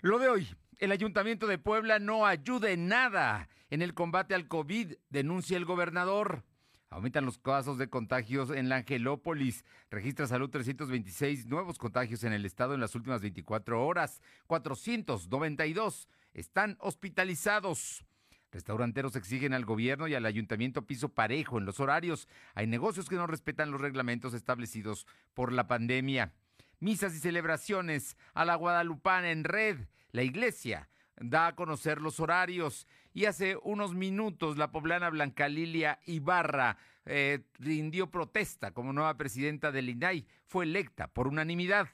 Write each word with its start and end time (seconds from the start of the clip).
Lo 0.00 0.20
de 0.20 0.28
hoy, 0.28 0.48
el 0.78 0.92
Ayuntamiento 0.92 1.48
de 1.48 1.58
Puebla 1.58 1.98
no 1.98 2.24
ayuda 2.24 2.70
en 2.70 2.86
nada 2.86 3.48
en 3.68 3.82
el 3.82 3.94
combate 3.94 4.32
al 4.36 4.46
COVID, 4.46 4.92
denuncia 5.10 5.56
el 5.56 5.64
gobernador. 5.64 6.44
Aumentan 6.88 7.24
los 7.24 7.38
casos 7.38 7.78
de 7.78 7.90
contagios 7.90 8.50
en 8.50 8.68
la 8.68 8.76
Angelópolis. 8.76 9.64
Registra 9.90 10.28
Salud 10.28 10.50
326 10.50 11.46
nuevos 11.46 11.78
contagios 11.78 12.22
en 12.22 12.32
el 12.32 12.46
estado 12.46 12.74
en 12.74 12.80
las 12.80 12.94
últimas 12.94 13.22
24 13.22 13.84
horas. 13.84 14.22
492 14.46 16.08
están 16.32 16.76
hospitalizados. 16.78 18.04
Restauranteros 18.52 19.16
exigen 19.16 19.52
al 19.52 19.64
gobierno 19.64 20.06
y 20.06 20.14
al 20.14 20.26
ayuntamiento 20.26 20.86
piso 20.86 21.08
parejo 21.08 21.58
en 21.58 21.64
los 21.66 21.80
horarios. 21.80 22.28
Hay 22.54 22.68
negocios 22.68 23.08
que 23.08 23.16
no 23.16 23.26
respetan 23.26 23.72
los 23.72 23.80
reglamentos 23.80 24.32
establecidos 24.32 25.08
por 25.34 25.52
la 25.52 25.66
pandemia 25.66 26.32
misas 26.80 27.14
y 27.14 27.18
celebraciones 27.18 28.16
a 28.34 28.44
la 28.44 28.54
Guadalupana 28.54 29.30
en 29.30 29.44
red. 29.44 29.78
La 30.12 30.22
iglesia 30.22 30.88
da 31.20 31.48
a 31.48 31.54
conocer 31.54 32.00
los 32.00 32.20
horarios 32.20 32.86
y 33.12 33.24
hace 33.24 33.56
unos 33.62 33.94
minutos 33.94 34.56
la 34.56 34.70
poblana 34.70 35.10
Blanca 35.10 35.48
Lilia 35.48 35.98
Ibarra 36.06 36.78
eh, 37.04 37.44
rindió 37.58 38.10
protesta 38.10 38.72
como 38.72 38.92
nueva 38.92 39.16
presidenta 39.16 39.72
del 39.72 39.88
INAI. 39.88 40.26
Fue 40.46 40.64
electa 40.64 41.08
por 41.08 41.26
unanimidad. 41.26 41.88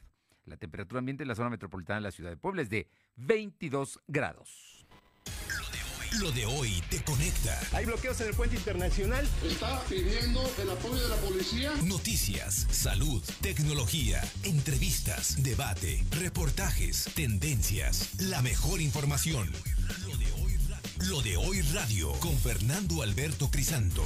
La 0.44 0.56
temperatura 0.56 0.98
ambiente 0.98 1.22
en 1.22 1.28
la 1.28 1.34
zona 1.34 1.50
metropolitana 1.50 2.00
de 2.00 2.02
la 2.02 2.10
ciudad 2.10 2.30
de 2.30 2.36
Puebla 2.36 2.62
es 2.62 2.68
de 2.68 2.88
22 3.16 4.00
grados. 4.06 4.73
Lo 6.20 6.30
de 6.30 6.46
hoy 6.46 6.82
te 6.90 7.02
conecta. 7.02 7.58
Hay 7.72 7.86
bloqueos 7.86 8.20
en 8.20 8.28
el 8.28 8.34
puente 8.34 8.56
internacional. 8.56 9.28
Está 9.42 9.82
pidiendo 9.88 10.48
el 10.62 10.70
apoyo 10.70 11.02
de 11.02 11.08
la 11.08 11.16
policía. 11.16 11.72
Noticias, 11.84 12.66
salud, 12.70 13.22
tecnología, 13.40 14.22
entrevistas, 14.44 15.42
debate, 15.42 16.04
reportajes, 16.20 17.10
tendencias, 17.14 18.20
la 18.20 18.42
mejor 18.42 18.80
información. 18.80 19.50
Lo 20.06 20.16
de 20.16 20.32
hoy, 20.32 20.58
Lo 21.08 21.20
de 21.22 21.36
hoy 21.36 21.62
radio 21.72 22.12
con 22.20 22.36
Fernando 22.38 23.02
Alberto 23.02 23.50
Crisanto. 23.50 24.04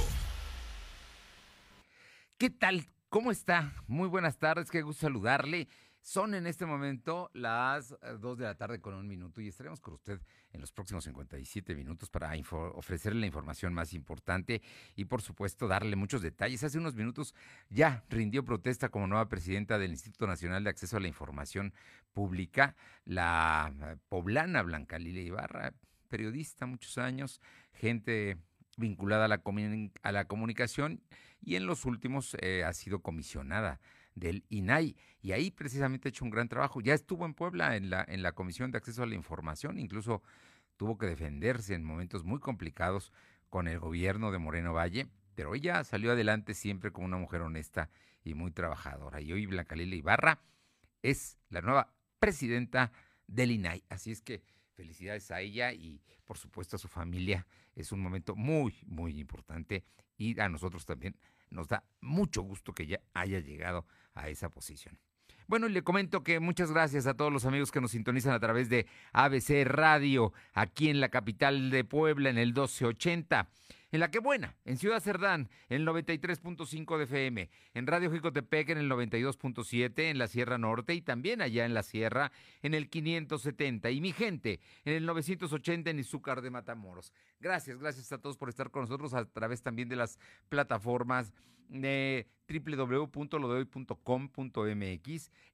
¿Qué 2.39 2.49
tal? 2.49 2.87
¿Cómo 3.09 3.31
está? 3.31 3.73
Muy 3.87 4.07
buenas 4.07 4.37
tardes, 4.37 4.71
qué 4.71 4.81
gusto 4.81 5.01
saludarle. 5.01 5.67
Son 6.01 6.33
en 6.33 6.47
este 6.47 6.65
momento 6.65 7.29
las 7.33 7.95
2 8.19 8.37
de 8.37 8.45
la 8.45 8.55
tarde 8.55 8.79
con 8.79 8.93
un 8.93 9.07
minuto 9.07 9.41
y 9.41 9.47
estaremos 9.47 9.81
con 9.81 9.93
usted 9.93 10.21
en 10.53 10.61
los 10.61 10.71
próximos 10.71 11.03
57 11.03 11.75
minutos 11.75 12.09
para 12.09 12.31
ofrecerle 12.73 13.19
la 13.19 13.25
información 13.27 13.73
más 13.73 13.93
importante 13.93 14.61
y 14.95 15.05
por 15.05 15.21
supuesto 15.21 15.67
darle 15.67 15.95
muchos 15.95 16.21
detalles. 16.21 16.63
Hace 16.63 16.77
unos 16.77 16.95
minutos 16.95 17.35
ya 17.69 18.03
rindió 18.09 18.43
protesta 18.43 18.89
como 18.89 19.07
nueva 19.07 19.27
presidenta 19.27 19.77
del 19.77 19.91
Instituto 19.91 20.25
Nacional 20.25 20.63
de 20.63 20.69
Acceso 20.69 20.97
a 20.97 20.99
la 21.01 21.07
Información 21.07 21.73
Pública, 22.13 22.75
la 23.05 23.73
eh, 23.81 23.97
poblana 24.07 24.63
Blanca 24.63 24.97
Lilia 24.97 25.21
Ibarra, 25.21 25.73
periodista 26.07 26.65
muchos 26.65 26.97
años, 26.97 27.41
gente 27.73 28.37
vinculada 28.77 29.25
a 29.25 29.27
la, 29.27 29.41
a 30.01 30.11
la 30.11 30.25
comunicación 30.25 31.01
y 31.41 31.55
en 31.55 31.65
los 31.65 31.85
últimos 31.85 32.35
eh, 32.41 32.63
ha 32.63 32.73
sido 32.73 33.01
comisionada 33.01 33.79
del 34.15 34.45
INAI. 34.49 34.95
Y 35.21 35.31
ahí 35.31 35.51
precisamente 35.51 36.07
ha 36.07 36.11
hecho 36.11 36.25
un 36.25 36.31
gran 36.31 36.49
trabajo. 36.49 36.81
Ya 36.81 36.93
estuvo 36.93 37.25
en 37.25 37.33
Puebla 37.33 37.75
en 37.75 37.89
la, 37.89 38.05
en 38.07 38.23
la 38.23 38.33
Comisión 38.33 38.71
de 38.71 38.77
Acceso 38.77 39.03
a 39.03 39.05
la 39.05 39.15
Información, 39.15 39.79
incluso 39.79 40.23
tuvo 40.77 40.97
que 40.97 41.07
defenderse 41.07 41.75
en 41.75 41.83
momentos 41.83 42.23
muy 42.23 42.39
complicados 42.39 43.11
con 43.49 43.67
el 43.67 43.79
gobierno 43.79 44.31
de 44.31 44.37
Moreno 44.37 44.73
Valle, 44.73 45.07
pero 45.35 45.55
ella 45.55 45.83
salió 45.83 46.11
adelante 46.11 46.53
siempre 46.53 46.91
como 46.91 47.07
una 47.07 47.17
mujer 47.17 47.41
honesta 47.41 47.89
y 48.23 48.33
muy 48.33 48.51
trabajadora. 48.51 49.21
Y 49.21 49.33
hoy 49.33 49.45
Blanca 49.45 49.75
Lila 49.75 49.95
Ibarra 49.95 50.41
es 51.01 51.37
la 51.49 51.61
nueva 51.61 51.93
presidenta 52.19 52.91
del 53.27 53.51
INAI. 53.51 53.83
Así 53.89 54.11
es 54.11 54.21
que 54.21 54.43
felicidades 54.73 55.31
a 55.31 55.41
ella 55.41 55.73
y 55.73 56.01
por 56.25 56.37
supuesto 56.37 56.75
a 56.75 56.79
su 56.79 56.87
familia. 56.87 57.47
Es 57.75 57.91
un 57.91 57.99
momento 58.01 58.35
muy, 58.35 58.75
muy 58.85 59.19
importante 59.19 59.83
y 60.17 60.39
a 60.39 60.47
nosotros 60.49 60.85
también 60.85 61.17
nos 61.49 61.67
da 61.67 61.83
mucho 62.01 62.41
gusto 62.41 62.73
que 62.73 62.87
ya 62.87 62.99
haya 63.13 63.39
llegado 63.39 63.85
a 64.13 64.29
esa 64.29 64.49
posición. 64.49 64.97
Bueno, 65.47 65.65
y 65.65 65.71
le 65.71 65.83
comento 65.83 66.23
que 66.23 66.39
muchas 66.39 66.71
gracias 66.71 67.07
a 67.07 67.15
todos 67.15 67.33
los 67.33 67.45
amigos 67.45 67.71
que 67.71 67.81
nos 67.81 67.91
sintonizan 67.91 68.33
a 68.33 68.39
través 68.39 68.69
de 68.69 68.85
ABC 69.13 69.65
Radio, 69.65 70.31
aquí 70.53 70.89
en 70.89 70.99
la 70.99 71.09
capital 71.09 71.71
de 71.71 71.83
Puebla, 71.83 72.29
en 72.29 72.37
el 72.37 72.49
1280 72.49 73.49
en 73.91 73.99
La 73.99 74.11
Que 74.11 74.19
Buena, 74.19 74.55
en 74.65 74.77
Ciudad 74.77 74.99
Cerdán, 74.99 75.49
en 75.69 75.81
el 75.81 75.87
93.5 75.87 76.97
de 76.97 77.03
FM, 77.05 77.49
en 77.73 77.87
Radio 77.87 78.11
Jicotepec 78.11 78.69
en 78.69 78.77
el 78.77 78.89
92.7, 78.89 80.09
en 80.09 80.17
la 80.17 80.27
Sierra 80.27 80.57
Norte 80.57 80.93
y 80.93 81.01
también 81.01 81.41
allá 81.41 81.65
en 81.65 81.73
la 81.73 81.83
Sierra 81.83 82.31
en 82.61 82.73
el 82.73 82.89
570. 82.89 83.89
Y 83.91 84.01
mi 84.01 84.11
gente, 84.11 84.59
en 84.85 84.93
el 84.93 85.05
980 85.05 85.89
en 85.89 85.99
Izúcar 85.99 86.41
de 86.41 86.51
Matamoros. 86.51 87.13
Gracias, 87.39 87.79
gracias 87.79 88.11
a 88.11 88.19
todos 88.19 88.37
por 88.37 88.49
estar 88.49 88.69
con 88.71 88.83
nosotros 88.83 89.13
a 89.13 89.25
través 89.25 89.61
también 89.61 89.89
de 89.89 89.95
las 89.95 90.19
plataformas 90.49 91.33
de 91.69 92.27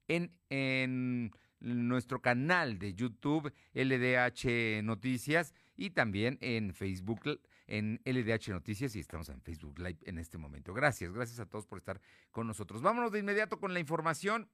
en, 0.08 0.32
en 0.50 1.30
nuestro 1.60 2.20
canal 2.22 2.78
de 2.78 2.94
YouTube 2.94 3.52
LDH 3.74 4.82
Noticias 4.82 5.54
y 5.76 5.90
también 5.90 6.38
en 6.40 6.72
Facebook 6.72 7.40
en 7.66 8.00
LDH 8.04 8.50
Noticias 8.50 8.94
y 8.96 9.00
estamos 9.00 9.28
en 9.28 9.40
Facebook 9.40 9.78
Live 9.78 9.98
en 10.04 10.18
este 10.18 10.38
momento. 10.38 10.72
Gracias, 10.72 11.12
gracias 11.12 11.40
a 11.40 11.46
todos 11.46 11.66
por 11.66 11.78
estar 11.78 12.00
con 12.30 12.46
nosotros. 12.46 12.82
Vámonos 12.82 13.12
de 13.12 13.20
inmediato 13.20 13.58
con 13.58 13.74
la 13.74 13.80
información. 13.80 14.48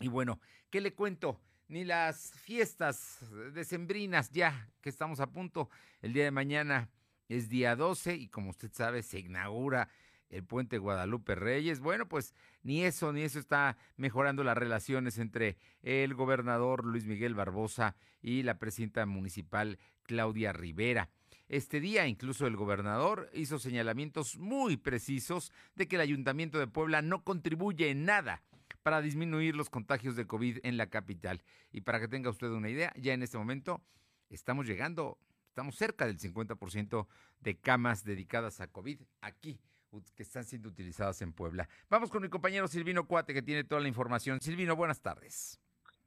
Y 0.00 0.08
bueno, 0.08 0.40
¿qué 0.70 0.80
le 0.80 0.94
cuento? 0.94 1.40
Ni 1.68 1.84
las 1.84 2.32
fiestas 2.32 3.24
decembrinas 3.52 4.30
ya 4.30 4.70
que 4.80 4.90
estamos 4.90 5.20
a 5.20 5.30
punto. 5.30 5.70
El 6.00 6.12
día 6.12 6.24
de 6.24 6.30
mañana 6.30 6.90
es 7.28 7.48
día 7.48 7.76
12 7.76 8.16
y 8.16 8.28
como 8.28 8.50
usted 8.50 8.72
sabe 8.72 9.02
se 9.02 9.20
inaugura 9.20 9.88
el 10.32 10.44
puente 10.44 10.78
Guadalupe 10.78 11.34
Reyes. 11.34 11.80
Bueno, 11.80 12.08
pues 12.08 12.34
ni 12.62 12.84
eso, 12.84 13.12
ni 13.12 13.22
eso 13.22 13.38
está 13.38 13.76
mejorando 13.96 14.42
las 14.42 14.56
relaciones 14.56 15.18
entre 15.18 15.58
el 15.82 16.14
gobernador 16.14 16.84
Luis 16.84 17.04
Miguel 17.04 17.34
Barbosa 17.34 17.96
y 18.20 18.42
la 18.42 18.58
presidenta 18.58 19.04
municipal 19.06 19.78
Claudia 20.02 20.52
Rivera. 20.52 21.10
Este 21.52 21.80
día 21.80 22.06
incluso 22.06 22.46
el 22.46 22.56
gobernador 22.56 23.28
hizo 23.34 23.58
señalamientos 23.58 24.38
muy 24.38 24.78
precisos 24.78 25.52
de 25.74 25.86
que 25.86 25.96
el 25.96 26.00
ayuntamiento 26.00 26.58
de 26.58 26.66
Puebla 26.66 27.02
no 27.02 27.24
contribuye 27.24 27.90
en 27.90 28.06
nada 28.06 28.42
para 28.82 29.02
disminuir 29.02 29.54
los 29.54 29.68
contagios 29.68 30.16
de 30.16 30.26
COVID 30.26 30.60
en 30.62 30.78
la 30.78 30.86
capital. 30.86 31.42
Y 31.70 31.82
para 31.82 32.00
que 32.00 32.08
tenga 32.08 32.30
usted 32.30 32.48
una 32.48 32.70
idea, 32.70 32.90
ya 32.96 33.12
en 33.12 33.22
este 33.22 33.36
momento 33.36 33.82
estamos 34.30 34.66
llegando, 34.66 35.18
estamos 35.48 35.76
cerca 35.76 36.06
del 36.06 36.18
50% 36.18 37.06
de 37.40 37.58
camas 37.58 38.02
dedicadas 38.02 38.62
a 38.62 38.68
COVID 38.68 39.02
aquí 39.20 39.60
que 40.16 40.22
están 40.22 40.44
siendo 40.44 40.70
utilizadas 40.70 41.20
en 41.20 41.34
Puebla. 41.34 41.68
Vamos 41.90 42.08
con 42.08 42.22
mi 42.22 42.30
compañero 42.30 42.66
Silvino 42.66 43.06
Cuate 43.06 43.34
que 43.34 43.42
tiene 43.42 43.62
toda 43.62 43.82
la 43.82 43.88
información. 43.88 44.40
Silvino, 44.40 44.74
buenas 44.74 45.02
tardes. 45.02 45.61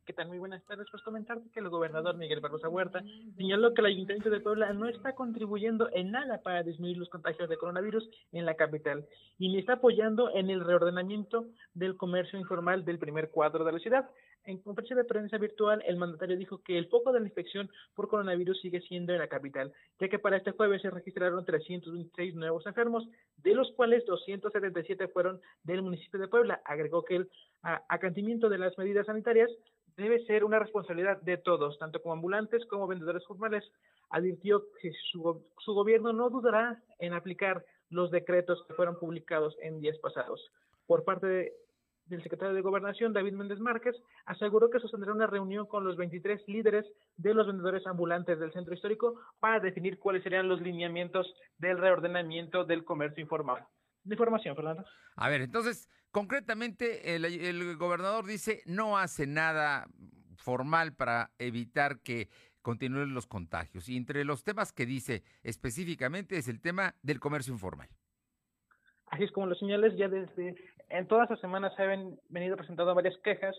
¿Qué 0.06 0.13
tal? 0.13 0.28
Muy 0.28 0.38
buenas 0.38 0.63
tardes. 0.66 0.86
Pues 0.92 1.02
comentarte 1.02 1.50
que 1.50 1.60
el 1.60 1.69
gobernador 1.69 2.16
Miguel 2.16 2.40
Barbosa 2.40 2.69
Huerta 2.69 3.04
señaló 3.38 3.74
que 3.74 3.81
el 3.81 3.88
Ayuntamiento 3.88 4.30
de 4.30 4.40
Puebla 4.40 4.72
no 4.72 4.88
está 4.88 5.16
contribuyendo 5.16 5.90
en 5.94 6.12
nada 6.12 6.44
para 6.44 6.62
disminuir 6.62 6.98
los 6.98 7.10
contagios 7.10 7.50
de 7.50 7.57
coronavirus 7.57 8.07
en 8.31 8.46
la 8.46 8.54
capital 8.54 9.07
y 9.40 9.50
ni 9.50 9.57
está 9.57 9.74
apoyando 9.74 10.30
en 10.36 10.52
el 10.52 10.63
reordenamiento 10.63 11.48
del 11.74 11.98
comercio 11.98 12.38
informal 12.38 12.86
del 12.86 13.00
primer 13.00 13.31
cuadro 13.31 13.66
de 13.66 13.72
la 13.72 13.80
ciudad. 13.80 14.07
En 14.44 14.60
conferencia 14.60 14.96
de 14.96 15.06
prensa 15.06 15.40
virtual, 15.40 15.81
el 15.88 15.98
mandatario 15.98 16.38
dijo 16.38 16.62
que 16.62 16.78
el 16.78 16.88
foco 16.88 17.12
de 17.12 17.19
la 17.19 17.25
infección 17.25 17.68
por 17.96 18.08
coronavirus 18.08 18.62
sigue 18.62 18.81
siendo 18.81 19.12
en 19.12 19.18
la 19.18 19.28
capital, 19.28 19.74
ya 20.00 20.08
que 20.08 20.19
para 20.19 20.38
este 20.38 20.51
jueves 20.51 20.84
se 20.84 20.92
registraron 20.92 21.44
326 21.44 22.36
nuevos 22.36 22.63
enfermos, 22.68 23.08
de 23.38 23.56
los 23.56 23.72
cuales 23.72 24.06
277 24.06 25.08
fueron 25.08 25.42
del 25.63 25.81
municipio 25.81 26.19
de 26.19 26.28
Puebla. 26.28 26.62
Agregó 26.63 27.04
que 27.04 27.16
el 27.16 27.30
acantimiento 27.90 28.48
de 28.50 28.60
las 28.60 28.78
medidas 28.78 29.08
sanitarias 29.08 29.50
debe 29.98 30.24
ser 30.26 30.44
una 30.44 30.60
responsabilidad 30.60 31.22
de 31.22 31.38
todos, 31.38 31.78
tanto 31.80 32.02
como 32.02 32.14
ambulantes 32.14 32.66
como 32.66 32.88
vendedores 32.88 33.26
formales. 33.26 33.64
Advirtió 34.10 34.64
que 34.82 34.92
su, 35.12 35.44
gobierno 35.66 36.14
no 36.14 36.30
dudará 36.30 36.82
en 37.00 37.14
aplicar 37.14 37.66
los 37.90 38.12
decretos 38.12 38.64
que 38.68 38.74
fueron 38.74 39.00
publicados 39.00 39.56
en 39.62 39.80
días 39.80 39.98
pasados. 40.00 40.52
Por 40.86 41.04
parte 41.04 41.54
del 42.06 42.22
secretario 42.22 42.54
de 42.54 42.62
Gobernación, 42.62 43.14
David 43.14 43.34
Méndez 43.34 43.60
Márquez, 43.60 43.96
aseguró 44.26 44.70
que 44.70 44.80
sostendrá 44.80 45.12
una 45.12 45.28
reunión 45.28 45.66
con 45.66 45.84
los 45.84 45.96
23 45.98 46.48
líderes 46.48 46.86
de 47.18 47.34
los 47.34 47.48
vendedores 47.48 47.88
ambulantes 47.88 48.40
del 48.40 48.54
centro 48.54 48.76
histórico 48.76 49.20
para 49.40 49.60
definir 49.60 49.98
cuáles 49.98 50.24
serían 50.24 50.48
los 50.48 50.62
lineamientos 50.62 51.34
del 51.58 51.78
reordenamiento 51.80 52.64
del 52.64 52.84
comercio 52.86 53.22
informal. 53.22 53.66
De 54.06 54.16
información, 54.16 54.56
Fernando. 54.56 54.86
A 55.16 55.30
ver, 55.30 55.42
entonces, 55.42 55.90
Concretamente, 56.16 57.13
el, 57.13 57.75
gobernador 57.75 58.25
dice 58.25 58.62
no 58.66 58.98
hace 58.98 59.28
nada 59.28 59.86
formal 60.38 60.94
para 60.94 61.31
evitar 61.40 62.00
que 62.00 62.30
continúen 62.62 63.13
los 63.13 63.28
contagios. 63.28 63.90
Y 63.90 63.98
entre 63.98 64.24
los 64.24 64.46
temas 64.46 64.72
que 64.72 64.86
dice 64.86 65.24
específicamente 65.44 66.38
es 66.38 66.48
el 66.48 66.62
tema 66.62 66.96
del 67.02 67.19
comercio 67.19 67.52
informal. 67.52 67.90
Así 69.07 69.25
es 69.25 69.31
como 69.34 69.48
lo 69.48 69.56
señales, 69.56 69.98
ya 69.98 70.08
desde 70.08 70.56
En 70.90 71.08
todas 71.08 71.30
las 71.30 71.40
semanas 71.40 71.74
se 71.76 71.84
han 71.84 72.18
venido 72.30 72.56
presentando 72.56 72.94
varias 72.94 73.18
quejas 73.24 73.56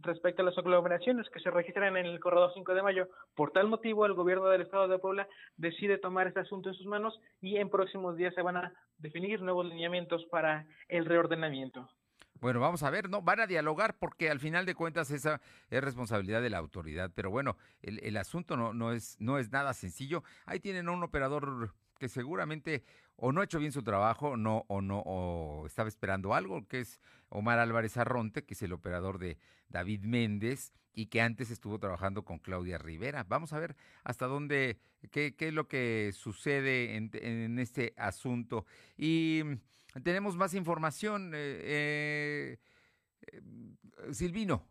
respecto 0.00 0.42
a 0.42 0.46
las 0.46 0.56
aglomeraciones 0.56 1.28
que 1.30 1.40
se 1.40 1.50
registran 1.50 1.96
en 1.96 2.06
el 2.06 2.20
corredor 2.20 2.52
5 2.54 2.74
de 2.74 2.82
mayo. 2.82 3.08
Por 3.34 3.52
tal 3.52 3.68
motivo, 3.68 4.06
el 4.06 4.14
gobierno 4.14 4.48
del 4.48 4.62
estado 4.62 4.88
de 4.88 4.98
Puebla 4.98 5.28
decide 5.56 5.98
tomar 5.98 6.26
este 6.26 6.40
asunto 6.40 6.70
en 6.70 6.74
sus 6.74 6.86
manos 6.86 7.20
y 7.42 7.56
en 7.56 7.68
próximos 7.68 8.16
días 8.16 8.34
se 8.34 8.42
van 8.42 8.56
a 8.56 8.72
definir 8.98 9.42
nuevos 9.42 9.66
lineamientos 9.66 10.24
para 10.30 10.66
el 10.88 11.04
reordenamiento. 11.04 11.88
Bueno, 12.40 12.60
vamos 12.60 12.82
a 12.82 12.90
ver, 12.90 13.10
¿no? 13.10 13.20
Van 13.20 13.40
a 13.40 13.46
dialogar 13.46 13.98
porque 13.98 14.30
al 14.30 14.40
final 14.40 14.64
de 14.64 14.74
cuentas 14.74 15.10
esa 15.10 15.42
es 15.68 15.84
responsabilidad 15.84 16.40
de 16.40 16.48
la 16.48 16.56
autoridad. 16.56 17.10
Pero 17.14 17.30
bueno, 17.30 17.58
el, 17.82 18.16
asunto 18.16 18.56
no, 18.56 18.72
no, 18.72 18.92
es, 18.92 19.16
no 19.20 19.38
es 19.38 19.50
nada 19.50 19.74
sencillo. 19.74 20.24
Ahí 20.46 20.58
tienen 20.58 20.88
un 20.88 21.02
operador 21.02 21.74
que 22.00 22.08
seguramente 22.08 22.82
o 23.14 23.30
no 23.30 23.42
ha 23.42 23.44
hecho 23.44 23.60
bien 23.60 23.70
su 23.70 23.82
trabajo, 23.82 24.36
no, 24.36 24.64
o 24.68 24.80
no, 24.80 25.00
o 25.00 25.66
estaba 25.66 25.88
esperando 25.88 26.34
algo, 26.34 26.66
que 26.66 26.80
es 26.80 27.00
Omar 27.28 27.58
Álvarez 27.58 27.98
Arronte, 27.98 28.44
que 28.44 28.54
es 28.54 28.62
el 28.62 28.72
operador 28.72 29.18
de 29.18 29.36
David 29.68 30.04
Méndez 30.04 30.72
y 30.94 31.06
que 31.06 31.20
antes 31.20 31.50
estuvo 31.50 31.78
trabajando 31.78 32.24
con 32.24 32.38
Claudia 32.38 32.78
Rivera. 32.78 33.24
Vamos 33.28 33.52
a 33.52 33.60
ver 33.60 33.76
hasta 34.02 34.26
dónde, 34.26 34.80
qué, 35.10 35.36
qué 35.36 35.48
es 35.48 35.54
lo 35.54 35.68
que 35.68 36.12
sucede 36.14 36.96
en, 36.96 37.58
este 37.58 37.92
asunto. 37.98 38.64
Y 38.96 39.42
tenemos 40.02 40.36
más 40.36 40.54
información. 40.54 41.32
Eh, 41.34 42.56
eh, 43.20 43.42
Silvino. 44.12 44.69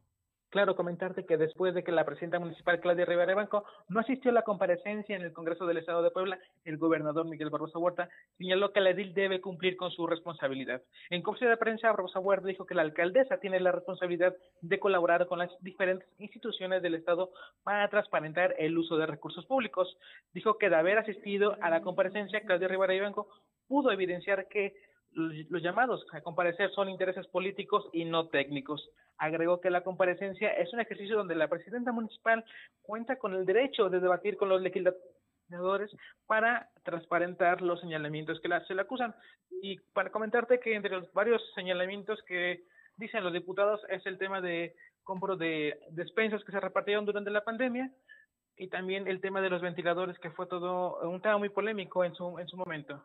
Claro, 0.49 0.75
comentarte 0.75 1.27
que 1.27 1.37
después 1.37 1.75
de 1.75 1.83
que 1.83 1.91
la 1.91 2.05
presidenta 2.05 2.39
municipal 2.39 2.79
Claudia 2.79 3.05
Rivera 3.05 3.35
Banco 3.35 3.65
no 3.87 3.99
asistió 3.99 4.31
a 4.31 4.33
la 4.33 4.41
comparecencia 4.41 5.15
en 5.15 5.21
el 5.21 5.31
Congreso 5.31 5.67
del 5.67 5.77
Estado 5.77 6.01
de 6.01 6.09
Puebla, 6.09 6.39
el 6.65 6.77
gobernador 6.77 7.27
Miguel 7.27 7.51
Barbosa 7.51 7.77
Huerta 7.77 8.09
señaló 8.35 8.73
que 8.73 8.81
la 8.81 8.89
edil 8.89 9.13
debe 9.13 9.41
cumplir 9.41 9.77
con 9.77 9.91
su 9.91 10.07
responsabilidad. 10.07 10.81
En 11.11 11.21
conferencia 11.21 11.51
de 11.51 11.57
prensa, 11.57 11.91
Barbosa 11.91 12.19
Huerta 12.19 12.47
dijo 12.47 12.65
que 12.65 12.73
la 12.73 12.81
alcaldesa 12.81 13.37
tiene 13.37 13.59
la 13.59 13.71
responsabilidad 13.71 14.35
de 14.61 14.79
colaborar 14.79 15.27
con 15.27 15.37
las 15.37 15.51
diferentes 15.61 16.09
instituciones 16.17 16.81
del 16.81 16.95
Estado 16.95 17.29
para 17.61 17.87
transparentar 17.89 18.55
el 18.57 18.75
uso 18.75 18.97
de 18.97 19.05
recursos 19.05 19.45
públicos. 19.45 19.99
Dijo 20.33 20.57
que 20.57 20.69
de 20.71 20.77
haber 20.77 20.97
asistido 20.97 21.57
a 21.61 21.69
la 21.69 21.81
comparecencia, 21.81 22.41
Claudia 22.41 22.67
Rivera 22.67 23.03
Banco 23.03 23.27
pudo 23.67 23.91
evidenciar 23.91 24.47
que 24.47 24.73
los 25.11 25.61
llamados 25.61 26.05
a 26.13 26.21
comparecer 26.21 26.71
son 26.71 26.89
intereses 26.89 27.27
políticos 27.27 27.89
y 27.93 28.05
no 28.05 28.27
técnicos. 28.27 28.89
Agregó 29.17 29.59
que 29.59 29.69
la 29.69 29.83
comparecencia 29.83 30.49
es 30.53 30.71
un 30.73 30.79
ejercicio 30.79 31.17
donde 31.17 31.35
la 31.35 31.47
presidenta 31.47 31.91
municipal 31.91 32.45
cuenta 32.81 33.17
con 33.17 33.33
el 33.33 33.45
derecho 33.45 33.89
de 33.89 33.99
debatir 33.99 34.37
con 34.37 34.49
los 34.49 34.61
legisladores 34.61 35.91
para 36.27 36.69
transparentar 36.83 37.61
los 37.61 37.81
señalamientos 37.81 38.39
que 38.39 38.49
se 38.67 38.75
le 38.75 38.81
acusan. 38.81 39.15
Y 39.61 39.79
para 39.93 40.11
comentarte 40.11 40.59
que 40.59 40.75
entre 40.75 40.91
los 40.91 41.11
varios 41.13 41.41
señalamientos 41.55 42.21
que 42.23 42.63
dicen 42.97 43.23
los 43.23 43.33
diputados 43.33 43.81
es 43.89 44.05
el 44.05 44.17
tema 44.17 44.41
de 44.41 44.75
compro 45.03 45.35
de 45.35 45.79
despensas 45.91 46.43
que 46.43 46.51
se 46.51 46.59
repartieron 46.59 47.05
durante 47.05 47.31
la 47.31 47.43
pandemia 47.43 47.91
y 48.57 48.67
también 48.67 49.07
el 49.07 49.21
tema 49.21 49.41
de 49.41 49.49
los 49.49 49.61
ventiladores 49.61 50.19
que 50.19 50.29
fue 50.31 50.45
todo 50.45 50.99
un 51.09 51.21
tema 51.21 51.37
muy 51.37 51.49
polémico 51.49 52.03
en 52.03 52.13
su, 52.13 52.37
en 52.37 52.47
su 52.47 52.57
momento. 52.57 53.01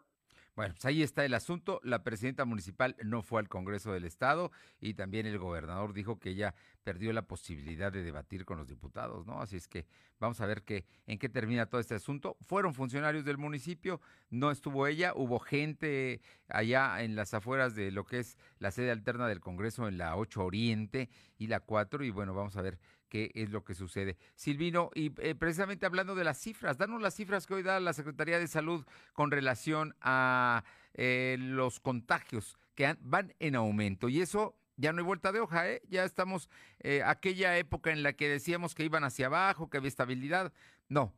Bueno, 0.56 0.74
pues 0.74 0.84
ahí 0.84 1.02
está 1.02 1.24
el 1.24 1.34
asunto. 1.34 1.80
La 1.82 2.04
presidenta 2.04 2.44
municipal 2.44 2.94
no 3.02 3.22
fue 3.22 3.40
al 3.40 3.48
Congreso 3.48 3.92
del 3.92 4.04
Estado 4.04 4.52
y 4.80 4.94
también 4.94 5.26
el 5.26 5.38
gobernador 5.38 5.92
dijo 5.92 6.20
que 6.20 6.30
ella 6.30 6.54
perdió 6.84 7.12
la 7.12 7.22
posibilidad 7.22 7.90
de 7.90 8.04
debatir 8.04 8.44
con 8.44 8.58
los 8.58 8.68
diputados, 8.68 9.26
¿no? 9.26 9.40
Así 9.40 9.56
es 9.56 9.66
que 9.66 9.84
vamos 10.20 10.40
a 10.40 10.46
ver 10.46 10.62
qué, 10.62 10.86
en 11.06 11.18
qué 11.18 11.28
termina 11.28 11.66
todo 11.66 11.80
este 11.80 11.96
asunto. 11.96 12.36
Fueron 12.40 12.72
funcionarios 12.72 13.24
del 13.24 13.36
municipio, 13.36 14.00
no 14.30 14.52
estuvo 14.52 14.86
ella, 14.86 15.12
hubo 15.16 15.40
gente 15.40 16.20
allá 16.48 17.02
en 17.02 17.16
las 17.16 17.34
afueras 17.34 17.74
de 17.74 17.90
lo 17.90 18.04
que 18.04 18.20
es 18.20 18.38
la 18.60 18.70
sede 18.70 18.92
alterna 18.92 19.26
del 19.26 19.40
Congreso 19.40 19.88
en 19.88 19.98
la 19.98 20.16
8 20.16 20.44
Oriente 20.44 21.08
y 21.36 21.48
la 21.48 21.58
4 21.58 22.04
y 22.04 22.10
bueno, 22.10 22.32
vamos 22.32 22.56
a 22.56 22.62
ver 22.62 22.78
qué 23.14 23.30
es 23.34 23.50
lo 23.50 23.62
que 23.62 23.74
sucede. 23.74 24.16
Silvino, 24.34 24.90
y 24.92 25.12
eh, 25.22 25.36
precisamente 25.36 25.86
hablando 25.86 26.16
de 26.16 26.24
las 26.24 26.36
cifras, 26.36 26.78
danos 26.78 27.00
las 27.00 27.14
cifras 27.14 27.46
que 27.46 27.54
hoy 27.54 27.62
da 27.62 27.78
la 27.78 27.92
Secretaría 27.92 28.40
de 28.40 28.48
Salud 28.48 28.84
con 29.12 29.30
relación 29.30 29.94
a 30.00 30.64
eh, 30.94 31.36
los 31.38 31.78
contagios 31.78 32.58
que 32.74 32.96
van 33.02 33.32
en 33.38 33.54
aumento. 33.54 34.08
Y 34.08 34.20
eso 34.20 34.56
ya 34.76 34.92
no 34.92 34.98
hay 34.98 35.04
vuelta 35.04 35.30
de 35.30 35.38
hoja, 35.38 35.70
¿eh? 35.70 35.82
Ya 35.88 36.02
estamos 36.02 36.50
eh, 36.80 37.04
aquella 37.04 37.56
época 37.56 37.92
en 37.92 38.02
la 38.02 38.14
que 38.14 38.28
decíamos 38.28 38.74
que 38.74 38.84
iban 38.84 39.04
hacia 39.04 39.26
abajo, 39.26 39.70
que 39.70 39.76
había 39.76 39.86
estabilidad. 39.86 40.52
No, 40.88 41.14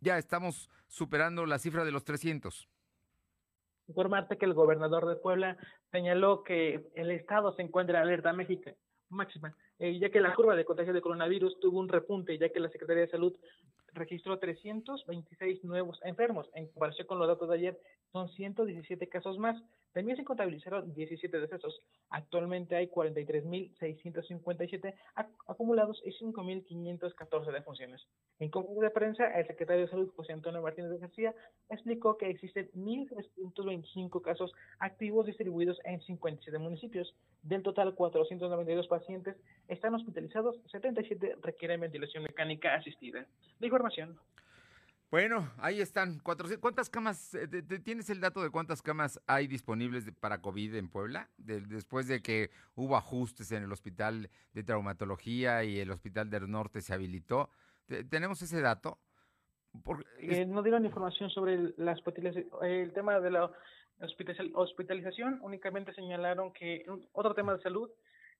ya 0.00 0.18
estamos 0.18 0.68
superando 0.88 1.46
la 1.46 1.60
cifra 1.60 1.84
de 1.84 1.92
los 1.92 2.04
300 2.04 2.68
informarte 3.88 4.36
que 4.36 4.46
el 4.46 4.52
gobernador 4.52 5.06
de 5.06 5.14
Puebla 5.14 5.56
señaló 5.92 6.42
que 6.42 6.90
el 6.96 7.12
estado 7.12 7.54
se 7.54 7.62
encuentra 7.62 7.98
en 7.98 8.06
alerta 8.06 8.32
México 8.32 8.72
máxima, 9.08 9.54
eh, 9.78 9.98
ya 9.98 10.10
que 10.10 10.20
la 10.20 10.34
curva 10.34 10.56
de 10.56 10.64
contagio 10.64 10.92
de 10.92 11.00
coronavirus 11.00 11.60
tuvo 11.60 11.80
un 11.80 11.88
repunte, 11.88 12.38
ya 12.38 12.48
que 12.48 12.60
la 12.60 12.70
Secretaría 12.70 13.02
de 13.02 13.10
Salud 13.10 13.36
registró 13.92 14.38
326 14.38 15.64
nuevos 15.64 16.00
enfermos. 16.04 16.48
En 16.54 16.66
comparación 16.68 17.06
con 17.06 17.18
los 17.18 17.28
datos 17.28 17.48
de 17.48 17.54
ayer, 17.56 17.80
son 18.12 18.28
117 18.30 19.08
casos 19.08 19.38
más. 19.38 19.56
También 19.96 20.16
se 20.18 20.24
contabilizaron 20.24 20.92
17 20.92 21.40
decesos. 21.40 21.80
Actualmente 22.10 22.76
hay 22.76 22.88
43.657 22.88 24.94
acumulados 25.46 26.02
y 26.04 26.10
5.514 26.10 27.50
defunciones. 27.50 28.06
En 28.38 28.50
conferencia 28.50 28.88
de 28.88 28.90
prensa, 28.90 29.24
el 29.38 29.46
secretario 29.46 29.84
de 29.84 29.90
Salud, 29.90 30.12
José 30.14 30.34
Antonio 30.34 30.60
Martínez 30.60 30.90
de 30.90 30.98
García, 30.98 31.34
explicó 31.70 32.18
que 32.18 32.28
existen 32.28 32.70
1.325 32.74 34.20
casos 34.20 34.52
activos 34.80 35.24
distribuidos 35.24 35.80
en 35.84 36.02
57 36.02 36.58
municipios. 36.58 37.14
Del 37.42 37.62
total, 37.62 37.94
492 37.94 38.88
pacientes 38.88 39.34
están 39.66 39.94
hospitalizados, 39.94 40.56
77 40.72 41.36
requieren 41.40 41.80
ventilación 41.80 42.22
mecánica 42.22 42.74
asistida. 42.74 43.24
De 43.60 43.66
información. 43.66 44.18
Bueno, 45.16 45.50
ahí 45.56 45.80
están. 45.80 46.20
¿Cuántas 46.20 46.90
camas? 46.90 47.34
Eh, 47.34 47.48
¿Tienes 47.82 48.10
el 48.10 48.20
dato 48.20 48.42
de 48.42 48.50
cuántas 48.50 48.82
camas 48.82 49.18
hay 49.26 49.46
disponibles 49.46 50.04
para 50.20 50.42
COVID 50.42 50.74
en 50.74 50.90
Puebla? 50.90 51.30
después 51.38 52.06
de 52.06 52.20
que 52.20 52.50
hubo 52.74 52.98
ajustes 52.98 53.50
en 53.52 53.62
el 53.62 53.72
hospital 53.72 54.28
de 54.52 54.62
traumatología 54.62 55.64
y 55.64 55.80
el 55.80 55.90
hospital 55.90 56.28
del 56.28 56.50
norte 56.50 56.82
se 56.82 56.92
habilitó. 56.92 57.48
¿Tenemos 58.10 58.42
ese 58.42 58.60
dato? 58.60 58.98
Eh, 60.18 60.44
no 60.44 60.62
dieron 60.62 60.84
información 60.84 61.30
sobre 61.30 61.72
la 61.78 61.96
el 62.60 62.92
tema 62.92 63.18
de 63.18 63.30
la 63.30 63.50
hospitalización. 64.52 65.38
Únicamente 65.40 65.94
señalaron 65.94 66.52
que 66.52 66.84
otro 67.12 67.32
tema 67.32 67.54
de 67.54 67.62
salud. 67.62 67.88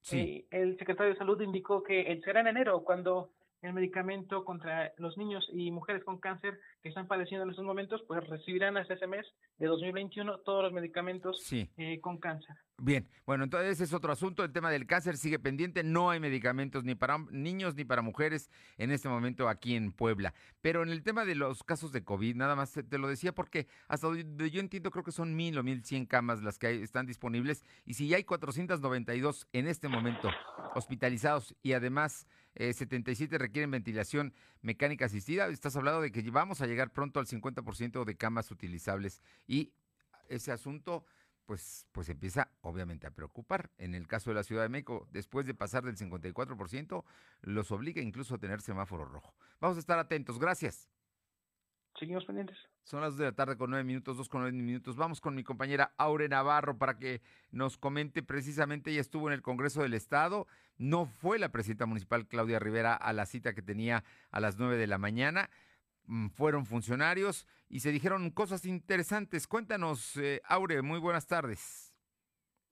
Sí. 0.02 0.18
Eh, 0.18 0.46
el 0.50 0.78
secretario 0.78 1.14
de 1.14 1.18
salud 1.18 1.40
indicó 1.40 1.82
que 1.82 2.20
será 2.22 2.40
en 2.40 2.48
enero 2.48 2.84
cuando 2.84 3.30
el 3.62 3.72
medicamento 3.72 4.44
contra 4.44 4.92
los 4.98 5.16
niños 5.16 5.48
y 5.52 5.70
mujeres 5.70 6.04
con 6.04 6.18
cáncer 6.18 6.58
que 6.82 6.88
están 6.88 7.06
padeciendo 7.06 7.44
en 7.44 7.50
estos 7.50 7.64
momentos, 7.64 8.02
pues 8.06 8.26
recibirán 8.28 8.76
hasta 8.76 8.94
ese 8.94 9.06
mes 9.06 9.26
de 9.58 9.66
2021 9.66 10.38
todos 10.40 10.64
los 10.64 10.72
medicamentos 10.72 11.52
eh, 11.52 12.00
con 12.00 12.18
cáncer. 12.18 12.56
Bien, 12.78 13.08
bueno, 13.24 13.44
entonces 13.44 13.70
ese 13.70 13.84
es 13.84 13.94
otro 13.94 14.12
asunto. 14.12 14.44
El 14.44 14.52
tema 14.52 14.70
del 14.70 14.86
cáncer 14.86 15.16
sigue 15.16 15.38
pendiente. 15.38 15.82
No 15.82 16.10
hay 16.10 16.20
medicamentos 16.20 16.84
ni 16.84 16.94
para 16.94 17.18
niños 17.30 17.74
ni 17.74 17.84
para 17.86 18.02
mujeres 18.02 18.50
en 18.76 18.90
este 18.90 19.08
momento 19.08 19.48
aquí 19.48 19.74
en 19.74 19.92
Puebla. 19.92 20.34
Pero 20.60 20.82
en 20.82 20.90
el 20.90 21.02
tema 21.02 21.24
de 21.24 21.36
los 21.36 21.64
casos 21.64 21.90
de 21.92 22.04
COVID, 22.04 22.36
nada 22.36 22.54
más 22.54 22.72
te 22.72 22.98
lo 22.98 23.08
decía 23.08 23.34
porque 23.34 23.66
hasta 23.88 24.08
donde 24.08 24.50
yo 24.50 24.60
entiendo 24.60 24.90
creo 24.90 25.04
que 25.04 25.12
son 25.12 25.34
mil 25.34 25.56
o 25.56 25.62
mil 25.62 25.84
cien 25.84 26.04
camas 26.04 26.42
las 26.42 26.58
que 26.58 26.82
están 26.82 27.06
disponibles. 27.06 27.64
Y 27.86 27.94
si 27.94 28.08
ya 28.08 28.18
hay 28.18 28.24
492 28.24 29.48
en 29.54 29.68
este 29.68 29.88
momento 29.88 30.28
hospitalizados 30.74 31.56
y 31.62 31.72
además 31.72 32.26
77 32.56 33.34
eh, 33.34 33.38
requieren 33.38 33.70
ventilación 33.70 34.32
mecánica 34.62 35.06
asistida. 35.06 35.48
Estás 35.48 35.76
hablando 35.76 36.00
de 36.00 36.10
que 36.10 36.28
vamos 36.30 36.60
a 36.60 36.66
llegar 36.66 36.90
pronto 36.90 37.20
al 37.20 37.26
50% 37.26 38.04
de 38.04 38.16
camas 38.16 38.50
utilizables 38.50 39.22
y 39.46 39.72
ese 40.28 40.52
asunto 40.52 41.04
pues, 41.46 41.86
pues 41.92 42.08
empieza 42.08 42.50
obviamente 42.60 43.06
a 43.06 43.10
preocupar. 43.10 43.70
En 43.78 43.94
el 43.94 44.06
caso 44.06 44.30
de 44.30 44.34
la 44.34 44.42
Ciudad 44.42 44.62
de 44.62 44.68
México, 44.68 45.08
después 45.12 45.46
de 45.46 45.54
pasar 45.54 45.84
del 45.84 45.96
54%, 45.96 47.04
los 47.42 47.70
obliga 47.70 48.02
incluso 48.02 48.34
a 48.34 48.38
tener 48.38 48.60
semáforo 48.60 49.04
rojo. 49.04 49.34
Vamos 49.60 49.76
a 49.76 49.80
estar 49.80 49.98
atentos. 49.98 50.38
Gracias. 50.38 50.88
Seguimos 51.98 52.24
pendientes. 52.24 52.58
Son 52.86 53.00
las 53.00 53.14
dos 53.14 53.18
de 53.18 53.24
la 53.24 53.32
tarde 53.32 53.56
con 53.56 53.70
nueve 53.70 53.82
minutos, 53.82 54.16
dos 54.16 54.28
con 54.28 54.42
nueve 54.42 54.56
minutos. 54.56 54.94
Vamos 54.94 55.20
con 55.20 55.34
mi 55.34 55.42
compañera 55.42 55.92
Aure 55.96 56.28
Navarro 56.28 56.78
para 56.78 56.96
que 57.00 57.20
nos 57.50 57.76
comente 57.76 58.22
precisamente. 58.22 58.92
Ella 58.92 59.00
estuvo 59.00 59.26
en 59.26 59.34
el 59.34 59.42
Congreso 59.42 59.82
del 59.82 59.92
Estado. 59.92 60.46
No 60.78 61.04
fue 61.04 61.40
la 61.40 61.48
presidenta 61.48 61.86
municipal 61.86 62.28
Claudia 62.28 62.60
Rivera 62.60 62.94
a 62.94 63.12
la 63.12 63.26
cita 63.26 63.54
que 63.56 63.62
tenía 63.62 64.04
a 64.30 64.38
las 64.38 64.56
nueve 64.58 64.76
de 64.76 64.86
la 64.86 64.98
mañana. 64.98 65.50
Mm, 66.04 66.28
fueron 66.28 66.64
funcionarios 66.64 67.48
y 67.68 67.80
se 67.80 67.90
dijeron 67.90 68.30
cosas 68.30 68.64
interesantes. 68.64 69.48
Cuéntanos, 69.48 70.16
eh, 70.18 70.40
Aure, 70.44 70.80
muy 70.82 71.00
buenas 71.00 71.26
tardes. 71.26 71.85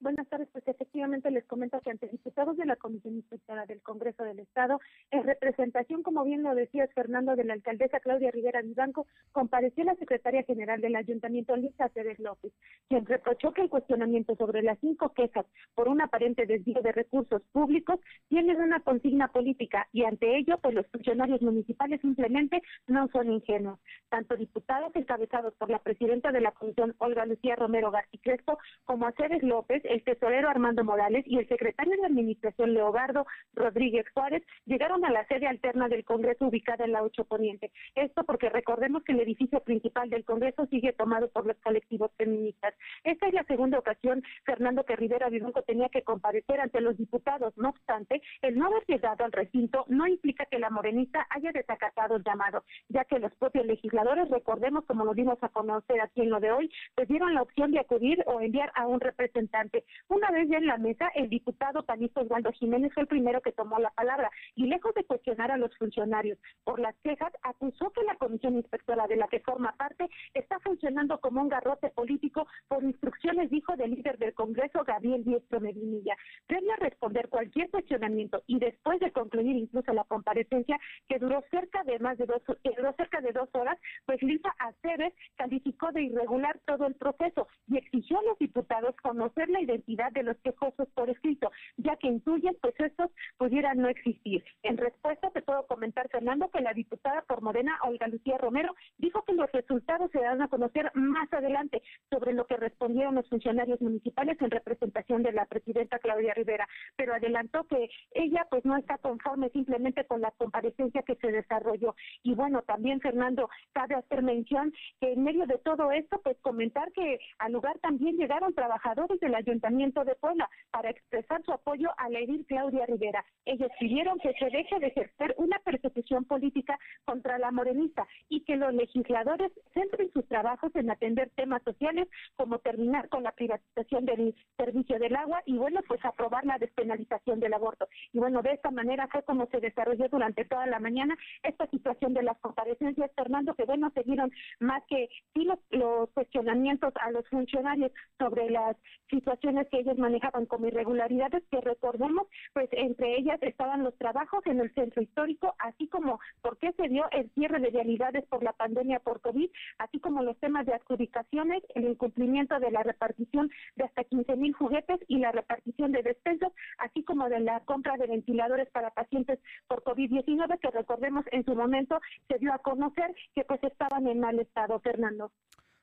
Buenas 0.04 0.28
tardes, 0.28 0.50
pues 0.52 0.68
efectivamente 0.68 1.30
les 1.30 1.46
comento 1.46 1.80
que 1.80 1.90
ante 1.90 2.08
diputados 2.08 2.58
de 2.58 2.66
la 2.66 2.76
Comisión 2.76 3.14
Inspectora 3.14 3.64
del 3.64 3.80
Congreso 3.80 4.22
del 4.22 4.38
Estado, 4.38 4.78
en 5.10 5.24
representación, 5.24 6.02
como 6.02 6.24
bien 6.24 6.42
lo 6.42 6.54
decías 6.54 6.92
Fernando, 6.92 7.34
de 7.36 7.44
la 7.44 7.54
alcaldesa 7.54 8.00
Claudia 8.00 8.30
Rivera 8.30 8.60
Vivanco, 8.60 9.06
compareció 9.32 9.82
la 9.82 9.94
secretaria 9.94 10.42
general 10.42 10.82
del 10.82 10.96
Ayuntamiento, 10.96 11.56
Lisa 11.56 11.88
Pérez 11.88 12.18
López, 12.18 12.52
quien 12.86 13.06
reprochó 13.06 13.52
que 13.54 13.62
el 13.62 13.70
cuestionamiento 13.70 14.36
sobre 14.36 14.60
las 14.60 14.78
cinco 14.80 15.14
quejas 15.14 15.46
por 15.74 15.88
un 15.88 16.02
aparente 16.02 16.44
desvío 16.44 16.82
de 16.82 16.92
recursos 16.92 17.40
públicos 17.52 17.98
tienen 18.28 18.60
una 18.60 18.80
consigna 18.80 19.28
política 19.28 19.88
y 19.90 20.04
ante 20.04 20.36
ello, 20.36 20.58
pues 20.58 20.74
los 20.74 20.86
funcionarios 20.88 21.40
municipales 21.40 22.02
simplemente 22.02 22.60
no 22.88 23.08
son 23.08 23.32
ingenuos. 23.32 23.80
Tanto 24.10 24.36
diputados 24.36 24.94
encabezados 24.96 25.54
por 25.54 25.70
la 25.70 25.78
presidenta 25.78 26.30
de 26.30 26.42
la 26.42 26.52
Comisión, 26.52 26.94
Olga 26.98 27.24
Lucía 27.24 27.56
Romero 27.56 27.90
García 27.90 28.20
Crespo, 28.22 28.58
como 28.84 29.06
a 29.06 29.12
Ceres 29.12 29.42
López, 29.42 29.82
el 29.94 30.02
tesorero 30.02 30.48
Armando 30.48 30.82
Morales 30.82 31.24
y 31.24 31.38
el 31.38 31.46
secretario 31.46 31.96
de 31.96 32.06
Administración 32.06 32.74
Leobardo 32.74 33.26
Rodríguez 33.52 34.04
Juárez 34.12 34.42
llegaron 34.66 35.04
a 35.04 35.12
la 35.12 35.24
sede 35.26 35.46
alterna 35.46 35.88
del 35.88 36.04
Congreso 36.04 36.46
ubicada 36.46 36.84
en 36.84 36.90
la 36.90 37.04
8 37.04 37.24
Poniente. 37.24 37.70
Esto 37.94 38.24
porque 38.24 38.48
recordemos 38.48 39.04
que 39.04 39.12
el 39.12 39.20
edificio 39.20 39.60
principal 39.60 40.10
del 40.10 40.24
Congreso 40.24 40.66
sigue 40.66 40.92
tomado 40.92 41.28
por 41.28 41.46
los 41.46 41.56
colectivos 41.58 42.10
feministas. 42.16 42.74
Esta 43.04 43.28
es 43.28 43.34
la 43.34 43.44
segunda 43.44 43.78
ocasión, 43.78 44.24
Fernando, 44.44 44.84
que 44.84 44.96
Rivera 44.96 45.28
Vivanco 45.28 45.62
tenía 45.62 45.88
que 45.88 46.02
comparecer 46.02 46.60
ante 46.60 46.80
los 46.80 46.96
diputados. 46.96 47.56
No 47.56 47.68
obstante, 47.68 48.20
el 48.42 48.58
no 48.58 48.66
haber 48.66 48.84
llegado 48.86 49.24
al 49.24 49.30
recinto 49.30 49.84
no 49.86 50.08
implica 50.08 50.46
que 50.46 50.58
la 50.58 50.70
morenista 50.70 51.24
haya 51.30 51.52
desacatado 51.52 52.16
el 52.16 52.24
llamado, 52.24 52.64
ya 52.88 53.04
que 53.04 53.20
los 53.20 53.32
propios 53.36 53.64
legisladores, 53.66 54.28
recordemos, 54.28 54.84
como 54.86 55.04
lo 55.04 55.14
dimos 55.14 55.38
a 55.42 55.50
conocer 55.50 56.00
aquí 56.00 56.22
en 56.22 56.30
lo 56.30 56.40
de 56.40 56.50
hoy, 56.50 56.68
les 56.96 57.06
dieron 57.06 57.32
la 57.32 57.42
opción 57.42 57.70
de 57.70 57.78
acudir 57.78 58.24
o 58.26 58.40
enviar 58.40 58.72
a 58.74 58.88
un 58.88 58.98
representante. 58.98 59.73
Una 60.08 60.30
vez 60.30 60.48
ya 60.48 60.58
en 60.58 60.66
la 60.66 60.78
mesa, 60.78 61.08
el 61.14 61.28
diputado 61.28 61.84
panista 61.84 62.20
Osvaldo 62.20 62.52
Jiménez 62.52 62.92
fue 62.92 63.02
el 63.02 63.08
primero 63.08 63.40
que 63.40 63.52
tomó 63.52 63.78
la 63.78 63.90
palabra 63.90 64.30
y 64.54 64.66
lejos 64.66 64.94
de 64.94 65.04
cuestionar 65.04 65.50
a 65.50 65.56
los 65.56 65.76
funcionarios 65.76 66.38
por 66.64 66.78
las 66.78 66.94
quejas, 67.02 67.32
acusó 67.42 67.90
que 67.90 68.02
la 68.04 68.16
comisión 68.16 68.54
inspectora 68.54 69.06
de 69.06 69.16
la 69.16 69.28
que 69.28 69.40
forma 69.40 69.72
parte 69.76 70.08
está 70.34 70.58
funcionando 70.60 71.18
como 71.20 71.42
un 71.42 71.48
garrote 71.48 71.90
político 71.90 72.46
por 72.68 72.84
instrucciones, 72.84 73.50
dijo, 73.50 73.76
del 73.76 73.92
líder 73.92 74.18
del 74.18 74.34
Congreso, 74.34 74.84
Gabriel 74.84 75.24
Diestro 75.24 75.60
Medinilla. 75.60 76.16
Previo 76.46 76.72
a 76.72 76.76
responder 76.76 77.28
cualquier 77.28 77.70
cuestionamiento 77.70 78.42
y 78.46 78.58
después 78.58 79.00
de 79.00 79.12
concluir 79.12 79.56
incluso 79.56 79.92
la 79.92 80.04
comparecencia, 80.04 80.78
que 81.08 81.18
duró 81.18 81.42
cerca 81.50 81.82
de 81.84 81.98
más 81.98 82.18
de 82.18 82.26
dos, 82.26 82.42
duró 82.76 82.92
cerca 82.94 83.20
de 83.20 83.32
dos 83.32 83.48
horas, 83.52 83.78
pues 84.06 84.22
Lisa 84.22 84.54
Aceves 84.58 85.14
calificó 85.36 85.92
de 85.92 86.02
irregular 86.02 86.60
todo 86.66 86.86
el 86.86 86.94
proceso 86.94 87.48
y 87.68 87.78
exigió 87.78 88.18
a 88.18 88.22
los 88.22 88.38
diputados 88.38 88.94
conocer 89.02 89.48
la 89.48 89.60
identidad 89.64 90.12
de 90.12 90.22
los 90.22 90.36
quejosos 90.38 90.88
por 90.94 91.10
escrito, 91.10 91.50
ya 91.76 91.96
que 91.96 92.08
intuyen 92.08 92.56
pues 92.60 92.74
estos 92.78 93.10
pudieran 93.36 93.78
no 93.78 93.88
existir. 93.88 94.44
En 94.62 94.76
respuesta 94.76 95.30
te 95.30 95.42
puedo 95.42 95.66
comentar, 95.66 96.08
Fernando, 96.08 96.50
que 96.50 96.60
la 96.60 96.72
diputada 96.72 97.22
por 97.22 97.42
Morena, 97.42 97.78
Olga 97.82 98.08
Lucía 98.08 98.38
Romero, 98.38 98.74
dijo 98.98 99.22
que 99.24 99.34
los 99.34 99.50
resultados 99.52 100.10
se 100.10 100.20
dan 100.20 100.42
a 100.42 100.48
conocer 100.48 100.90
más 100.94 101.32
adelante 101.32 101.82
sobre 102.10 102.32
lo 102.32 102.46
que 102.46 102.56
respondieron 102.56 103.14
los 103.14 103.28
funcionarios 103.28 103.80
municipales 103.80 104.40
en 104.40 104.50
representación 104.50 105.22
de 105.22 105.32
la 105.32 105.46
presidenta 105.46 105.98
Claudia 105.98 106.34
Rivera, 106.34 106.68
pero 106.96 107.14
adelantó 107.14 107.64
que 107.64 107.88
ella 108.12 108.46
pues 108.50 108.64
no 108.64 108.76
está 108.76 108.98
conforme 108.98 109.50
simplemente 109.50 110.04
con 110.06 110.20
la 110.20 110.30
comparecencia 110.32 111.02
que 111.02 111.16
se 111.16 111.32
desarrolló. 111.32 111.94
Y 112.22 112.34
bueno, 112.34 112.62
también 112.62 113.00
Fernando, 113.00 113.48
cabe 113.72 113.94
hacer 113.94 114.22
mención 114.22 114.72
que 115.00 115.12
en 115.12 115.24
medio 115.24 115.46
de 115.46 115.58
todo 115.58 115.90
esto, 115.92 116.20
pues 116.22 116.36
comentar 116.40 116.92
que 116.92 117.18
al 117.38 117.52
lugar 117.52 117.78
también 117.80 118.16
llegaron 118.16 118.54
trabajadores 118.54 119.20
de 119.20 119.28
la 119.28 119.42
Ayuntamiento 119.54 120.04
de 120.04 120.16
Puebla 120.16 120.50
para 120.72 120.90
expresar 120.90 121.40
su 121.44 121.52
apoyo 121.52 121.88
a 121.96 122.08
la 122.08 122.18
edil 122.18 122.44
Claudia 122.48 122.86
Rivera. 122.86 123.24
Ellos 123.44 123.70
pidieron 123.78 124.18
que 124.18 124.32
se 124.32 124.46
deje 124.46 124.80
de 124.80 124.88
ejercer 124.88 125.32
una 125.38 125.60
persecución 125.60 126.24
política 126.24 126.76
contra 127.04 127.38
la 127.38 127.52
morenista 127.52 128.04
y 128.28 128.40
que 128.40 128.56
los 128.56 128.74
legisladores 128.74 129.52
centren 129.72 130.10
sus 130.12 130.26
trabajos 130.26 130.74
en 130.74 130.90
atender 130.90 131.30
temas 131.36 131.62
sociales 131.62 132.08
como 132.34 132.58
terminar 132.58 133.08
con 133.08 133.22
la 133.22 133.30
privatización 133.30 134.06
del 134.06 134.34
servicio 134.56 134.98
del 134.98 135.14
agua 135.14 135.40
y 135.46 135.56
bueno, 135.56 135.80
pues 135.86 136.04
aprobar 136.04 136.44
la 136.44 136.58
despenalización 136.58 137.38
del 137.38 137.54
aborto. 137.54 137.86
Y 138.12 138.18
bueno, 138.18 138.42
de 138.42 138.54
esta 138.54 138.72
manera 138.72 139.06
fue 139.06 139.22
como 139.22 139.46
se 139.46 139.60
desarrolló 139.60 140.08
durante 140.08 140.44
toda 140.46 140.66
la 140.66 140.80
mañana 140.80 141.16
esta 141.44 141.68
situación 141.68 142.12
de 142.12 142.24
las 142.24 142.38
comparecencias, 142.38 143.12
Fernando, 143.14 143.54
que 143.54 143.66
bueno, 143.66 143.92
seguieron 143.94 144.32
más 144.58 144.82
que 144.88 145.08
sí 145.32 145.44
los, 145.44 145.60
los 145.70 146.10
cuestionamientos 146.10 146.92
a 146.96 147.12
los 147.12 147.28
funcionarios 147.28 147.92
sobre 148.18 148.50
las 148.50 148.76
situaciones 149.08 149.43
que 149.70 149.80
ellos 149.80 149.98
manejaban 149.98 150.46
como 150.46 150.66
irregularidades, 150.66 151.42
que 151.50 151.60
recordemos, 151.60 152.26
pues 152.52 152.68
entre 152.72 153.18
ellas 153.18 153.38
estaban 153.42 153.84
los 153.84 153.96
trabajos 153.98 154.44
en 154.46 154.60
el 154.60 154.72
centro 154.74 155.02
histórico, 155.02 155.54
así 155.58 155.86
como 155.88 156.18
por 156.40 156.56
qué 156.58 156.72
se 156.72 156.88
dio 156.88 157.04
el 157.10 157.30
cierre 157.34 157.60
de 157.60 157.70
realidades 157.70 158.24
por 158.26 158.42
la 158.42 158.52
pandemia 158.52 159.00
por 159.00 159.20
COVID, 159.20 159.50
así 159.78 160.00
como 160.00 160.22
los 160.22 160.38
temas 160.38 160.64
de 160.66 160.74
adjudicaciones, 160.74 161.62
el 161.74 161.84
incumplimiento 161.84 162.58
de 162.58 162.70
la 162.70 162.82
repartición 162.82 163.50
de 163.76 163.84
hasta 163.84 164.04
15 164.04 164.36
mil 164.36 164.54
juguetes 164.54 165.00
y 165.08 165.18
la 165.18 165.32
repartición 165.32 165.92
de 165.92 166.02
despensas, 166.02 166.52
así 166.78 167.04
como 167.04 167.28
de 167.28 167.40
la 167.40 167.60
compra 167.60 167.96
de 167.96 168.06
ventiladores 168.06 168.70
para 168.70 168.90
pacientes 168.90 169.38
por 169.68 169.84
COVID-19, 169.84 170.58
que 170.58 170.70
recordemos 170.70 171.24
en 171.32 171.44
su 171.44 171.54
momento 171.54 172.00
se 172.28 172.38
dio 172.38 172.52
a 172.52 172.58
conocer 172.58 173.14
que 173.34 173.44
pues 173.44 173.62
estaban 173.62 174.06
en 174.06 174.20
mal 174.20 174.38
estado, 174.38 174.80
Fernando. 174.80 175.32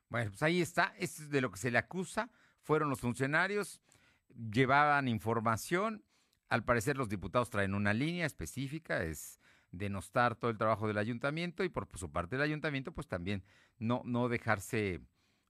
Bueno, 0.09 0.31
pues 0.31 0.43
ahí 0.43 0.61
está, 0.61 0.93
esto 0.97 1.23
es 1.23 1.29
de 1.29 1.41
lo 1.41 1.51
que 1.51 1.57
se 1.57 1.71
le 1.71 1.77
acusa 1.77 2.29
fueron 2.61 2.89
los 2.89 2.99
funcionarios, 2.99 3.81
llevaban 4.51 5.07
información. 5.07 6.03
Al 6.49 6.63
parecer 6.63 6.97
los 6.97 7.09
diputados 7.09 7.49
traen 7.49 7.73
una 7.73 7.93
línea 7.93 8.25
específica, 8.25 9.03
es 9.03 9.39
denostar 9.71 10.35
todo 10.35 10.51
el 10.51 10.57
trabajo 10.57 10.87
del 10.87 10.97
ayuntamiento 10.97 11.63
y 11.63 11.69
por 11.69 11.87
su 11.97 12.11
parte 12.11 12.35
el 12.35 12.41
ayuntamiento 12.41 12.91
pues 12.91 13.07
también 13.07 13.43
no, 13.79 14.01
no 14.03 14.27
dejarse 14.27 14.99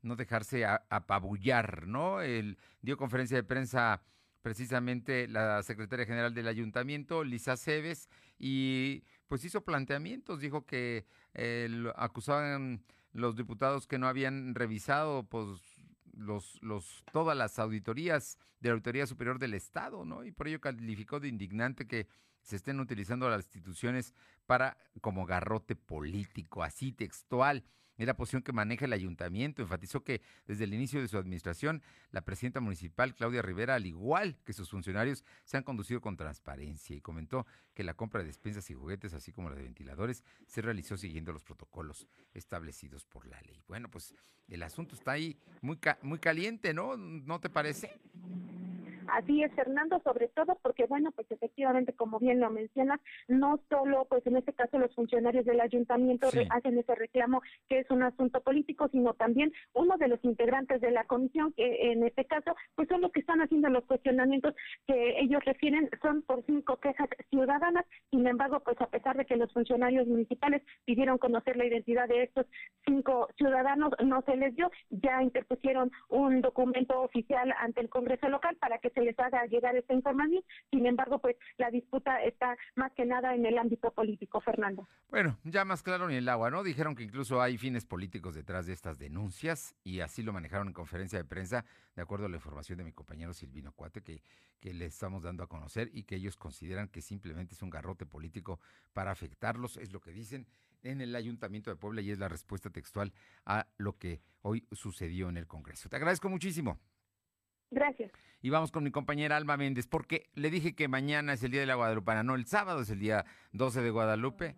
no 0.03 0.15
dejarse 0.15 0.65
apabullar, 0.65 1.85
¿no? 1.87 2.21
El, 2.21 2.57
dio 2.81 2.97
conferencia 2.97 3.37
de 3.37 3.43
prensa 3.43 4.01
precisamente 4.41 5.27
la 5.27 5.61
secretaria 5.61 6.05
general 6.05 6.33
del 6.33 6.47
ayuntamiento, 6.47 7.23
Lisa 7.23 7.55
Cebes, 7.55 8.09
y 8.39 9.03
pues 9.27 9.45
hizo 9.45 9.63
planteamientos, 9.63 10.39
dijo 10.39 10.65
que 10.65 11.05
acusaban 11.95 12.83
los 13.13 13.35
diputados 13.35 13.87
que 13.87 13.99
no 13.99 14.07
habían 14.07 14.55
revisado 14.55 15.23
pues 15.23 15.70
los, 16.13 16.61
los, 16.61 17.03
todas 17.11 17.37
las 17.37 17.59
auditorías 17.59 18.37
de 18.59 18.69
la 18.69 18.73
Auditoría 18.73 19.07
Superior 19.07 19.39
del 19.39 19.53
Estado, 19.53 20.05
¿no? 20.05 20.23
Y 20.23 20.31
por 20.31 20.47
ello 20.47 20.61
calificó 20.61 21.19
de 21.19 21.27
indignante 21.27 21.87
que 21.87 22.07
se 22.41 22.55
estén 22.55 22.79
utilizando 22.79 23.29
las 23.29 23.45
instituciones 23.45 24.13
para 24.45 24.77
como 25.01 25.25
garrote 25.25 25.75
político, 25.75 26.63
así 26.63 26.91
textual. 26.91 27.63
Es 27.97 28.07
la 28.07 28.15
posición 28.15 28.41
que 28.41 28.51
maneja 28.51 28.85
el 28.85 28.93
ayuntamiento. 28.93 29.61
Enfatizó 29.61 30.03
que 30.03 30.21
desde 30.47 30.63
el 30.63 30.73
inicio 30.73 31.01
de 31.01 31.07
su 31.07 31.17
administración, 31.17 31.83
la 32.11 32.21
presidenta 32.21 32.59
municipal, 32.59 33.13
Claudia 33.15 33.41
Rivera, 33.41 33.75
al 33.75 33.85
igual 33.85 34.37
que 34.43 34.53
sus 34.53 34.69
funcionarios, 34.69 35.23
se 35.43 35.57
han 35.57 35.63
conducido 35.63 36.01
con 36.01 36.17
transparencia 36.17 36.95
y 36.95 37.01
comentó 37.01 37.45
que 37.73 37.83
la 37.83 37.93
compra 37.93 38.21
de 38.21 38.27
despensas 38.27 38.69
y 38.69 38.73
juguetes, 38.73 39.13
así 39.13 39.31
como 39.31 39.49
la 39.49 39.55
de 39.55 39.63
ventiladores, 39.63 40.23
se 40.47 40.61
realizó 40.61 40.97
siguiendo 40.97 41.31
los 41.31 41.43
protocolos 41.43 42.07
establecidos 42.33 43.05
por 43.05 43.27
la 43.27 43.39
ley. 43.41 43.63
Bueno, 43.67 43.89
pues 43.89 44.15
el 44.47 44.63
asunto 44.63 44.95
está 44.95 45.11
ahí 45.11 45.37
muy, 45.61 45.79
muy 46.01 46.19
caliente, 46.19 46.73
¿no? 46.73 46.97
¿No 46.97 47.39
te 47.39 47.49
parece? 47.49 47.99
Así 49.07 49.43
es, 49.43 49.53
Fernando, 49.53 49.99
sobre 50.03 50.27
todo 50.29 50.57
porque, 50.61 50.85
bueno, 50.85 51.11
pues 51.11 51.29
efectivamente, 51.31 51.93
como 51.93 52.19
bien 52.19 52.39
lo 52.39 52.49
mencionas, 52.49 52.99
no 53.27 53.59
solo, 53.69 54.05
pues 54.09 54.25
en 54.27 54.37
este 54.37 54.53
caso, 54.53 54.77
los 54.77 54.93
funcionarios 54.95 55.45
del 55.45 55.59
ayuntamiento 55.59 56.27
hacen 56.49 56.77
ese 56.77 56.95
reclamo 56.95 57.41
que 57.69 57.79
es 57.79 57.89
un 57.89 58.03
asunto 58.03 58.41
político, 58.41 58.87
sino 58.89 59.13
también 59.13 59.51
uno 59.73 59.97
de 59.97 60.07
los 60.07 60.23
integrantes 60.23 60.81
de 60.81 60.91
la 60.91 61.05
comisión, 61.05 61.53
que 61.53 61.91
en 61.91 62.03
este 62.03 62.25
caso, 62.25 62.55
pues 62.75 62.87
son 62.87 63.01
los 63.01 63.11
que 63.11 63.21
están 63.21 63.41
haciendo 63.41 63.69
los 63.69 63.85
cuestionamientos 63.85 64.55
que 64.87 65.19
ellos 65.19 65.43
refieren, 65.45 65.89
son 66.01 66.21
por 66.21 66.45
cinco 66.45 66.77
quejas 66.77 67.09
ciudadanas, 67.29 67.85
sin 68.09 68.27
embargo, 68.27 68.59
pues 68.61 68.79
a 68.81 68.87
pesar 68.87 69.17
de 69.17 69.25
que 69.25 69.35
los 69.35 69.51
funcionarios 69.51 70.07
municipales 70.07 70.61
pidieron 70.85 71.17
conocer 71.17 71.57
la 71.57 71.65
identidad 71.65 72.07
de 72.07 72.23
estos 72.23 72.45
cinco 72.85 73.29
ciudadanos, 73.37 73.93
no 74.03 74.21
se 74.23 74.35
les 74.35 74.55
dio, 74.55 74.69
ya 74.89 75.21
interpusieron 75.21 75.91
un 76.09 76.41
documento 76.41 77.01
oficial 77.01 77.53
ante 77.59 77.81
el 77.81 77.89
Congreso 77.89 78.29
local 78.29 78.55
para 78.57 78.77
que 78.77 78.90
se 78.91 79.01
les 79.01 79.17
haga 79.19 79.45
llegar 79.45 79.75
esta 79.75 79.93
información. 79.93 80.43
Sin 80.69 80.85
embargo, 80.85 81.19
pues 81.19 81.35
la 81.57 81.69
disputa 81.71 82.21
está 82.23 82.57
más 82.75 82.91
que 82.93 83.05
nada 83.05 83.35
en 83.35 83.45
el 83.45 83.57
ámbito 83.57 83.91
político, 83.91 84.41
Fernando. 84.41 84.87
Bueno, 85.09 85.37
ya 85.43 85.65
más 85.65 85.83
claro 85.83 86.07
ni 86.07 86.15
el 86.15 86.29
agua, 86.29 86.49
¿no? 86.49 86.63
Dijeron 86.63 86.95
que 86.95 87.03
incluso 87.03 87.41
hay 87.41 87.57
fines 87.57 87.85
políticos 87.85 88.35
detrás 88.35 88.65
de 88.65 88.73
estas 88.73 88.97
denuncias 88.97 89.75
y 89.83 89.99
así 89.99 90.23
lo 90.23 90.33
manejaron 90.33 90.67
en 90.67 90.73
conferencia 90.73 91.17
de 91.17 91.25
prensa, 91.25 91.65
de 91.95 92.01
acuerdo 92.01 92.25
a 92.25 92.29
la 92.29 92.37
información 92.37 92.77
de 92.77 92.83
mi 92.85 92.91
compañero 92.91 93.33
Silvino 93.33 93.73
Cuate, 93.73 94.01
que, 94.01 94.21
que 94.59 94.73
le 94.73 94.85
estamos 94.85 95.23
dando 95.23 95.43
a 95.43 95.47
conocer 95.47 95.89
y 95.93 96.03
que 96.03 96.15
ellos 96.15 96.37
consideran 96.37 96.87
que 96.87 97.01
simplemente 97.01 97.55
es 97.55 97.61
un 97.61 97.69
garrote 97.69 98.05
político 98.05 98.59
para 98.93 99.11
afectarlos, 99.11 99.77
es 99.77 99.91
lo 99.91 99.99
que 99.99 100.11
dicen 100.11 100.47
en 100.83 101.01
el 101.01 101.15
Ayuntamiento 101.15 101.69
de 101.69 101.75
Puebla 101.75 102.01
y 102.01 102.11
es 102.11 102.19
la 102.19 102.27
respuesta 102.27 102.69
textual 102.69 103.13
a 103.45 103.67
lo 103.77 103.97
que 103.97 104.21
hoy 104.41 104.67
sucedió 104.71 105.29
en 105.29 105.37
el 105.37 105.47
Congreso. 105.47 105.89
Te 105.89 105.95
agradezco 105.95 106.29
muchísimo. 106.29 106.79
Gracias. 107.71 108.11
Y 108.41 108.49
vamos 108.49 108.71
con 108.71 108.83
mi 108.83 108.91
compañera 108.91 109.37
Alma 109.37 109.55
Méndez, 109.55 109.87
porque 109.87 110.29
le 110.35 110.49
dije 110.49 110.75
que 110.75 110.87
mañana 110.87 111.33
es 111.33 111.43
el 111.43 111.51
día 111.51 111.61
de 111.61 111.67
la 111.67 111.75
Guadalupana, 111.75 112.23
no, 112.23 112.35
el 112.35 112.45
sábado 112.45 112.81
es 112.81 112.89
el 112.89 112.99
día 112.99 113.25
12 113.53 113.81
de 113.81 113.89
Guadalupe. 113.89 114.55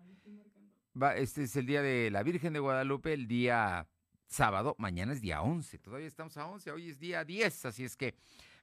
Va, 1.00 1.16
este 1.16 1.44
es 1.44 1.56
el 1.56 1.66
día 1.66 1.82
de 1.82 2.10
la 2.10 2.22
Virgen 2.22 2.52
de 2.52 2.60
Guadalupe, 2.60 3.12
el 3.12 3.26
día 3.26 3.86
sábado, 4.26 4.74
mañana 4.78 5.12
es 5.12 5.20
día 5.20 5.42
11, 5.42 5.78
todavía 5.78 6.06
estamos 6.06 6.36
a 6.36 6.46
11, 6.46 6.70
hoy 6.72 6.88
es 6.88 6.98
día 6.98 7.24
10, 7.24 7.66
así 7.66 7.84
es 7.84 7.96
que 7.96 8.14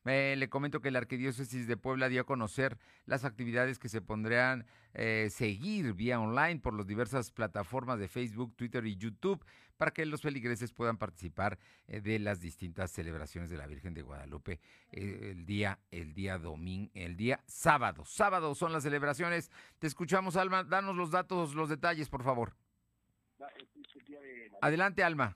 eh, 0.06 0.36
le 0.38 0.50
comento 0.50 0.82
que 0.82 0.92
la 0.92 1.00
Arquidiócesis 1.00 1.68
de 1.68 1.78
Puebla 1.78 2.10
dio 2.10 2.22
a 2.22 2.26
conocer 2.26 2.78
las 3.06 3.26
actividades 3.26 3.80
que 3.80 3.90
se 3.90 4.02
pondrán 4.02 4.66
eh, 4.94 5.30
seguir 5.32 5.94
vía 5.94 6.20
online 6.20 6.60
por 6.60 6.74
las 6.74 6.88
diversas 6.88 7.32
plataformas 7.32 8.00
de 8.00 8.08
Facebook, 8.08 8.56
Twitter 8.56 8.86
y 8.86 8.98
YouTube 8.98 9.44
para 9.82 9.90
que 9.90 10.06
los 10.06 10.22
feligreses 10.22 10.72
puedan 10.72 10.98
participar 10.98 11.58
eh, 11.88 12.02
de 12.02 12.20
las 12.20 12.40
distintas 12.40 12.92
celebraciones 12.92 13.50
de 13.50 13.58
la 13.58 13.66
Virgen 13.66 13.96
de 13.96 14.04
Guadalupe 14.04 14.60
eh, 14.92 15.32
el 15.32 15.44
día 15.44 15.80
el 15.90 16.14
día 16.14 16.38
domingo, 16.38 16.92
el 16.94 17.18
día 17.18 17.44
sábado. 17.48 18.06
Sábado 18.06 18.54
son 18.54 18.74
las 18.74 18.84
celebraciones. 18.84 19.50
Te 19.80 19.88
escuchamos, 19.88 20.36
Alma. 20.36 20.64
Danos 20.64 20.96
los 20.96 21.10
datos, 21.10 21.56
los 21.56 21.68
detalles, 21.68 22.10
por 22.10 22.24
favor. 22.24 22.54
Adelante, 24.62 25.04
Alma. 25.04 25.36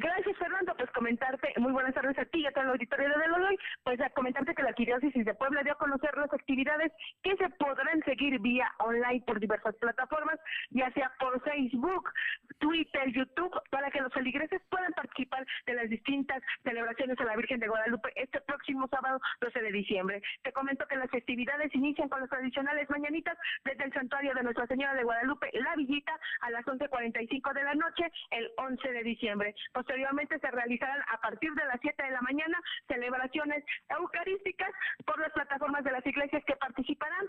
Gracias, 0.00 0.36
Fernando. 0.36 0.76
Pues 0.76 0.88
comentarte, 0.92 1.52
muy 1.58 1.72
buenas 1.72 1.92
tardes 1.92 2.16
a 2.18 2.24
ti 2.26 2.38
y 2.38 2.46
a 2.46 2.52
todo 2.52 2.62
el 2.62 2.70
auditorio 2.70 3.08
de 3.08 3.28
Loloy. 3.28 3.58
Pues 3.82 3.98
comentarte 4.14 4.54
que 4.54 4.62
la 4.62 4.68
Arquidiócesis 4.68 5.24
de 5.24 5.34
Puebla 5.34 5.64
dio 5.64 5.72
a 5.72 5.78
conocer 5.78 6.16
las 6.16 6.32
actividades 6.32 6.92
que 7.20 7.36
se 7.36 7.48
podrán 7.58 8.00
seguir 8.04 8.38
vía 8.38 8.70
online 8.78 9.24
por 9.26 9.40
diversas 9.40 9.74
plataformas, 9.76 10.38
ya 10.70 10.88
sea 10.92 11.10
por 11.18 11.42
Facebook, 11.42 12.12
Twitter, 12.58 13.10
YouTube, 13.10 13.50
para 13.70 13.90
que 13.90 14.00
los 14.00 14.12
feligreses 14.12 14.62
puedan 14.70 14.92
participar 14.92 15.44
de 15.66 15.74
las 15.74 15.90
distintas 15.90 16.44
celebraciones 16.62 17.18
a 17.18 17.24
la 17.24 17.34
Virgen 17.34 17.58
de 17.58 17.66
Guadalupe 17.66 18.12
este 18.14 18.40
próximo 18.42 18.86
sábado 18.88 19.18
12 19.40 19.60
de 19.60 19.72
diciembre. 19.72 20.22
Te 20.44 20.52
comento 20.52 20.86
que 20.86 20.94
las 20.94 21.10
festividades 21.10 21.74
inician 21.74 22.08
con 22.08 22.20
las 22.20 22.30
tradicionales 22.30 22.88
mañanitas 22.88 23.36
desde 23.64 23.82
el 23.82 23.92
santuario 23.92 24.32
de 24.34 24.44
Nuestra 24.44 24.68
Señora 24.68 24.94
de 24.94 25.02
Guadalupe, 25.02 25.50
La 25.54 25.74
Villita, 25.74 26.12
a 26.42 26.50
las 26.50 26.64
11.45 26.66 27.52
de 27.52 27.64
la 27.64 27.74
noche, 27.74 28.12
el 28.30 28.48
11 28.58 28.92
de 28.92 29.02
diciembre. 29.02 29.54
Posteriormente 29.88 30.38
se 30.38 30.50
realizarán 30.50 31.00
a 31.08 31.18
partir 31.18 31.50
de 31.54 31.64
las 31.64 31.80
7 31.80 32.02
de 32.02 32.10
la 32.10 32.20
mañana 32.20 32.60
celebraciones 32.88 33.64
eucarísticas 33.88 34.70
por 35.06 35.18
las 35.18 35.32
plataformas 35.32 35.82
de 35.82 35.92
las 35.92 36.04
iglesias 36.04 36.44
que 36.44 36.56
participarán. 36.56 37.26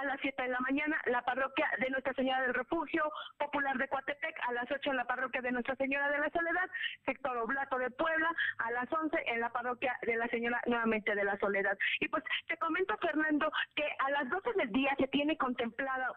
A 0.00 0.04
las 0.06 0.20
7 0.20 0.42
de 0.42 0.48
la 0.48 0.58
mañana 0.58 1.00
la 1.06 1.22
parroquia 1.22 1.70
de 1.78 1.90
Nuestra 1.90 2.12
Señora 2.14 2.42
del 2.42 2.54
Refugio 2.54 3.04
Popular 3.38 3.78
de 3.78 3.86
Coatepec, 3.86 4.34
a 4.48 4.52
las 4.52 4.68
8 4.68 4.90
en 4.90 4.96
la 4.96 5.04
parroquia 5.04 5.42
de 5.42 5.52
Nuestra 5.52 5.76
Señora 5.76 6.10
de 6.10 6.18
la 6.18 6.30
Soledad, 6.30 6.68
sector 7.04 7.36
Oblato 7.36 7.78
de 7.78 7.90
Puebla, 7.90 8.34
a 8.58 8.72
las 8.72 8.92
11 8.92 9.16
en 9.26 9.38
la 9.38 9.50
parroquia 9.50 9.96
de 10.02 10.16
la 10.16 10.26
Señora 10.26 10.60
nuevamente 10.66 11.14
de 11.14 11.22
la 11.22 11.38
Soledad. 11.38 11.78
Y 12.00 12.08
pues 12.08 12.24
te 12.48 12.56
comento, 12.56 12.96
Fernando, 12.98 13.48
que 13.76 13.88
a 14.00 14.10
las 14.10 14.28
12 14.28 14.54
del 14.54 14.72
día 14.72 14.92
se 14.98 15.06
tiene 15.06 15.36
contemplado 15.36 16.16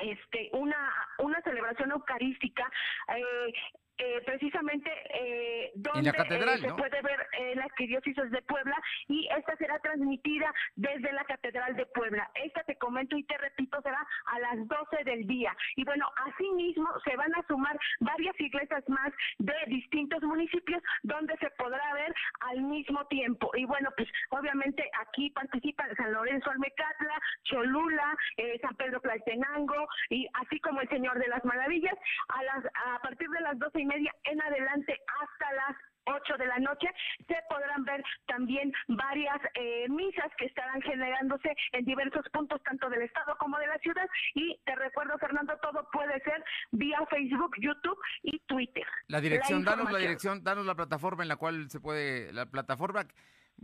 este 0.00 0.50
una 0.52 0.92
una 1.18 1.40
celebración 1.42 1.90
eucarística 1.90 2.70
eh, 3.16 3.52
eh, 3.98 4.22
precisamente 4.24 4.90
eh, 5.12 5.72
donde 5.74 6.12
catedral, 6.12 6.58
eh, 6.58 6.60
se 6.60 6.68
¿no? 6.68 6.76
puede 6.76 7.02
ver 7.02 7.26
la 7.54 7.64
arquidiócesis 7.64 8.30
de 8.30 8.42
Puebla 8.42 8.76
y 9.08 9.28
esta 9.36 9.56
será 9.56 9.78
transmitida 9.80 10.52
desde 10.76 11.12
la 11.12 11.24
catedral 11.24 11.76
de 11.76 11.86
Puebla. 11.86 12.30
Esta 12.34 12.62
te 12.64 12.76
comento 12.76 13.16
y 13.16 13.24
te 13.24 13.36
repito 13.38 13.80
será 13.82 14.06
a 14.26 14.38
las 14.40 14.68
12 14.68 15.04
del 15.04 15.26
día. 15.26 15.56
Y 15.76 15.84
bueno, 15.84 16.06
asimismo 16.26 16.88
se 17.04 17.16
van 17.16 17.34
a 17.34 17.44
sumar 17.46 17.78
varias 18.00 18.38
iglesias 18.40 18.84
más 18.88 19.12
de 19.38 19.54
distintos 19.66 20.22
municipios 20.22 20.82
donde 21.02 21.36
se 21.38 21.50
podrá 21.50 21.94
ver 21.94 22.14
al 22.40 22.60
mismo 22.62 23.04
tiempo. 23.06 23.50
Y 23.54 23.64
bueno, 23.64 23.90
pues 23.96 24.08
obviamente 24.30 24.88
aquí 25.00 25.30
participan 25.30 25.94
San 25.96 26.12
Lorenzo 26.12 26.50
Almecatla, 26.50 27.20
Cholula, 27.44 28.16
eh, 28.36 28.58
San 28.60 28.74
Pedro 28.76 29.00
Tlaltenango 29.00 29.88
y 30.10 30.28
así 30.34 30.60
como 30.60 30.80
el 30.80 30.88
Señor 30.88 31.18
de 31.18 31.28
las 31.28 31.44
Maravillas 31.44 31.96
a 32.28 32.42
las 32.44 32.64
a 32.66 32.98
partir 33.00 33.28
de 33.28 33.40
las 33.40 33.58
doce 33.58 33.80
y 33.80 33.87
media 33.88 34.14
en 34.24 34.40
adelante 34.40 34.96
hasta 35.20 35.52
las 35.54 35.76
8 36.08 36.36
de 36.38 36.46
la 36.46 36.58
noche 36.58 36.88
se 37.26 37.36
podrán 37.48 37.84
ver 37.84 38.02
también 38.26 38.72
varias 38.88 39.38
eh, 39.54 39.86
misas 39.88 40.30
que 40.38 40.46
estarán 40.46 40.80
generándose 40.82 41.54
en 41.72 41.84
diversos 41.84 42.24
puntos 42.32 42.62
tanto 42.62 42.88
del 42.88 43.02
estado 43.02 43.36
como 43.38 43.58
de 43.58 43.66
la 43.66 43.78
ciudad 43.78 44.08
y 44.34 44.58
te 44.64 44.74
recuerdo 44.76 45.18
Fernando 45.18 45.56
todo 45.58 45.86
puede 45.92 46.18
ser 46.20 46.42
vía 46.72 46.98
Facebook, 47.10 47.54
YouTube 47.60 47.98
y 48.22 48.38
Twitter. 48.46 48.86
La 49.08 49.20
dirección, 49.20 49.64
danos 49.64 49.90
la 49.92 49.98
dirección, 49.98 50.42
danos 50.42 50.66
la 50.66 50.74
plataforma 50.74 51.22
en 51.22 51.28
la 51.28 51.36
cual 51.36 51.68
se 51.70 51.80
puede, 51.80 52.32
la 52.32 52.46
plataforma 52.46 53.06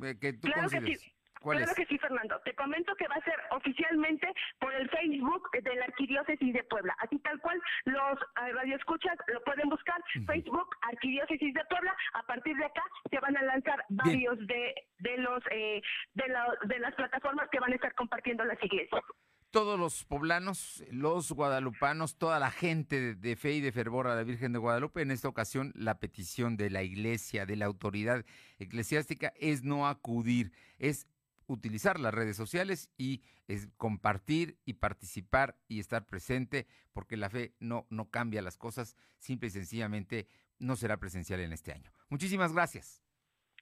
eh, 0.03 0.19
que 0.21 0.35
tú 0.35 0.49
Claro 0.49 0.69
que 0.69 0.77
consideres. 0.77 1.01
sí. 1.01 1.13
¿Cuál 1.45 1.59
claro 1.59 1.71
es? 1.73 1.77
que 1.77 1.87
sí, 1.87 1.99
Fernando. 1.99 2.41
Te 2.45 2.55
comento 2.55 2.95
que 2.97 3.07
va 3.07 3.17
a 3.17 3.25
ser 3.25 3.39
oficialmente 3.51 4.27
por 4.59 4.75
el 4.75 4.89
Facebook 4.91 5.49
de 5.63 5.75
la 5.77 5.85
Arquidiócesis 5.85 6.53
de 6.55 6.65
Puebla. 6.65 6.97
Así 7.01 7.19
tal 7.21 7.39
cual, 7.41 7.61
los 7.85 8.19
eh, 8.43 8.53
radioescuchas 8.55 9.17
lo 9.33 9.43
pueden 9.45 9.69
buscar. 9.69 10.03
Facebook, 10.27 10.69
Arquidiócesis 10.83 11.53
de 11.55 11.65
Puebla. 11.69 11.95
A 12.15 12.23
partir 12.23 12.57
de 12.57 12.65
acá 12.65 12.83
se 13.11 13.21
van 13.21 13.37
a 13.37 13.43
lanzar 13.43 13.85
varios 13.91 14.39
de, 14.47 14.75
de 14.99 15.19
los 15.19 15.43
eh, 15.51 15.83
de, 16.15 16.29
la- 16.29 16.57
de 16.65 16.79
las 16.81 16.95
plataformas 16.95 17.49
que 17.53 17.61
van 17.61 17.73
a 17.73 17.75
estar 17.77 17.95
compartiendo 17.95 18.45
las 18.45 18.63
iglesias. 18.63 19.03
todos 19.51 19.79
los 19.79 20.05
poblanos, 20.05 20.83
los 20.91 21.31
guadalupanos, 21.31 22.17
toda 22.19 22.41
la 22.41 22.51
gente 22.51 23.01
de, 23.01 23.15
de 23.15 23.37
fe 23.37 23.53
y 23.53 23.61
de 23.61 23.71
fervor 23.71 24.09
a 24.09 24.17
la 24.17 24.25
Virgen 24.25 24.53
de 24.53 24.59
Guadalupe, 24.59 25.01
en 25.03 25.13
esta 25.13 25.29
ocasión 25.29 25.73
la 25.77 26.01
petición 26.01 26.57
de 26.57 26.71
la 26.71 26.83
iglesia, 26.83 27.47
de 27.47 27.55
la 27.57 27.67
autoridad 27.67 28.25
eclesiástica 28.59 29.33
es 29.37 29.63
no 29.63 29.87
acudir, 29.87 30.51
es 30.79 31.07
utilizar 31.47 32.01
las 32.01 32.15
redes 32.15 32.37
sociales 32.37 32.91
y 32.97 33.23
es 33.49 33.69
compartir 33.77 34.59
y 34.65 34.75
participar 34.75 35.57
y 35.69 35.81
estar 35.81 36.07
presente, 36.07 36.67
porque 36.93 37.17
la 37.17 37.31
fe 37.31 37.55
no, 37.61 37.87
no 37.91 38.11
cambia 38.11 38.43
las 38.43 38.57
cosas, 38.57 38.97
simple 39.19 39.49
y 39.49 39.51
sencillamente 39.51 40.29
no 40.59 40.77
será 40.77 40.99
presencial 40.99 41.41
en 41.41 41.53
este 41.53 41.73
año. 41.73 41.93
Muchísimas 42.09 42.53
gracias. 42.53 43.03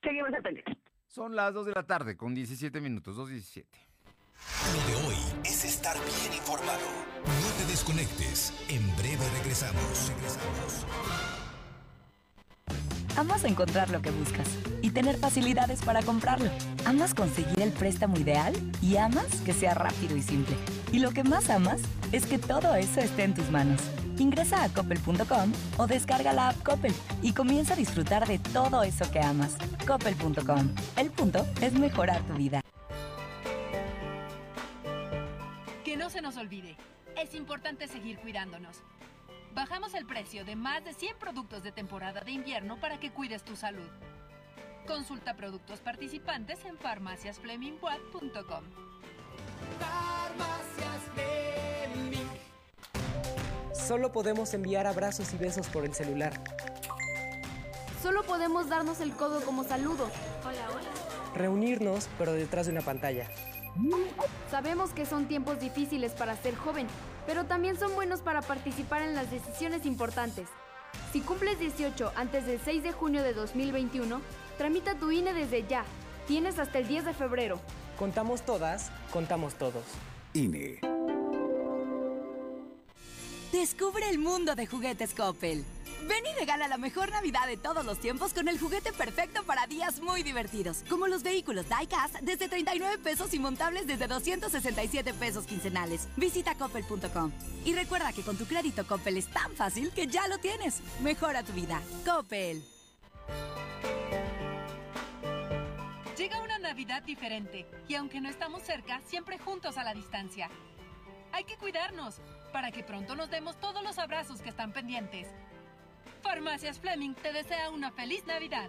Seguimos 0.03 0.31
pendiente. 0.43 0.77
Son 1.07 1.37
las 1.37 1.53
2 1.53 1.67
de 1.67 1.73
la 1.73 1.87
tarde 1.87 2.17
con 2.17 2.35
17 2.35 2.81
minutos, 2.81 3.17
2.17. 3.17 3.67
Lo 4.75 4.87
de 4.87 5.07
hoy 5.07 5.17
es 5.45 5.65
estar 5.65 5.97
bien 5.97 6.35
informado. 6.35 6.81
No 7.25 7.59
te 7.59 7.71
desconectes. 7.71 8.53
En 8.69 8.85
breve 8.97 9.29
regresamos. 9.39 10.09
Regresamos. 10.09 11.32
Amas 13.17 13.45
encontrar 13.45 13.91
lo 13.91 14.01
que 14.01 14.11
buscas 14.11 14.49
y 14.81 14.91
tener 14.91 15.19
facilidades 15.19 15.83
para 15.83 16.03
comprarlo. 16.03 16.51
Amas 16.87 17.15
conseguir 17.15 17.61
el 17.61 17.71
préstamo 17.71 18.19
ideal 18.19 18.55
y 18.81 18.97
amas 18.97 19.27
que 19.45 19.53
sea 19.53 19.75
rápido 19.75 20.17
y 20.17 20.23
simple. 20.23 20.57
Y 20.93 20.99
lo 20.99 21.11
que 21.13 21.23
más 21.23 21.51
amas 21.51 21.83
es 22.11 22.25
que 22.25 22.39
todo 22.39 22.75
eso 22.75 23.01
esté 23.01 23.25
en 23.25 23.35
tus 23.35 23.51
manos. 23.51 23.81
Ingresa 24.19 24.65
a 24.65 24.69
coppel.com 24.71 25.53
o 25.77 25.87
descarga 25.87 26.33
la 26.33 26.49
app 26.49 26.63
Coppel 26.63 26.95
y 27.23 27.33
comienza 27.33 27.75
a 27.75 27.77
disfrutar 27.77 28.27
de 28.27 28.39
todo 28.39 28.83
eso 28.83 29.11
que 29.11 29.21
amas. 29.21 29.57
Coppel.com. 29.87 30.75
El 30.97 31.11
punto 31.11 31.47
es 31.61 31.75
mejorar 31.75 32.23
tu 32.23 32.35
vida. 32.35 32.63
Que 35.85 35.97
no 35.97 36.09
se 36.09 36.23
nos 36.23 36.37
olvide, 36.39 36.77
es 37.23 37.35
importante 37.35 37.89
seguir 37.89 38.19
cuidándonos. 38.19 38.83
Bajamos 39.55 39.93
el 39.95 40.07
precio 40.07 40.45
de 40.47 40.57
más 40.57 40.83
de 40.83 40.95
100 40.95 41.19
productos 41.19 41.63
de 41.63 41.73
temporada 41.73 42.23
de 42.23 42.31
invierno 42.31 42.81
para 42.81 42.99
que 42.99 43.11
cuides 43.11 43.43
tu 43.43 43.55
salud. 43.55 43.89
Consulta 44.87 45.37
productos 45.37 45.81
participantes 45.81 46.65
en 46.65 46.79
farmaciasflemingwatt.com. 46.79 48.65
Solo 53.75 54.11
podemos 54.11 54.55
enviar 54.55 54.87
abrazos 54.87 55.35
y 55.35 55.37
besos 55.37 55.69
por 55.69 55.85
el 55.85 55.93
celular. 55.93 56.33
Solo 58.03 58.23
podemos 58.23 58.71
darnos 58.71 59.01
el 59.01 59.13
codo 59.13 59.45
como 59.45 59.65
saludo. 59.65 60.09
Hola, 60.45 60.71
hola. 60.71 61.35
Reunirnos, 61.35 62.09
pero 62.17 62.33
detrás 62.33 62.67
de 62.67 62.73
una 62.73 62.81
pantalla. 62.81 63.29
Sabemos 64.51 64.91
que 64.93 65.05
son 65.07 65.27
tiempos 65.29 65.61
difíciles 65.61 66.13
para 66.13 66.37
ser 66.37 66.57
joven, 66.57 66.87
pero 67.27 67.45
también 67.45 67.79
son 67.79 67.95
buenos 67.95 68.21
para 68.21 68.43
participar 68.43 69.03
en 69.03 69.15
las 69.15 69.31
decisiones 69.31 69.87
importantes. 69.87 70.49
Si 71.13 71.21
cumples 71.21 71.59
18 71.59 72.13
antes 72.17 72.47
del 72.47 72.61
6 72.61 72.83
de 72.83 72.93
junio 72.93 73.23
de 73.23 73.35
2021, 73.35 74.21
tramita 74.59 74.95
tu 74.95 75.11
INE 75.11 75.33
desde 75.33 75.67
ya. 75.67 75.85
Tienes 76.27 76.59
hasta 76.59 76.79
el 76.79 76.89
10 76.89 77.07
de 77.07 77.15
febrero. 77.15 77.61
Contamos 77.99 78.43
todas, 78.43 78.91
contamos 79.13 79.55
todos. 79.55 79.85
INE. 80.35 80.81
Descubre 83.53 84.09
el 84.09 84.19
mundo 84.19 84.55
de 84.55 84.67
juguetes 84.67 85.15
Coppel. 85.15 85.65
Ven 86.09 86.25
y 86.27 86.39
regala 86.39 86.69
la 86.69 86.79
mejor 86.79 87.11
Navidad 87.11 87.47
de 87.47 87.57
todos 87.57 87.85
los 87.85 87.99
tiempos 87.99 88.33
con 88.33 88.49
el 88.49 88.59
juguete 88.59 88.93
perfecto 88.93 89.43
para 89.45 89.67
días 89.67 90.01
muy 90.01 90.23
divertidos, 90.23 90.85
como 90.89 91.07
los 91.07 91.23
vehículos 91.23 91.67
Diecast 91.69 92.17
desde 92.21 92.49
39 92.49 92.99
pesos 92.99 93.33
y 93.35 93.39
montables 93.39 93.87
desde 93.87 94.07
267 94.07 95.15
pesos 95.15 95.47
quincenales. 95.47 96.09
Visita 96.17 96.55
coppel.com. 96.57 97.33
Y 97.65 97.75
recuerda 97.75 98.13
que 98.13 98.23
con 98.23 98.37
tu 98.37 98.47
crédito 98.47 98.87
Coppel 98.87 99.17
es 99.17 99.27
tan 99.29 99.53
fácil 99.55 99.91
que 99.93 100.07
ya 100.07 100.27
lo 100.29 100.39
tienes. 100.39 100.81
Mejora 101.01 101.43
tu 101.43 101.53
vida. 101.53 101.81
Coppel. 102.05 102.63
Navidad 106.63 107.03
diferente 107.03 107.67
y 107.87 107.97
aunque 107.97 108.21
no 108.21 108.31
estamos 108.31 108.63
cerca, 108.63 109.01
siempre 109.05 109.39
juntos 109.39 109.77
a 109.77 109.85
la 109.85 109.93
distancia. 109.93 110.49
Hay 111.33 111.45
que 111.45 111.59
cuidarnos 111.59 112.21
para 112.51 112.71
que 112.71 112.83
pronto 112.83 113.15
nos 113.15 113.31
demos 113.31 113.61
todos 113.61 113.83
los 113.83 113.99
abrazos 113.99 114.41
que 114.41 114.49
están 114.49 114.73
pendientes. 114.73 115.29
Farmacias 116.23 116.79
Fleming 116.79 117.15
te 117.15 117.33
desea 117.33 117.71
una 117.71 117.91
feliz 117.91 118.25
Navidad. 118.27 118.69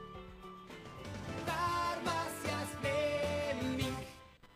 Farmacias 1.46 2.70
Fleming. 2.82 3.94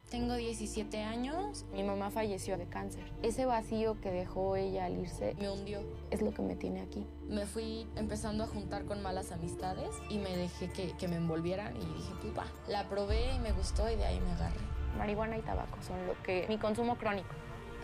Tengo 0.10 0.36
17 0.36 1.04
años, 1.04 1.66
mi 1.74 1.84
mamá 1.84 2.10
falleció 2.10 2.58
de 2.58 2.68
cáncer. 2.68 3.04
Ese 3.22 3.46
vacío 3.46 4.00
que 4.02 4.12
dejó 4.12 4.56
ella 4.56 4.86
al 4.86 4.98
irse 4.98 5.36
me 5.40 5.50
hundió, 5.50 5.82
es 6.10 6.22
lo 6.22 6.34
que 6.34 6.42
me 6.42 6.56
tiene 6.56 6.82
aquí. 6.82 7.06
Me 7.28 7.46
fui 7.46 7.88
empezando 7.96 8.44
a 8.44 8.48
juntar 8.48 8.86
con 8.86 9.04
malas 9.04 9.32
amistades 9.32 9.90
y 10.10 10.18
me 10.18 10.36
dejé 10.36 10.70
que, 10.72 10.94
que 10.94 11.08
me 11.08 11.18
envolvieran 11.18 11.76
y 11.76 11.86
dije, 11.86 12.14
pues 12.22 12.38
va. 12.38 12.46
La 12.68 12.90
probé 12.90 13.36
y 13.36 13.40
me 13.40 13.52
gustó 13.52 13.90
y 13.90 13.96
de 13.96 14.06
ahí 14.06 14.20
me 14.20 14.32
agarré. 14.32 14.60
Marihuana 14.98 15.38
y 15.38 15.42
tabaco 15.42 15.82
son 15.84 16.08
lo 16.08 16.22
que... 16.24 16.46
mi 16.50 16.58
consumo 16.58 16.98
crónico. 16.98 17.30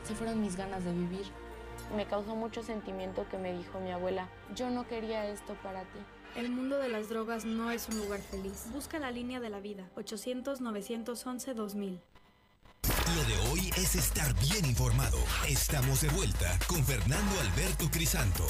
Se 0.04 0.16
fueron 0.16 0.42
mis 0.42 0.56
ganas 0.56 0.84
de 0.84 0.92
vivir. 0.92 1.26
Me 1.96 2.08
causó 2.08 2.36
mucho 2.36 2.64
sentimiento 2.64 3.28
que 3.30 3.38
me 3.38 3.54
dijo 3.54 3.80
mi 3.80 3.92
abuela, 3.92 4.28
yo 4.56 4.72
no 4.72 4.88
quería 4.88 5.28
esto 5.28 5.54
para 5.62 5.82
ti. 5.82 6.00
El 6.36 6.50
mundo 6.50 6.80
de 6.80 6.90
las 6.90 7.10
drogas 7.10 7.46
no 7.46 7.70
es 7.70 7.88
un 7.88 8.00
lugar 8.00 8.20
feliz. 8.20 8.66
Busca 8.74 8.98
la 8.98 9.12
línea 9.12 9.40
de 9.40 9.52
la 9.52 9.60
vida, 9.60 9.88
800-911-2000. 9.96 12.00
Lo 13.16 13.24
de 13.26 13.38
hoy 13.52 13.70
es 13.78 13.94
estar 13.96 14.34
bien 14.40 14.66
informado. 14.66 15.20
Estamos 15.48 16.02
de 16.02 16.10
vuelta 16.10 16.58
con 16.68 16.84
Fernando 16.84 17.40
Alberto 17.40 17.88
Crisanto. 17.92 18.44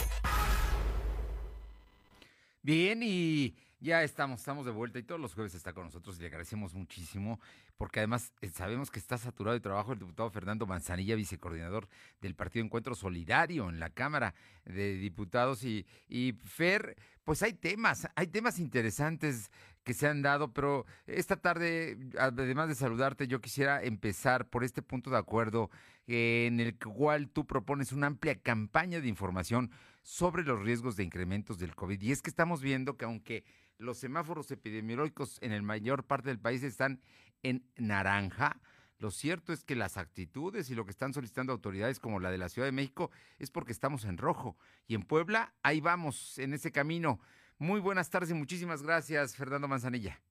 Bien, 2.62 3.04
y 3.04 3.54
ya 3.84 4.02
estamos, 4.02 4.40
estamos 4.40 4.66
de 4.66 4.72
vuelta 4.72 4.98
y 4.98 5.04
todos 5.04 5.20
los 5.20 5.34
jueves 5.34 5.54
está 5.56 5.74
con 5.74 5.84
nosotros 5.84 6.18
y 6.18 6.22
le 6.22 6.28
agradecemos 6.28 6.74
muchísimo 6.74 7.40
porque 7.76 8.00
además 8.00 8.32
eh, 8.42 8.50
sabemos 8.50 8.90
que 8.90 8.98
está 8.98 9.18
saturado 9.18 9.54
de 9.54 9.60
trabajo 9.60 9.92
el 9.92 10.00
diputado 10.00 10.30
Fernando 10.30 10.66
Manzanilla, 10.66 11.16
vicecoordinador 11.16 11.90
del 12.22 12.34
Partido 12.34 12.64
Encuentro 12.64 12.96
Solidario 12.96 13.70
en 13.70 13.80
la 13.80 13.90
Cámara 13.90 14.34
de 14.64 14.94
Diputados 14.94 15.66
y, 15.66 15.86
y 16.08 16.34
Fer, 16.46 16.96
pues 17.26 17.44
hay 17.44 17.54
temas, 17.54 18.08
hay 18.16 18.28
temas 18.28 18.58
interesantes 18.58 19.52
que 19.84 19.94
se 19.94 20.08
han 20.08 20.22
dado, 20.22 20.54
pero 20.54 20.86
esta 21.06 21.36
tarde, 21.36 21.98
además 22.18 22.70
de 22.70 22.76
saludarte, 22.76 23.28
yo 23.28 23.42
quisiera 23.42 23.84
empezar 23.84 24.48
por 24.48 24.64
este 24.64 24.82
punto 24.82 25.10
de 25.10 25.18
acuerdo 25.18 25.70
eh, 26.08 26.46
en 26.48 26.62
el 26.62 26.78
cual 26.78 27.30
tú 27.30 27.46
propones 27.46 27.92
una 27.92 28.08
amplia 28.08 28.40
campaña 28.40 29.02
de 29.02 29.10
información 29.10 29.72
sobre 30.02 30.44
los 30.44 30.62
riesgos 30.62 30.96
de 30.96 31.04
incrementos 31.04 31.58
del 31.58 31.76
COVID. 31.76 32.02
Y 32.02 32.12
es 32.12 32.22
que 32.22 32.30
estamos 32.30 32.62
viendo 32.62 32.96
que 32.96 33.06
aunque 33.06 33.44
los 33.84 33.98
semáforos 33.98 34.50
epidemiológicos 34.52 35.40
en 35.42 35.52
el 35.52 35.62
mayor 35.62 36.06
parte 36.06 36.30
del 36.30 36.40
país 36.40 36.64
están 36.64 37.02
en 37.44 37.64
naranja, 37.78 38.62
lo 39.04 39.12
cierto 39.12 39.52
es 39.52 39.66
que 39.66 39.76
las 39.76 39.98
actitudes 39.98 40.70
y 40.72 40.76
lo 40.76 40.86
que 40.86 40.92
están 40.92 41.14
solicitando 41.14 41.52
autoridades 41.52 42.00
como 42.00 42.22
la 42.22 42.32
de 42.32 42.38
la 42.38 42.48
Ciudad 42.48 42.68
de 42.68 42.72
México 42.72 43.12
es 43.38 43.52
porque 43.52 43.74
estamos 43.74 44.06
en 44.06 44.18
rojo. 44.18 44.56
Y 44.88 44.96
en 44.96 45.02
Puebla, 45.02 45.54
ahí 45.62 45.82
vamos, 45.82 46.40
en 46.40 46.54
ese 46.54 46.72
camino. 46.72 47.20
Muy 47.60 47.82
buenas 47.82 48.10
tardes 48.10 48.32
y 48.32 48.34
muchísimas 48.34 48.82
gracias, 48.82 49.36
Fernando 49.36 49.68
Manzanilla. 49.68 50.22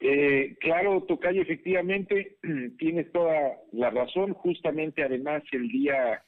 Eh, 0.00 0.56
claro, 0.60 1.02
Tocayo, 1.02 1.42
efectivamente, 1.42 2.38
tienes 2.78 3.12
toda 3.12 3.58
la 3.72 3.90
razón. 3.90 4.32
Justamente, 4.32 5.02
además, 5.02 5.42
el 5.52 5.68
día 5.68 6.24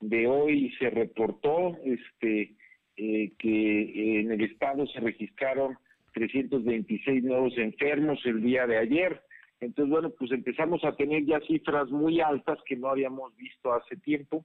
de 0.00 0.26
hoy 0.26 0.70
se 0.78 0.90
reportó 0.90 1.78
este 1.84 2.56
eh, 2.96 3.32
que 3.38 4.20
en 4.20 4.32
el 4.32 4.42
estado 4.42 4.86
se 4.86 5.00
registraron 5.00 5.76
326 6.12 7.24
nuevos 7.24 7.56
enfermos 7.56 8.20
el 8.24 8.42
día 8.42 8.66
de 8.66 8.78
ayer. 8.78 9.22
Entonces, 9.60 9.90
bueno, 9.90 10.10
pues 10.10 10.30
empezamos 10.32 10.84
a 10.84 10.96
tener 10.96 11.24
ya 11.24 11.40
cifras 11.40 11.88
muy 11.90 12.20
altas 12.20 12.58
que 12.66 12.76
no 12.76 12.88
habíamos 12.88 13.34
visto 13.36 13.72
hace 13.72 13.96
tiempo. 13.96 14.44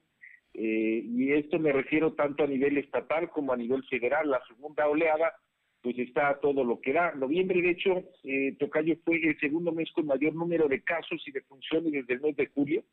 Eh, 0.54 1.02
y 1.04 1.32
esto 1.32 1.58
me 1.58 1.72
refiero 1.72 2.14
tanto 2.14 2.44
a 2.44 2.46
nivel 2.46 2.78
estatal 2.78 3.28
como 3.30 3.52
a 3.52 3.56
nivel 3.56 3.82
federal. 3.84 4.30
La 4.30 4.40
segunda 4.46 4.88
oleada, 4.88 5.34
pues 5.82 5.98
está 5.98 6.38
todo 6.40 6.64
lo 6.64 6.80
que 6.80 6.92
da. 6.92 7.12
Noviembre, 7.14 7.60
de 7.60 7.70
hecho, 7.70 8.04
eh, 8.24 8.56
Tocayo 8.58 8.96
fue 9.04 9.16
el 9.16 9.38
segundo 9.40 9.72
mes 9.72 9.90
con 9.92 10.06
mayor 10.06 10.34
número 10.34 10.68
de 10.68 10.82
casos 10.82 11.22
y 11.26 11.32
de 11.32 11.42
funciones 11.42 11.92
desde 11.92 12.14
el 12.14 12.20
mes 12.20 12.36
de 12.36 12.46
julio. 12.46 12.84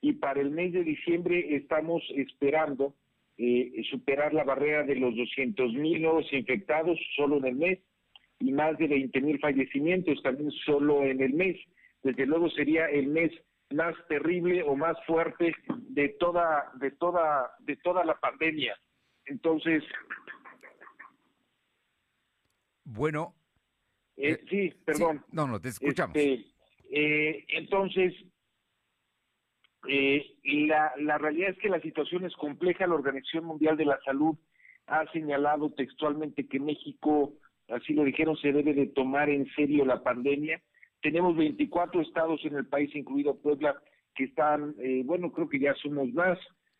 Y 0.00 0.12
para 0.12 0.40
el 0.40 0.50
mes 0.50 0.72
de 0.72 0.84
diciembre 0.84 1.56
estamos 1.56 2.02
esperando 2.14 2.94
eh, 3.38 3.82
superar 3.90 4.32
la 4.32 4.44
barrera 4.44 4.82
de 4.82 4.96
los 4.96 5.14
200 5.16 5.72
mil 5.74 6.02
nuevos 6.02 6.32
infectados 6.32 6.98
solo 7.14 7.38
en 7.38 7.46
el 7.46 7.56
mes 7.56 7.78
y 8.40 8.52
más 8.52 8.76
de 8.78 8.86
20 8.86 9.20
mil 9.20 9.38
fallecimientos 9.38 10.22
también 10.22 10.50
solo 10.64 11.04
en 11.04 11.22
el 11.22 11.32
mes. 11.34 11.56
Desde 12.02 12.26
luego 12.26 12.48
sería 12.50 12.86
el 12.86 13.08
mes 13.08 13.32
más 13.70 13.94
terrible 14.08 14.62
o 14.62 14.76
más 14.76 14.96
fuerte 15.06 15.54
de 15.88 16.10
toda 16.20 16.70
de 16.80 16.90
toda 16.92 17.50
de 17.60 17.76
toda 17.76 18.04
la 18.04 18.18
pandemia. 18.18 18.76
Entonces, 19.26 19.82
bueno, 22.84 23.34
eh, 24.16 24.30
eh, 24.30 24.44
sí, 24.48 24.72
perdón. 24.84 25.24
no, 25.32 25.46
no, 25.46 25.60
te 25.60 25.68
escuchamos. 25.68 26.16
Este, 26.16 26.46
eh, 26.90 27.44
entonces, 27.48 28.14
la, 30.66 30.92
la 30.98 31.18
realidad 31.18 31.50
es 31.50 31.58
que 31.58 31.68
la 31.68 31.80
situación 31.80 32.24
es 32.24 32.34
compleja. 32.34 32.86
La 32.86 32.94
Organización 32.94 33.44
Mundial 33.44 33.76
de 33.76 33.86
la 33.86 33.98
Salud 34.04 34.36
ha 34.86 35.10
señalado 35.12 35.70
textualmente 35.70 36.46
que 36.46 36.60
México, 36.60 37.32
así 37.68 37.92
lo 37.92 38.04
dijeron, 38.04 38.36
se 38.36 38.52
debe 38.52 38.74
de 38.74 38.86
tomar 38.86 39.28
en 39.30 39.46
serio 39.54 39.84
la 39.84 40.02
pandemia 40.02 40.60
tenemos 41.06 41.36
24 41.36 42.00
estados 42.00 42.44
en 42.44 42.56
el 42.56 42.66
país, 42.66 42.94
incluido 42.96 43.36
Puebla, 43.36 43.76
que 44.14 44.24
están, 44.24 44.74
eh, 44.80 45.02
bueno, 45.04 45.30
creo 45.30 45.48
que 45.48 45.60
ya 45.60 45.72
somos 45.74 46.12
más, 46.12 46.36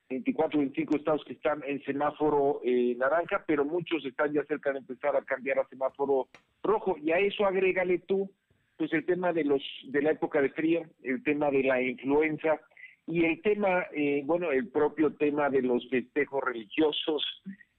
24, 0.08 0.58
25 0.58 0.96
estados 0.96 1.24
que 1.24 1.34
están 1.34 1.62
en 1.64 1.80
semáforo 1.84 2.60
eh, 2.64 2.96
naranja, 2.96 3.44
pero 3.46 3.64
muchos 3.64 4.04
están 4.04 4.32
ya 4.32 4.44
cerca 4.44 4.72
de 4.72 4.78
empezar 4.78 5.14
a 5.14 5.22
cambiar 5.22 5.60
a 5.60 5.68
semáforo 5.68 6.28
rojo. 6.62 6.96
Y 7.00 7.12
a 7.12 7.18
eso 7.18 7.46
agrégale 7.46 8.00
tú, 8.00 8.28
pues 8.76 8.92
el 8.92 9.04
tema 9.06 9.32
de 9.32 9.44
los 9.44 9.62
de 9.84 10.02
la 10.02 10.10
época 10.10 10.42
de 10.42 10.50
frío, 10.50 10.82
el 11.04 11.22
tema 11.22 11.50
de 11.50 11.62
la 11.62 11.80
influenza 11.80 12.60
y 13.06 13.24
el 13.24 13.40
tema, 13.42 13.86
eh, 13.94 14.22
bueno, 14.24 14.50
el 14.52 14.68
propio 14.68 15.12
tema 15.14 15.48
de 15.50 15.62
los 15.62 15.88
festejos 15.88 16.42
religiosos, 16.44 17.22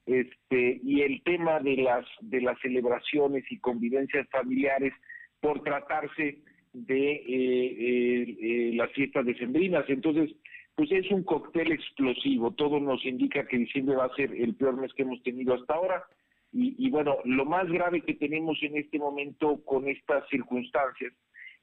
este 0.06 0.80
y 0.82 1.02
el 1.02 1.22
tema 1.22 1.60
de 1.60 1.76
las 1.76 2.06
de 2.20 2.40
las 2.40 2.58
celebraciones 2.60 3.44
y 3.50 3.58
convivencias 3.58 4.26
familiares 4.30 4.94
por 5.40 5.62
tratarse 5.62 6.38
de 6.72 7.12
eh, 7.12 7.22
eh, 7.28 8.36
eh, 8.40 8.70
las 8.74 8.90
fiestas 8.92 9.24
decembrinas. 9.24 9.84
Entonces, 9.88 10.30
pues 10.74 10.90
es 10.92 11.10
un 11.10 11.24
cóctel 11.24 11.72
explosivo. 11.72 12.52
Todo 12.52 12.80
nos 12.80 13.04
indica 13.04 13.46
que 13.46 13.58
diciembre 13.58 13.96
va 13.96 14.06
a 14.06 14.14
ser 14.14 14.32
el 14.32 14.54
peor 14.54 14.76
mes 14.76 14.92
que 14.94 15.02
hemos 15.02 15.22
tenido 15.22 15.54
hasta 15.54 15.74
ahora. 15.74 16.04
Y, 16.50 16.88
bueno, 16.88 17.18
lo 17.26 17.44
más 17.44 17.68
grave 17.68 18.00
que 18.00 18.14
tenemos 18.14 18.56
en 18.62 18.78
este 18.78 18.98
momento 18.98 19.62
con 19.66 19.86
estas 19.86 20.26
circunstancias 20.30 21.12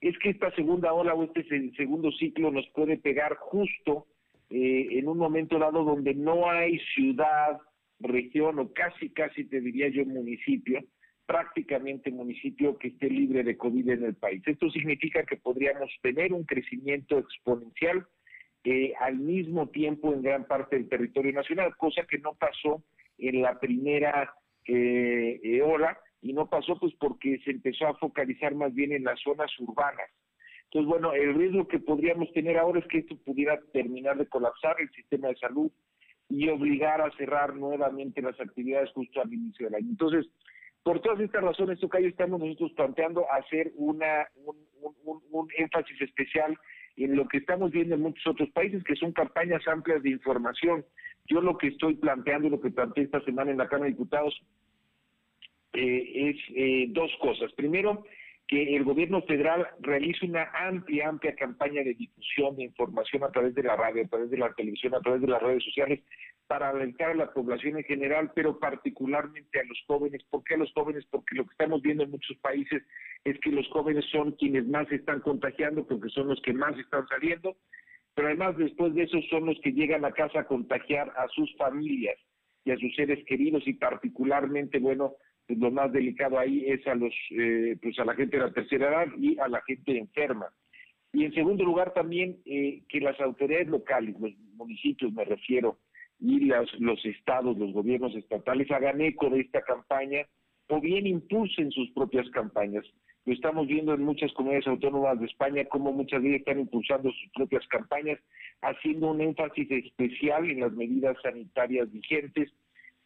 es 0.02 0.18
que 0.20 0.30
esta 0.30 0.52
segunda 0.56 0.94
ola 0.94 1.14
o 1.14 1.24
este 1.24 1.44
segundo 1.76 2.12
ciclo 2.12 2.52
nos 2.52 2.68
puede 2.70 2.98
pegar 2.98 3.36
justo 3.36 4.08
en 4.50 5.08
un 5.08 5.18
momento 5.18 5.58
dado 5.58 5.84
donde 5.84 6.14
no 6.14 6.50
hay 6.50 6.78
ciudad, 6.94 7.60
región 8.00 8.60
o 8.60 8.72
casi, 8.72 9.10
casi 9.10 9.46
te 9.46 9.60
diría 9.60 9.90
yo 9.90 10.06
municipio 10.06 10.84
prácticamente 11.26 12.12
municipio 12.12 12.78
que 12.78 12.90
esté 12.90 13.10
libre 13.10 13.44
de 13.44 13.58
COVID 13.58 13.90
en 13.90 14.04
el 14.04 14.16
país. 14.16 14.44
Esto 14.46 14.70
significa 14.70 15.24
que 15.24 15.38
podríamos 15.38 15.90
tener 16.02 16.34
un 16.34 16.44
crecimiento 16.44 17.18
exponencial 17.18 18.06
eh, 18.64 18.94
al 19.00 19.18
mismo 19.18 19.70
tiempo 19.70 20.14
en 20.14 20.22
gran 20.22 20.46
parte 20.46 20.76
del 20.76 20.90
territorio 20.90 21.34
nacional, 21.34 21.76
cosa 21.78 22.04
que 22.08 22.20
no 22.20 22.34
pasó 22.34 22.84
en 23.18 23.42
la 23.42 23.60
primera 23.60 24.34
eh, 24.68 25.40
eh, 25.44 25.62
ola 25.62 25.98
y 26.22 26.34
no 26.34 26.48
pasó 26.50 26.78
pues 26.80 26.94
porque 27.00 27.40
se 27.44 27.52
empezó 27.52 27.88
a 27.88 27.98
focalizar 27.98 28.56
más 28.56 28.74
bien 28.74 28.92
en 28.92 29.04
las 29.04 29.20
zonas 29.22 29.52
urbanas. 29.60 30.10
Entonces, 30.66 30.90
bueno, 30.90 31.14
el 31.14 31.36
riesgo 31.36 31.68
que 31.68 31.80
podríamos 31.80 32.32
tener 32.34 32.58
ahora 32.58 32.80
es 32.80 32.88
que 32.88 33.00
esto 33.00 33.16
pudiera 33.18 33.60
terminar 33.72 34.18
de 34.18 34.28
colapsar 34.28 34.76
el 34.80 34.90
sistema 34.92 35.30
de 35.30 35.36
salud 35.36 35.72
y 36.30 36.50
obligar 36.50 37.02
a 37.02 37.12
cerrar 37.18 37.56
nuevamente 37.56 38.22
las 38.22 38.40
actividades 38.40 38.92
justo 38.92 39.22
al 39.22 39.32
inicio 39.32 39.68
del 39.68 39.76
año. 39.76 39.90
Entonces, 39.90 40.28
por 40.84 41.02
todas 41.02 41.20
estas 41.20 41.44
razones, 41.44 41.80
Tocayo, 41.80 42.08
estamos 42.08 42.40
nosotros 42.40 42.72
planteando 42.76 43.26
hacer 43.32 43.72
una, 43.76 44.28
un, 45.32 45.48
énfasis 45.58 46.00
especial 46.02 46.58
en 46.96 47.16
lo 47.16 47.28
que 47.28 47.38
estamos 47.38 47.72
viendo 47.72 47.96
en 47.96 48.02
muchos 48.02 48.26
otros 48.28 48.50
países, 48.52 48.84
que 48.84 48.96
son 48.96 49.12
campañas 49.12 49.68
amplias 49.68 50.04
de 50.04 50.12
información. 50.12 50.86
Yo 51.28 51.42
lo 51.42 51.58
que 51.58 51.70
estoy 51.70 51.96
planteando, 51.96 52.50
lo 52.50 52.62
que 52.62 52.70
planteé 52.70 53.06
esta 53.06 53.20
semana 53.22 53.50
en 53.50 53.58
la 53.58 53.68
Cámara 53.68 53.86
de 53.86 53.92
Diputados, 53.94 54.40
eh, 55.76 56.30
es 56.30 56.38
eh, 56.56 56.86
dos 56.90 57.12
cosas. 57.22 57.52
Primero, 57.54 58.06
que 58.48 58.76
el 58.76 58.84
gobierno 58.84 59.22
federal 59.24 59.68
realice 59.80 60.26
una 60.26 60.50
amplia, 60.54 61.10
amplia 61.10 61.36
campaña 61.36 61.84
de 61.84 61.96
difusión 61.96 62.56
de 62.56 62.66
información 62.66 63.24
a 63.24 63.32
través 63.32 63.56
de 63.56 63.64
la 63.64 63.76
radio, 63.76 64.04
a 64.04 64.08
través 64.08 64.30
de 64.30 64.38
la 64.38 64.54
televisión, 64.54 64.94
a 64.94 65.02
través 65.02 65.22
de 65.22 65.28
las 65.28 65.42
redes 65.42 65.64
sociales, 65.64 66.02
para 66.48 66.70
alertar 66.70 67.12
a 67.12 67.16
la 67.16 67.34
población 67.34 67.78
en 67.78 67.84
general, 67.86 68.32
pero 68.36 68.60
particularmente 68.60 69.60
a 69.60 69.64
los 69.64 69.82
jóvenes. 69.88 70.24
¿Por 70.30 70.44
qué 70.44 70.54
a 70.54 70.58
los 70.58 70.72
jóvenes? 70.74 71.06
Porque 71.10 71.36
lo 71.36 71.46
que 71.46 71.52
estamos 71.52 71.82
viendo 71.82 72.04
en 72.04 72.12
muchos 72.12 72.38
países 72.38 72.84
es 73.24 73.40
que 73.40 73.50
los 73.50 73.68
jóvenes 73.70 74.06
son 74.12 74.34
quienes 74.34 74.68
más 74.68 74.88
se 74.90 74.96
están 74.96 75.22
contagiando 75.22 75.86
porque 75.88 76.10
son 76.10 76.28
los 76.28 76.40
que 76.44 76.54
más 76.54 76.78
están 76.78 77.08
saliendo, 77.08 77.58
pero 78.14 78.28
además 78.28 78.58
después 78.58 78.94
de 78.94 79.04
eso 79.04 79.18
son 79.32 79.48
los 79.48 79.60
que 79.62 79.72
llegan 79.72 80.06
a 80.06 80.12
casa 80.12 80.42
a 80.42 80.48
contagiar 80.48 81.12
a 81.18 81.28
sus 81.30 81.52
familias 81.58 82.18
y 82.64 82.72
a 82.72 82.78
sus 82.78 82.94
seres 82.96 83.24
queridos 83.26 83.68
y 83.68 83.74
particularmente, 83.74 84.78
bueno, 84.78 85.16
lo 85.48 85.72
más 85.72 85.92
delicado 85.92 86.40
ahí 86.40 86.66
es 86.68 86.86
a 86.88 86.96
los, 86.96 87.14
eh, 87.32 87.78
pues 87.82 87.98
a 88.00 88.06
la 88.06 88.16
gente 88.16 88.38
de 88.38 88.44
la 88.44 88.54
tercera 88.54 88.90
edad 88.90 89.14
y 89.18 89.38
a 89.40 89.48
la 89.48 89.62
gente 89.62 89.98
enferma. 89.98 90.48
Y 91.14 91.26
en 91.26 91.34
segundo 91.34 91.64
lugar 91.64 91.94
también 91.94 92.38
eh, 92.46 92.84
que 92.90 93.00
las 93.00 93.20
autoridades 93.22 93.68
locales, 93.68 94.16
los 94.20 94.36
municipios 94.56 95.14
me 95.14 95.24
refiero, 95.24 95.80
y 96.20 96.46
las, 96.46 96.68
los 96.80 97.04
estados, 97.06 97.58
los 97.58 97.74
gobiernos 97.74 98.16
estatales 98.16 98.70
hagan 98.72 99.02
eco 99.02 99.30
de 99.30 99.42
esta 99.42 99.62
campaña 99.62 100.26
o 100.68 100.82
bien 100.82 101.06
impulsen 101.06 101.72
sus 101.72 101.92
propias 101.92 102.30
campañas. 102.32 102.86
Lo 103.26 103.34
estamos 103.34 103.68
viendo 103.68 103.94
en 103.94 104.04
muchas 104.04 104.32
comunidades 104.34 104.68
autónomas 104.68 105.20
de 105.20 105.26
España, 105.26 105.66
como 105.66 105.92
muchas 105.92 106.22
de 106.22 106.30
ellas 106.30 106.40
están 106.40 106.60
impulsando 106.60 107.12
sus 107.12 107.32
propias 107.34 107.68
campañas, 107.68 108.20
haciendo 108.62 109.12
un 109.12 109.22
énfasis 109.22 109.70
especial 109.70 110.50
en 110.50 110.60
las 110.62 110.74
medidas 110.74 111.18
sanitarias 111.24 111.92
vigentes 111.92 112.52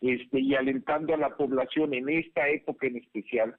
este, 0.01 0.39
y 0.39 0.55
alentando 0.55 1.13
a 1.13 1.17
la 1.17 1.35
población 1.35 1.93
en 1.93 2.09
esta 2.09 2.47
época 2.49 2.87
en 2.87 2.97
especial 2.97 3.55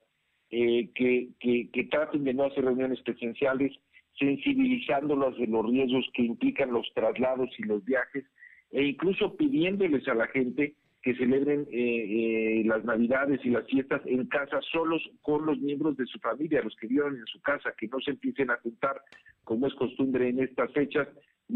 eh, 0.50 0.90
que, 0.94 1.28
que, 1.38 1.84
traten 1.84 2.24
de 2.24 2.34
no 2.34 2.44
hacer 2.44 2.64
reuniones 2.64 3.00
presenciales, 3.02 3.72
sensibilizándolos 4.18 5.38
de 5.38 5.46
los 5.46 5.64
riesgos 5.66 6.08
que 6.14 6.22
implican 6.22 6.72
los 6.72 6.90
traslados 6.94 7.50
y 7.58 7.62
los 7.62 7.84
viajes, 7.84 8.24
e 8.72 8.82
incluso 8.82 9.36
pidiéndoles 9.36 10.06
a 10.08 10.14
la 10.14 10.26
gente 10.28 10.74
que 11.02 11.14
celebren 11.14 11.66
eh, 11.70 12.60
eh, 12.60 12.62
las 12.66 12.84
navidades 12.84 13.40
y 13.44 13.50
las 13.50 13.66
fiestas 13.66 14.02
en 14.04 14.26
casa 14.26 14.60
solos 14.72 15.02
con 15.22 15.46
los 15.46 15.58
miembros 15.58 15.96
de 15.96 16.06
su 16.06 16.18
familia, 16.18 16.62
los 16.62 16.76
que 16.76 16.88
vivan 16.88 17.16
en 17.16 17.26
su 17.26 17.40
casa, 17.40 17.72
que 17.78 17.88
no 17.88 18.00
se 18.00 18.10
empiecen 18.10 18.50
a 18.50 18.58
juntar 18.58 19.00
como 19.44 19.66
es 19.66 19.74
costumbre 19.74 20.28
en 20.28 20.40
estas 20.40 20.72
fechas, 20.72 21.08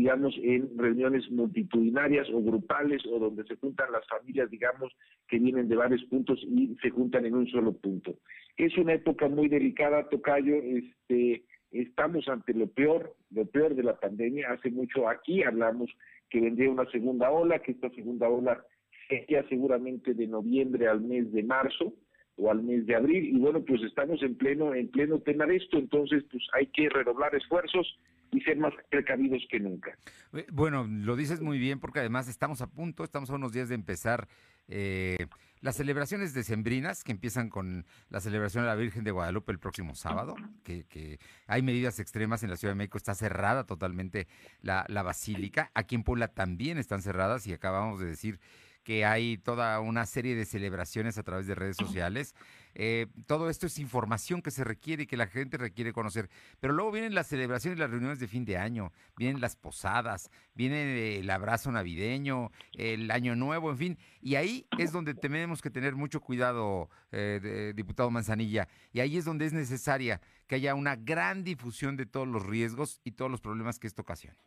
digamos, 0.05 0.35
en 0.43 0.77
reuniones 0.77 1.31
multitudinarias 1.31 2.29
o 2.29 2.43
grupales 2.43 3.01
o 3.07 3.19
donde 3.19 3.43
se 3.45 3.57
juntan 3.57 3.90
las 3.90 4.07
familias, 4.07 4.51
digamos, 4.51 4.93
que 5.27 5.38
vienen 5.38 5.67
de 5.67 5.77
varios 5.77 6.05
puntos 6.05 6.38
y 6.43 6.77
se 6.83 6.90
juntan 6.90 7.25
en 7.25 7.35
un 7.35 7.47
solo 7.47 7.73
punto. 7.73 8.14
Es 8.59 8.77
una 8.77 8.93
época 8.93 9.29
muy 9.29 9.49
delicada, 9.49 10.07
Tocayo, 10.11 10.57
este, 10.57 11.45
estamos 11.71 12.29
ante 12.29 12.53
lo 12.53 12.67
peor, 12.67 13.17
lo 13.31 13.47
peor 13.47 13.75
de 13.75 13.83
la 13.83 13.99
pandemia. 13.99 14.51
Hace 14.51 14.71
mucho 14.71 15.09
aquí 15.09 15.43
hablamos 15.43 15.90
que 16.29 16.38
vendría 16.38 16.71
una 16.71 16.85
segunda 16.90 17.31
ola, 17.31 17.61
que 17.61 17.73
esta 17.73 17.88
segunda 17.88 18.29
ola 18.29 18.62
sería 19.09 19.43
seguramente 19.49 20.12
de 20.12 20.27
noviembre 20.27 20.87
al 20.87 21.01
mes 21.01 21.33
de 21.33 21.45
marzo 21.45 21.95
o 22.37 22.51
al 22.51 22.62
mes 22.62 22.85
de 22.85 22.95
abril 22.95 23.25
y 23.25 23.38
bueno 23.38 23.64
pues 23.64 23.81
estamos 23.83 24.23
en 24.23 24.35
pleno 24.37 24.75
en 24.75 24.88
pleno 24.88 25.21
tema 25.21 25.47
de 25.47 25.57
esto 25.57 25.79
entonces 25.79 26.25
pues 26.31 26.43
hay 26.53 26.67
que 26.67 26.88
redoblar 26.88 27.33
esfuerzos 27.35 27.97
y 28.37 28.40
ser 28.40 28.57
más 28.59 28.73
precavidos 28.90 29.42
que 29.51 29.61
nunca. 29.61 29.97
Eh, 30.33 30.47
bueno, 30.53 30.87
lo 30.88 31.16
dices 31.16 31.40
muy 31.40 31.59
bien 31.59 31.81
porque 31.81 32.01
además 32.01 32.29
estamos 32.29 32.61
a 32.61 32.66
punto, 32.66 33.05
estamos 33.05 33.31
a 33.31 33.35
unos 33.35 33.53
días 33.53 33.68
de 33.68 33.75
empezar 33.75 34.29
eh, 34.68 35.27
las 35.61 35.77
celebraciones 35.77 36.35
decembrinas 36.35 37.05
que 37.05 37.12
empiezan 37.12 37.49
con 37.49 37.87
la 38.11 38.20
celebración 38.20 38.64
de 38.64 38.68
la 38.68 38.75
Virgen 38.75 39.05
de 39.05 39.11
Guadalupe 39.11 39.53
el 39.53 39.59
próximo 39.59 39.94
sábado, 39.94 40.35
que, 40.62 41.18
hay 41.47 41.62
medidas 41.62 42.01
extremas 42.01 42.42
en 42.42 42.51
la 42.51 42.57
Ciudad 42.57 42.73
de 42.73 42.79
México, 42.79 42.99
está 42.99 43.14
cerrada 43.14 43.64
totalmente 43.64 44.27
la, 44.61 44.85
la 44.88 45.03
basílica, 45.03 45.70
aquí 45.75 45.94
en 45.94 46.03
Puebla 46.03 46.29
también 46.29 46.79
están 46.79 47.03
cerradas 47.03 47.47
y 47.47 47.53
acabamos 47.53 48.01
de 48.01 48.07
decir 48.07 48.40
que 48.85 49.07
hay 49.07 49.38
toda 49.38 49.81
una 49.81 50.05
serie 50.07 50.37
de 50.37 50.44
celebraciones 50.44 51.16
a 51.18 51.23
través 51.23 51.47
de 51.47 51.55
redes 51.55 51.77
sociales. 51.77 52.35
Eh, 52.75 53.07
todo 53.27 53.51
esto 53.51 53.67
es 53.67 53.79
información 53.79 54.43
que 54.43 54.51
se 54.51 54.65
requiere 54.65 55.05
y 55.05 55.07
que 55.07 55.17
la 55.17 55.27
gente 55.27 55.57
requiere 55.57 55.93
conocer. 55.93 56.29
Pero 56.61 56.73
luego 56.73 56.93
vienen 56.93 57.15
las 57.15 57.29
celebraciones 57.29 57.79
y 57.79 57.81
las 57.81 57.91
reuniones 57.91 58.19
de 58.21 58.27
fin 58.27 58.45
de 58.45 58.57
año, 58.57 58.93
vienen 59.17 59.41
las 59.41 59.57
posadas, 59.57 60.31
viene 60.55 61.19
el 61.19 61.31
abrazo 61.31 61.71
navideño, 61.73 62.51
el 62.77 63.11
año 63.11 63.37
nuevo, 63.37 63.71
en 63.71 63.79
fin. 63.79 63.99
Y 64.21 64.37
ahí 64.37 64.67
es 64.79 64.93
donde 64.93 65.15
tenemos 65.15 65.63
que 65.63 65.71
tener 65.71 65.95
mucho 65.95 66.21
cuidado, 66.21 66.91
eh, 67.13 67.73
diputado 67.75 68.11
Manzanilla. 68.11 68.69
Y 68.93 69.01
ahí 69.01 69.17
es 69.17 69.25
donde 69.25 69.47
es 69.47 69.53
necesaria 69.53 70.21
que 70.47 70.57
haya 70.57 70.75
una 70.75 70.97
gran 70.97 71.45
difusión 71.45 71.97
de 71.97 72.07
todos 72.07 72.29
los 72.29 72.45
riesgos 72.45 73.01
y 73.05 73.13
todos 73.13 73.31
los 73.31 73.41
problemas 73.41 73.79
que 73.79 73.87
esto 73.87 74.03
ocasiona. 74.03 74.39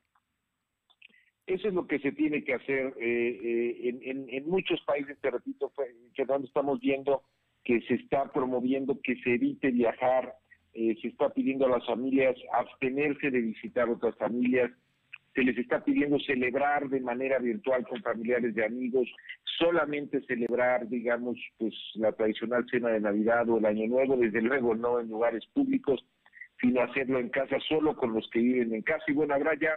Eso 1.47 1.69
es 1.69 1.73
lo 1.73 1.87
que 1.87 1.97
se 1.99 2.11
tiene 2.11 2.43
que 2.43 2.55
hacer 2.55 2.93
eh, 2.99 3.39
eh, 3.41 3.99
en, 4.03 4.27
en, 4.29 4.49
muchos 4.49 4.81
países, 4.81 5.17
te 5.21 5.31
repito, 5.31 5.71
donde 6.27 6.45
estamos 6.45 6.77
viendo 6.81 7.23
que 7.67 7.81
se 7.81 7.95
está 7.95 8.31
promoviendo 8.31 8.97
que 9.03 9.17
se 9.17 9.33
evite 9.33 9.71
viajar, 9.71 10.33
eh, 10.73 10.95
se 11.01 11.09
está 11.09 11.29
pidiendo 11.31 11.65
a 11.65 11.69
las 11.71 11.85
familias 11.85 12.33
abstenerse 12.53 13.29
de 13.29 13.41
visitar 13.41 13.89
otras 13.89 14.15
familias, 14.15 14.71
se 15.35 15.43
les 15.43 15.57
está 15.57 15.83
pidiendo 15.83 16.17
celebrar 16.19 16.87
de 16.87 17.01
manera 17.01 17.39
virtual 17.39 17.85
con 17.85 18.01
familiares 18.01 18.55
y 18.55 18.61
amigos, 18.61 19.09
solamente 19.59 20.21
celebrar, 20.21 20.87
digamos, 20.87 21.37
pues 21.57 21.73
la 21.95 22.13
tradicional 22.13 22.65
cena 22.71 22.87
de 22.87 23.01
Navidad 23.01 23.49
o 23.49 23.57
el 23.57 23.65
Año 23.65 23.85
Nuevo, 23.87 24.15
desde 24.15 24.41
luego 24.41 24.73
no 24.73 25.01
en 25.01 25.09
lugares 25.09 25.45
públicos, 25.47 25.99
sino 26.61 26.81
hacerlo 26.81 27.19
en 27.19 27.27
casa 27.27 27.57
solo 27.67 27.97
con 27.97 28.13
los 28.13 28.29
que 28.29 28.39
viven 28.39 28.73
en 28.73 28.81
casa. 28.81 29.03
Y 29.09 29.13
bueno, 29.13 29.33
habrá 29.33 29.55
ya 29.59 29.75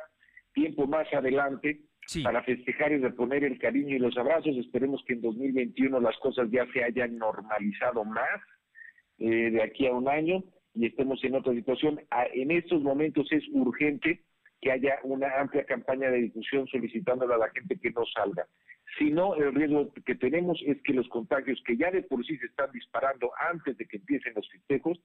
tiempo 0.54 0.86
más 0.86 1.12
adelante 1.12 1.80
para 2.22 2.42
festejar 2.42 2.92
y 2.92 2.98
reponer 2.98 3.44
el 3.44 3.58
cariño 3.58 3.96
y 3.96 3.98
los 3.98 4.16
abrazos. 4.16 4.56
Esperemos 4.56 5.02
que 5.06 5.14
en 5.14 5.22
2021 5.22 6.00
las 6.00 6.16
cosas 6.18 6.48
ya 6.50 6.66
se 6.72 6.82
hayan 6.82 7.18
normalizado 7.18 8.04
más 8.04 8.40
eh, 9.18 9.50
de 9.50 9.62
aquí 9.62 9.86
a 9.86 9.92
un 9.92 10.08
año 10.08 10.42
y 10.74 10.86
estemos 10.86 11.22
en 11.24 11.34
otra 11.34 11.52
situación. 11.52 12.00
en 12.32 12.50
estos 12.50 12.82
momentos 12.82 13.30
es 13.30 13.44
urgente 13.52 14.22
que 14.60 14.72
haya 14.72 14.98
una 15.04 15.28
amplia 15.40 15.64
campaña 15.64 16.10
de 16.10 16.18
difusión 16.18 16.66
solicitándole 16.66 17.34
a 17.34 17.38
la 17.38 17.50
gente 17.50 17.78
que 17.78 17.90
no 17.90 18.04
salga. 18.06 18.46
Si 18.98 19.10
no, 19.10 19.34
el 19.36 19.54
riesgo 19.54 19.92
que 20.04 20.14
tenemos 20.14 20.60
es 20.66 20.82
que 20.82 20.92
los 20.92 21.08
contagios 21.08 21.62
que 21.64 21.76
ya 21.76 21.90
de 21.90 22.02
por 22.02 22.24
sí 22.26 22.36
se 22.38 22.46
están 22.46 22.70
disparando 22.72 23.30
antes 23.50 23.76
de 23.78 23.86
que 23.86 23.98
empiecen 23.98 24.34
los 24.34 24.48
festejos, 24.50 25.00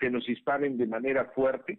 se 0.00 0.10
nos 0.10 0.26
disparen 0.26 0.76
de 0.76 0.86
manera 0.86 1.26
fuerte 1.34 1.78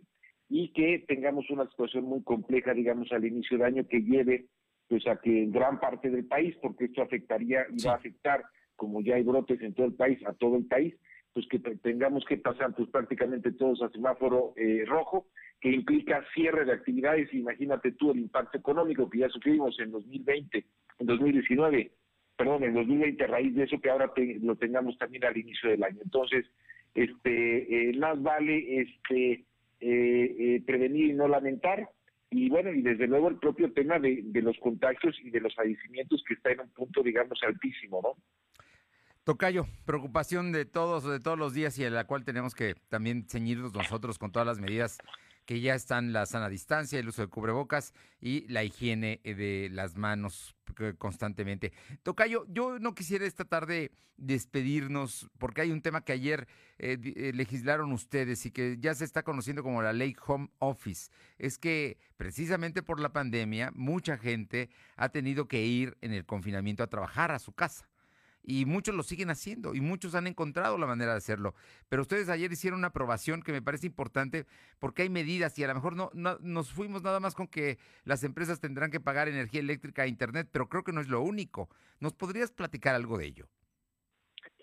y 0.49 0.69
que 0.69 1.03
tengamos 1.07 1.49
una 1.49 1.67
situación 1.69 2.05
muy 2.05 2.23
compleja, 2.23 2.73
digamos, 2.73 3.11
al 3.11 3.25
inicio 3.25 3.57
de 3.57 3.65
año 3.65 3.87
que 3.87 4.01
lleve 4.01 4.45
pues 4.87 5.05
a 5.07 5.17
que 5.17 5.43
en 5.43 5.51
gran 5.51 5.79
parte 5.79 6.09
del 6.09 6.25
país, 6.25 6.55
porque 6.61 6.85
esto 6.85 7.01
afectaría 7.01 7.65
y 7.71 7.83
va 7.83 7.93
a 7.93 7.95
afectar, 7.95 8.43
como 8.75 9.01
ya 9.01 9.15
hay 9.15 9.23
brotes 9.23 9.61
en 9.61 9.73
todo 9.73 9.87
el 9.87 9.93
país, 9.93 10.19
a 10.25 10.33
todo 10.33 10.55
el 10.57 10.65
país, 10.65 10.95
pues 11.33 11.47
que 11.47 11.59
tengamos 11.59 12.25
que 12.25 12.37
pasar 12.37 12.73
pues 12.75 12.89
prácticamente 12.89 13.51
todos 13.51 13.81
a 13.81 13.89
semáforo 13.89 14.53
eh, 14.55 14.83
rojo, 14.87 15.27
que 15.59 15.71
implica 15.71 16.23
cierre 16.33 16.65
de 16.65 16.73
actividades, 16.73 17.33
imagínate 17.33 17.91
tú 17.93 18.11
el 18.11 18.19
impacto 18.19 18.57
económico 18.57 19.09
que 19.09 19.19
ya 19.19 19.29
sufrimos 19.29 19.79
en 19.79 19.91
2020, 19.91 20.65
en 20.99 21.05
2019, 21.05 21.91
perdón, 22.37 22.63
en 22.63 22.73
2020 22.75 23.23
a 23.23 23.27
raíz 23.27 23.55
de 23.55 23.63
eso 23.63 23.79
que 23.81 23.89
ahora 23.89 24.11
lo 24.41 24.55
tengamos 24.55 24.97
también 24.97 25.25
al 25.25 25.37
inicio 25.37 25.69
del 25.69 25.83
año. 25.83 25.99
Entonces, 26.03 26.45
este, 26.93 27.89
eh, 27.89 27.97
más 27.97 28.21
vale 28.21 28.81
este 28.81 29.45
eh, 29.79 30.35
eh, 30.39 30.63
prevenir 30.65 31.11
y 31.11 31.13
no 31.13 31.27
lamentar. 31.27 31.89
Y 32.29 32.49
bueno, 32.49 32.71
y 32.71 32.81
desde 32.81 33.07
luego 33.07 33.29
el 33.29 33.37
propio 33.37 33.71
tema 33.71 33.99
de, 33.99 34.23
los 34.41 34.57
contagios 34.59 35.15
y 35.23 35.29
de 35.29 35.39
los 35.39 35.55
fallecimientos 35.55 36.23
que 36.27 36.33
está 36.33 36.51
en 36.51 36.61
un 36.61 36.69
punto, 36.69 37.01
digamos, 37.01 37.39
altísimo, 37.43 38.01
¿no? 38.03 38.15
Tocayo, 39.23 39.65
preocupación 39.85 40.51
de 40.51 40.65
todos, 40.65 41.03
de 41.03 41.19
todos 41.19 41.37
los 41.37 41.53
días 41.53 41.77
y 41.79 41.85
a 41.85 41.89
la 41.89 42.05
cual 42.05 42.23
tenemos 42.23 42.55
que 42.55 42.75
también 42.89 43.25
ceñirnos 43.27 43.73
nosotros 43.73 44.17
con 44.17 44.31
todas 44.31 44.45
las 44.45 44.59
medidas 44.59 44.99
que 45.47 45.61
ya 45.61 45.75
están 45.75 46.11
la 46.11 46.25
sana 46.25 46.49
distancia, 46.49 46.99
el 46.99 47.07
uso 47.07 47.21
de 47.21 47.29
cubrebocas 47.29 47.93
y 48.19 48.45
la 48.49 48.65
higiene 48.65 49.21
eh, 49.23 49.33
de 49.33 49.69
las 49.71 49.95
manos 49.95 50.55
constantemente. 50.97 51.71
Tocayo, 52.03 52.45
yo 52.49 52.79
no 52.79 52.93
quisiera 52.93 53.25
esta 53.25 53.45
tarde 53.45 53.91
despedirnos 54.17 55.29
porque 55.37 55.61
hay 55.61 55.71
un 55.71 55.81
tema 55.81 56.03
que 56.03 56.11
ayer 56.11 56.47
eh, 56.79 56.97
eh, 57.01 57.31
legislaron 57.33 57.93
ustedes 57.93 58.45
y 58.45 58.51
que 58.51 58.75
ya 58.79 58.93
se 58.93 59.05
está 59.05 59.23
conociendo 59.23 59.63
como 59.63 59.81
la 59.81 59.93
ley 59.93 60.15
Home 60.27 60.49
Office. 60.59 61.09
Es 61.37 61.57
que 61.57 61.97
precisamente 62.17 62.83
por 62.83 62.99
la 62.99 63.13
pandemia 63.13 63.71
mucha 63.73 64.17
gente 64.17 64.69
ha 64.97 65.09
tenido 65.09 65.47
que 65.47 65.65
ir 65.65 65.97
en 66.01 66.11
el 66.11 66.25
confinamiento 66.25 66.83
a 66.83 66.87
trabajar 66.87 67.31
a 67.31 67.39
su 67.39 67.53
casa 67.53 67.87
y 68.47 68.65
muchos 68.65 68.95
lo 68.95 69.03
siguen 69.03 69.29
haciendo 69.29 69.75
y 69.75 69.81
muchos 69.81 70.15
han 70.15 70.25
encontrado 70.25 70.77
la 70.77 70.87
manera 70.87 71.11
de 71.11 71.17
hacerlo. 71.17 71.53
Pero 71.89 72.01
ustedes 72.01 72.29
ayer 72.29 72.49
hicieron 72.49 72.79
una 72.79 72.87
aprobación 72.87 73.43
que 73.43 73.51
me 73.51 73.61
parece 73.61 73.87
importante 73.87 74.45
porque 74.79 75.01
hay 75.01 75.09
medidas 75.09 75.59
y 75.59 75.65
a 75.65 75.67
lo 75.67 75.75
mejor 75.75 75.97
no, 75.97 76.09
nos 76.13 76.71
fuimos 76.71 77.03
nada 77.03 77.19
más 77.19 77.35
con 77.35 77.47
que 77.47 77.77
las 78.05 78.23
empresas 78.23 78.61
tendrán 78.61 78.89
que 78.89 79.01
pagar 79.01 79.27
energía 79.27 79.59
eléctrica 79.59 80.05
e 80.05 80.07
internet, 80.07 80.47
pero 80.49 80.69
creo 80.69 80.83
que 80.83 80.93
no 80.93 81.01
es 81.01 81.09
lo 81.09 81.21
único. 81.21 81.67
¿Nos 81.99 82.13
podrías 82.13 82.51
platicar 82.51 82.95
algo 82.95 83.17
de 83.17 83.25
ello? 83.25 83.47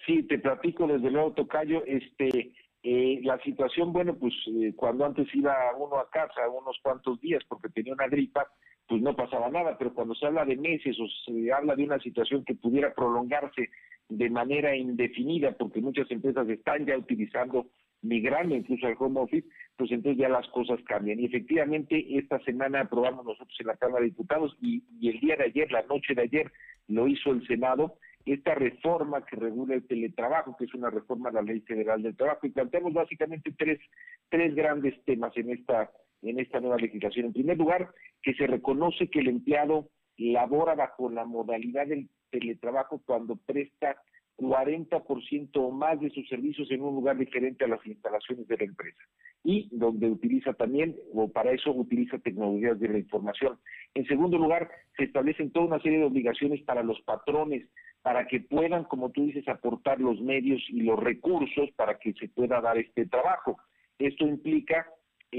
Sí, 0.06 0.22
te 0.22 0.38
platico 0.38 0.86
desde 0.86 1.10
luego, 1.10 1.32
Tocayo. 1.32 1.84
Este, 1.84 2.54
eh, 2.82 3.20
la 3.22 3.38
situación, 3.42 3.92
bueno, 3.92 4.16
pues 4.16 4.32
eh, 4.46 4.72
cuando 4.74 5.04
antes 5.04 5.28
iba 5.34 5.54
uno 5.76 5.98
a 5.98 6.08
casa 6.08 6.48
unos 6.48 6.78
cuantos 6.82 7.20
días 7.20 7.42
porque 7.46 7.68
tenía 7.68 7.92
una 7.92 8.08
gripa, 8.08 8.46
pues 8.86 9.00
no 9.00 9.16
pasaba 9.16 9.48
nada, 9.50 9.78
pero 9.78 9.94
cuando 9.94 10.14
se 10.14 10.26
habla 10.26 10.44
de 10.44 10.56
meses 10.56 10.96
o 11.00 11.06
se 11.24 11.52
habla 11.52 11.74
de 11.74 11.84
una 11.84 11.98
situación 12.00 12.44
que 12.44 12.54
pudiera 12.54 12.94
prolongarse 12.94 13.70
de 14.08 14.30
manera 14.30 14.76
indefinida, 14.76 15.52
porque 15.52 15.80
muchas 15.80 16.10
empresas 16.10 16.48
están 16.48 16.84
ya 16.84 16.96
utilizando, 16.96 17.66
migrando 18.02 18.54
incluso 18.54 18.86
al 18.86 18.96
home 18.98 19.20
office, 19.20 19.48
pues 19.76 19.90
entonces 19.90 20.20
ya 20.20 20.28
las 20.28 20.46
cosas 20.48 20.78
cambian. 20.84 21.18
Y 21.18 21.24
efectivamente, 21.24 22.04
esta 22.18 22.38
semana 22.40 22.80
aprobamos 22.80 23.24
nosotros 23.24 23.56
en 23.58 23.66
la 23.66 23.76
Cámara 23.76 24.00
de 24.00 24.10
Diputados 24.10 24.56
y, 24.60 24.82
y 25.00 25.08
el 25.08 25.20
día 25.20 25.36
de 25.36 25.44
ayer, 25.44 25.72
la 25.72 25.82
noche 25.82 26.14
de 26.14 26.22
ayer, 26.22 26.52
lo 26.88 27.08
hizo 27.08 27.30
el 27.30 27.46
Senado, 27.46 27.96
esta 28.26 28.54
reforma 28.54 29.24
que 29.24 29.36
regula 29.36 29.74
el 29.74 29.86
teletrabajo, 29.86 30.56
que 30.56 30.64
es 30.64 30.74
una 30.74 30.90
reforma 30.90 31.28
a 31.28 31.32
la 31.32 31.42
Ley 31.42 31.60
Federal 31.60 32.02
del 32.02 32.16
Trabajo, 32.16 32.46
y 32.46 32.50
planteamos 32.50 32.92
básicamente 32.92 33.52
tres, 33.56 33.80
tres 34.28 34.54
grandes 34.54 34.94
temas 35.04 35.36
en 35.36 35.50
esta, 35.50 35.90
en 36.24 36.40
esta 36.40 36.60
nueva 36.60 36.76
legislación. 36.76 37.26
En 37.26 37.32
primer 37.32 37.58
lugar, 37.58 37.90
que 38.22 38.34
se 38.34 38.46
reconoce 38.46 39.08
que 39.08 39.20
el 39.20 39.28
empleado 39.28 39.88
labora 40.16 40.74
bajo 40.74 41.10
la 41.10 41.24
modalidad 41.24 41.86
del 41.86 42.08
teletrabajo 42.30 43.02
cuando 43.04 43.36
presta 43.36 43.96
40% 44.36 45.50
o 45.54 45.70
más 45.70 46.00
de 46.00 46.10
sus 46.10 46.28
servicios 46.28 46.70
en 46.70 46.82
un 46.82 46.94
lugar 46.94 47.16
diferente 47.16 47.64
a 47.64 47.68
las 47.68 47.84
instalaciones 47.86 48.48
de 48.48 48.56
la 48.56 48.64
empresa 48.64 49.02
y 49.44 49.68
donde 49.70 50.08
utiliza 50.08 50.54
también, 50.54 50.96
o 51.12 51.28
para 51.28 51.52
eso 51.52 51.70
utiliza 51.70 52.18
tecnologías 52.18 52.80
de 52.80 52.88
la 52.88 52.98
información. 52.98 53.58
En 53.92 54.06
segundo 54.06 54.38
lugar, 54.38 54.70
se 54.96 55.04
establecen 55.04 55.50
toda 55.50 55.66
una 55.66 55.80
serie 55.80 55.98
de 55.98 56.06
obligaciones 56.06 56.62
para 56.62 56.82
los 56.82 57.00
patrones, 57.02 57.68
para 58.02 58.26
que 58.26 58.40
puedan, 58.40 58.84
como 58.84 59.10
tú 59.10 59.26
dices, 59.26 59.46
aportar 59.46 60.00
los 60.00 60.20
medios 60.20 60.62
y 60.68 60.82
los 60.82 60.98
recursos 60.98 61.70
para 61.76 61.98
que 61.98 62.14
se 62.14 62.28
pueda 62.28 62.60
dar 62.62 62.78
este 62.78 63.06
trabajo. 63.06 63.58
Esto 63.98 64.26
implica 64.26 64.86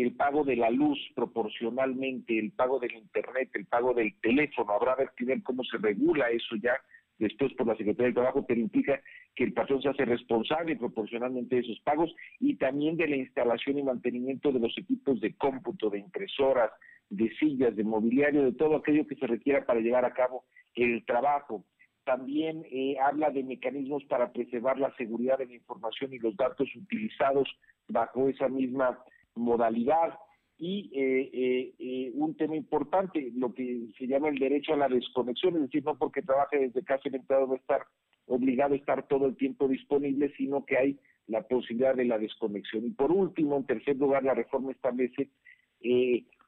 el 0.02 0.14
pago 0.16 0.44
de 0.44 0.58
la 0.58 0.70
luz 0.70 1.00
proporcionalmente, 1.16 2.38
el 2.38 2.52
pago 2.52 2.80
del 2.80 2.94
internet, 2.96 3.50
el 3.54 3.66
pago 3.66 3.94
del 3.94 4.14
teléfono. 4.22 4.74
Habrá 4.74 4.96
que 5.16 5.26
ver 5.26 5.42
cómo 5.42 5.64
se 5.64 5.78
regula 5.78 6.30
eso 6.30 6.56
ya 6.62 6.74
después 7.18 7.54
por 7.54 7.68
la 7.68 7.78
Secretaría 7.78 8.08
del 8.08 8.14
Trabajo, 8.14 8.46
pero 8.46 8.60
implica 8.60 9.02
que 9.36 9.46
el 9.46 9.54
patrón 9.54 9.82
se 9.82 9.88
hace 9.88 10.04
responsable 10.04 10.76
proporcionalmente 10.76 11.56
de 11.56 11.62
esos 11.62 11.80
pagos 11.80 12.14
y 12.42 12.56
también 12.56 12.98
de 12.98 13.08
la 13.08 13.16
instalación 13.16 13.80
y 13.80 13.84
mantenimiento 13.84 14.52
de 14.52 14.60
los 14.60 14.78
equipos 14.78 15.22
de 15.22 15.34
cómputo, 15.36 15.90
de 15.90 16.00
impresoras, 16.00 16.72
de 17.10 17.34
sillas, 17.38 17.76
de 17.76 17.84
mobiliario, 17.86 18.44
de 18.44 18.52
todo 18.52 18.76
aquello 18.76 19.08
que 19.08 19.16
se 19.16 19.28
requiera 19.28 19.66
para 19.66 19.80
llevar 19.80 20.04
a 20.04 20.14
cabo 20.14 20.44
el 20.76 21.06
trabajo. 21.06 21.64
También 22.04 22.66
eh, 22.70 22.98
habla 23.02 23.30
de 23.30 23.44
mecanismos 23.44 24.04
para 24.06 24.34
preservar 24.34 24.78
la 24.78 24.94
seguridad 24.96 25.38
de 25.38 25.48
la 25.48 25.56
información 25.56 26.14
y 26.14 26.20
los 26.20 26.36
datos 26.36 26.68
utilizados 26.76 27.48
bajo 27.88 28.28
esa 28.28 28.50
misma 28.50 29.00
modalidad 29.36 30.18
y 30.58 30.90
eh, 30.94 31.30
eh, 31.34 31.74
eh, 31.80 32.12
un 32.14 32.36
tema 32.36 32.56
importante, 32.56 33.32
lo 33.36 33.54
que 33.54 33.88
se 33.98 34.08
llama 34.08 34.30
el 34.30 34.40
derecho 34.40 34.74
a 34.74 34.78
la 34.78 34.88
desconexión, 34.88 35.56
es 35.56 35.64
decir, 35.64 35.84
no 35.84 35.98
porque 35.98 36.22
trabaje 36.22 36.60
desde 36.60 36.84
casa 36.84 37.04
el 37.06 37.16
empleado 37.16 37.48
va 37.48 37.56
a 37.56 37.60
estar 37.60 37.82
obligado 38.28 38.74
a 38.74 38.78
estar 38.78 39.08
todo 39.08 39.26
el 39.26 39.36
tiempo 39.36 39.68
disponible, 39.68 40.34
sino 40.38 40.66
que 40.66 40.78
hay 40.78 41.00
la 41.28 41.42
posibilidad 41.42 41.96
de 41.96 42.06
la 42.06 42.18
desconexión. 42.18 42.86
Y 42.86 42.92
por 42.92 43.12
último, 43.12 43.58
en 43.58 43.66
tercer 43.66 43.98
lugar, 43.98 44.24
la 44.24 44.34
reforma 44.34 44.72
establece 44.72 45.30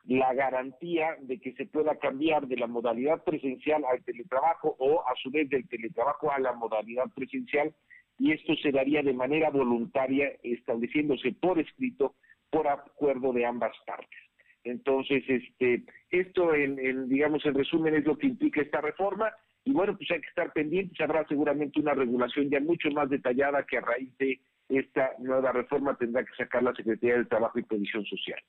la 0.06 0.34
garantía 0.34 1.18
de 1.22 1.40
que 1.40 1.54
se 1.54 1.66
pueda 1.66 1.98
cambiar 2.00 2.48
de 2.48 2.56
la 2.56 2.68
modalidad 2.68 3.24
presencial 3.24 3.84
al 3.86 4.04
teletrabajo 4.04 4.76
o 4.80 5.02
a 5.02 5.14
su 5.22 5.30
vez 5.30 5.50
del 5.50 5.68
teletrabajo 5.68 6.32
a 6.32 6.40
la 6.40 6.54
modalidad 6.54 7.12
presencial 7.14 7.76
y 8.18 8.32
esto 8.32 8.56
se 8.56 8.72
daría 8.72 9.04
de 9.04 9.14
manera 9.14 9.50
voluntaria 9.50 10.32
estableciéndose 10.42 11.34
por 11.34 11.60
escrito 11.60 12.16
por 12.50 12.68
acuerdo 12.68 13.34
de 13.34 13.46
ambas 13.46 13.74
partes. 13.86 14.20
Entonces, 14.64 15.24
este, 15.28 15.84
esto, 16.10 16.54
en, 16.54 17.08
digamos, 17.08 17.46
en 17.46 17.54
resumen, 17.54 17.96
es 17.96 18.06
lo 18.06 18.18
que 18.18 18.28
implica 18.28 18.62
esta 18.62 18.82
reforma. 18.82 19.32
Y 19.64 19.72
bueno, 19.72 19.98
pues 19.98 20.10
hay 20.12 20.22
que 20.22 20.28
estar 20.28 20.52
pendientes. 20.54 21.00
Habrá 21.00 21.26
seguramente 21.28 21.80
una 21.80 21.94
regulación 21.94 22.50
ya 22.50 22.60
mucho 22.60 22.90
más 22.92 23.10
detallada 23.10 23.66
que 23.66 23.78
a 23.78 23.82
raíz 23.82 24.18
de 24.18 24.40
esta 24.70 25.12
nueva 25.20 25.52
reforma 25.52 25.96
tendrá 25.96 26.26
que 26.26 26.36
sacar 26.36 26.64
la 26.64 26.74
Secretaría 26.74 27.16
del 27.16 27.28
Trabajo 27.28 27.60
y 27.60 27.64
Previsión 27.64 28.06
Social. 28.06 28.40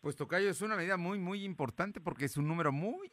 Pues 0.00 0.16
Tocayo, 0.16 0.48
es 0.48 0.62
una 0.62 0.76
medida 0.76 0.96
muy, 0.96 1.18
muy 1.18 1.44
importante 1.44 2.00
porque 2.00 2.26
es 2.26 2.36
un 2.36 2.48
número 2.48 2.72
muy 2.72 3.10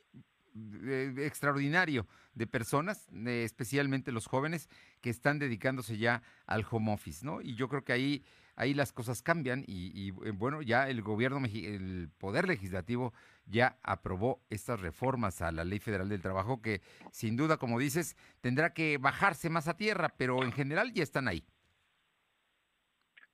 eh, 0.86 1.14
extraordinario 1.20 2.06
de 2.36 2.48
personas, 2.48 3.10
especialmente 3.26 4.12
los 4.12 4.28
jóvenes, 4.28 4.70
que 5.02 5.10
están 5.10 5.40
dedicándose 5.40 5.98
ya 5.98 6.22
al 6.46 6.66
home 6.70 6.94
office, 6.94 7.26
¿no? 7.26 7.42
Y 7.42 7.56
yo 7.56 7.68
creo 7.68 7.84
que 7.84 7.94
ahí 7.94 8.24
ahí 8.56 8.74
las 8.74 8.92
cosas 8.94 9.22
cambian 9.22 9.64
y, 9.68 10.10
eh, 10.10 10.32
bueno, 10.34 10.62
ya 10.62 10.90
el 10.90 11.02
gobierno, 11.02 11.40
el 11.46 12.10
Poder 12.18 12.48
Legislativo 12.48 13.14
ya 13.46 13.78
aprobó 13.84 14.42
estas 14.50 14.80
reformas 14.80 15.42
a 15.42 15.52
la 15.52 15.64
Ley 15.64 15.80
Federal 15.80 16.10
del 16.10 16.22
Trabajo 16.22 16.62
que 16.62 16.82
sin 17.12 17.36
duda, 17.36 17.58
como 17.58 17.80
dices, 17.80 18.16
tendrá 18.42 18.74
que 18.74 18.98
bajarse 18.98 19.50
más 19.50 19.68
a 19.68 19.78
tierra, 19.78 20.14
pero 20.18 20.44
en 20.44 20.52
general 20.52 20.94
ya 20.94 21.04
están 21.04 21.28
ahí. 21.28 21.44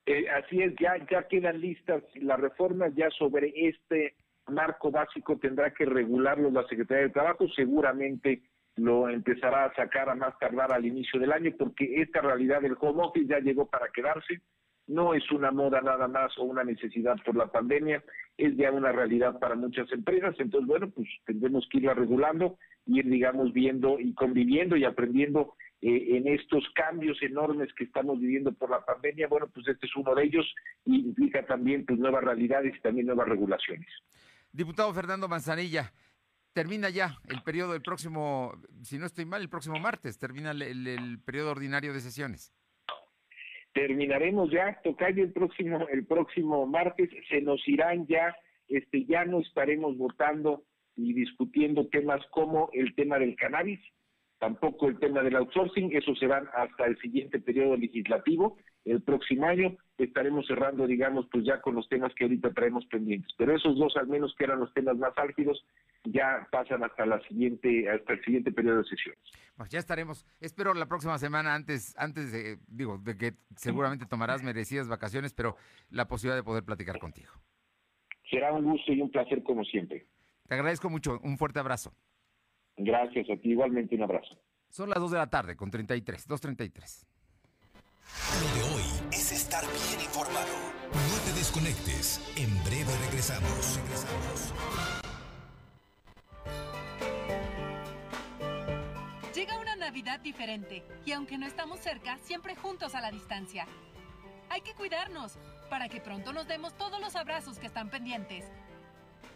Eh, 0.05 0.27
así 0.29 0.61
es, 0.61 0.73
ya, 0.79 0.95
ya 1.09 1.27
quedan 1.27 1.59
listas 1.61 2.03
las 2.15 2.39
reformas 2.39 2.93
ya 2.95 3.09
sobre 3.11 3.53
este 3.55 4.15
marco 4.47 4.89
básico 4.89 5.37
tendrá 5.37 5.71
que 5.71 5.85
regularlo 5.85 6.49
la 6.49 6.67
Secretaría 6.67 7.03
del 7.03 7.13
Trabajo, 7.13 7.47
seguramente 7.55 8.41
lo 8.75 9.09
empezará 9.09 9.65
a 9.65 9.75
sacar 9.75 10.09
a 10.09 10.15
más 10.15 10.37
tardar 10.39 10.71
al 10.71 10.85
inicio 10.85 11.19
del 11.19 11.31
año 11.31 11.51
porque 11.57 12.01
esta 12.01 12.21
realidad 12.21 12.61
del 12.61 12.77
home 12.79 13.03
office 13.03 13.27
ya 13.27 13.39
llegó 13.39 13.69
para 13.69 13.89
quedarse 13.93 14.41
no 14.89 15.13
es 15.13 15.31
una 15.31 15.51
moda 15.51 15.81
nada 15.81 16.07
más 16.07 16.35
o 16.39 16.43
una 16.43 16.63
necesidad 16.63 17.15
por 17.23 17.35
la 17.35 17.47
pandemia, 17.47 18.03
es 18.37 18.57
ya 18.57 18.71
una 18.71 18.91
realidad 18.91 19.39
para 19.39 19.55
muchas 19.55 19.89
empresas, 19.91 20.35
entonces 20.39 20.67
bueno, 20.67 20.89
pues 20.89 21.07
tendremos 21.25 21.67
que 21.69 21.77
irla 21.77 21.93
regulando, 21.93 22.57
ir 22.87 23.07
digamos 23.07 23.53
viendo 23.53 23.99
y 23.99 24.15
conviviendo 24.15 24.75
y 24.75 24.85
aprendiendo 24.85 25.53
eh, 25.81 26.17
en 26.17 26.27
estos 26.27 26.63
cambios 26.73 27.21
enormes 27.21 27.69
que 27.77 27.83
estamos 27.83 28.19
viviendo 28.19 28.51
por 28.51 28.71
la 28.71 28.83
pandemia, 28.83 29.27
bueno, 29.27 29.47
pues 29.53 29.67
este 29.67 29.85
es 29.85 29.95
uno 29.95 30.15
de 30.15 30.23
ellos 30.23 30.45
y 30.85 31.01
implica 31.01 31.45
también 31.45 31.85
pues 31.85 31.99
nuevas 31.99 32.23
realidades 32.23 32.75
y 32.75 32.81
también 32.81 33.05
nuevas 33.05 33.29
regulaciones. 33.29 33.87
Diputado 34.51 34.91
Fernando 34.91 35.27
Manzanilla, 35.27 35.93
termina 36.51 36.89
ya 36.89 37.19
el 37.27 37.43
periodo 37.43 37.73
del 37.73 37.83
próximo, 37.83 38.53
si 38.81 38.97
no 38.97 39.05
estoy 39.05 39.25
mal, 39.25 39.43
el 39.43 39.49
próximo 39.49 39.79
martes, 39.79 40.17
termina 40.17 40.49
el 40.49 41.19
periodo 41.23 41.51
ordinario 41.51 41.93
de 41.93 41.99
sesiones 41.99 42.51
terminaremos 43.73 44.51
ya, 44.51 44.79
Tocayo, 44.83 45.23
el 45.23 45.31
próximo, 45.31 45.87
el 45.89 46.05
próximo 46.05 46.65
martes, 46.65 47.09
se 47.29 47.41
nos 47.41 47.65
irán 47.67 48.07
ya, 48.07 48.35
este, 48.67 49.05
ya 49.05 49.25
no 49.25 49.39
estaremos 49.39 49.97
votando 49.97 50.63
y 50.95 51.13
discutiendo 51.13 51.87
temas 51.87 52.25
como 52.31 52.69
el 52.73 52.93
tema 52.95 53.19
del 53.19 53.35
cannabis, 53.35 53.79
tampoco 54.39 54.87
el 54.87 54.99
tema 54.99 55.21
del 55.21 55.35
outsourcing, 55.35 55.95
eso 55.95 56.15
se 56.15 56.27
van 56.27 56.47
hasta 56.53 56.85
el 56.85 56.97
siguiente 56.99 57.39
periodo 57.39 57.77
legislativo, 57.77 58.57
el 58.91 59.01
próximo 59.01 59.45
año 59.45 59.75
estaremos 59.97 60.47
cerrando, 60.47 60.87
digamos, 60.87 61.27
pues 61.31 61.45
ya 61.45 61.61
con 61.61 61.75
los 61.75 61.87
temas 61.89 62.13
que 62.15 62.23
ahorita 62.23 62.51
traemos 62.51 62.85
pendientes, 62.85 63.31
pero 63.37 63.55
esos 63.55 63.77
dos 63.77 63.95
al 63.97 64.07
menos 64.07 64.33
que 64.37 64.45
eran 64.45 64.59
los 64.59 64.73
temas 64.73 64.97
más 64.97 65.17
álgidos, 65.17 65.63
ya 66.05 66.47
pasan 66.51 66.83
hasta 66.83 67.05
la 67.05 67.19
siguiente, 67.27 67.89
hasta 67.89 68.13
el 68.13 68.23
siguiente 68.23 68.51
periodo 68.51 68.77
de 68.77 68.85
sesiones. 68.85 69.19
Pues 69.57 69.69
ya 69.69 69.79
estaremos, 69.79 70.25
espero 70.39 70.73
la 70.73 70.87
próxima 70.87 71.17
semana 71.17 71.53
antes, 71.53 71.95
antes 71.97 72.31
de, 72.31 72.57
digo, 72.67 72.97
de 72.97 73.17
que 73.17 73.33
seguramente 73.55 74.05
tomarás 74.05 74.41
merecidas 74.43 74.87
vacaciones, 74.87 75.33
pero 75.33 75.55
la 75.89 76.07
posibilidad 76.07 76.37
de 76.37 76.43
poder 76.43 76.63
platicar 76.63 76.99
contigo. 76.99 77.31
Será 78.29 78.53
un 78.53 78.63
gusto 78.63 78.93
y 78.93 79.01
un 79.01 79.11
placer 79.11 79.43
como 79.43 79.63
siempre. 79.65 80.05
Te 80.47 80.53
agradezco 80.55 80.89
mucho, 80.89 81.19
un 81.23 81.37
fuerte 81.37 81.59
abrazo. 81.59 81.93
Gracias 82.77 83.29
a 83.29 83.35
ti, 83.35 83.49
igualmente 83.49 83.95
un 83.95 84.03
abrazo. 84.03 84.39
Son 84.69 84.89
las 84.89 84.99
2 84.99 85.11
de 85.11 85.17
la 85.17 85.29
tarde 85.29 85.55
con 85.55 85.69
33, 85.69 86.29
2.33. 86.29 87.08
Lo 88.41 88.55
de 88.55 88.75
hoy 88.75 88.83
es 89.11 89.31
estar 89.31 89.63
bien 89.65 90.01
informado. 90.01 90.47
No 90.93 91.17
te 91.25 91.33
desconectes. 91.33 92.21
En 92.35 92.63
breve 92.63 92.95
regresamos. 93.05 93.77
Regresamos. 93.77 94.53
Llega 99.33 99.59
una 99.59 99.75
Navidad 99.75 100.19
diferente 100.19 100.83
y 101.05 101.11
aunque 101.11 101.37
no 101.37 101.47
estamos 101.47 101.79
cerca, 101.79 102.17
siempre 102.23 102.55
juntos 102.55 102.95
a 102.95 103.01
la 103.01 103.11
distancia. 103.11 103.67
Hay 104.49 104.61
que 104.61 104.73
cuidarnos 104.73 105.37
para 105.69 105.87
que 105.89 106.01
pronto 106.01 106.33
nos 106.33 106.47
demos 106.47 106.77
todos 106.77 106.99
los 106.99 107.15
abrazos 107.15 107.59
que 107.59 107.67
están 107.67 107.89
pendientes. 107.89 108.45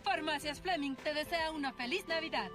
Farmacias 0.04 0.60
Fleming 0.60 0.96
te 0.96 1.14
desea 1.14 1.52
una 1.52 1.72
feliz 1.72 2.08
Navidad. 2.08 2.50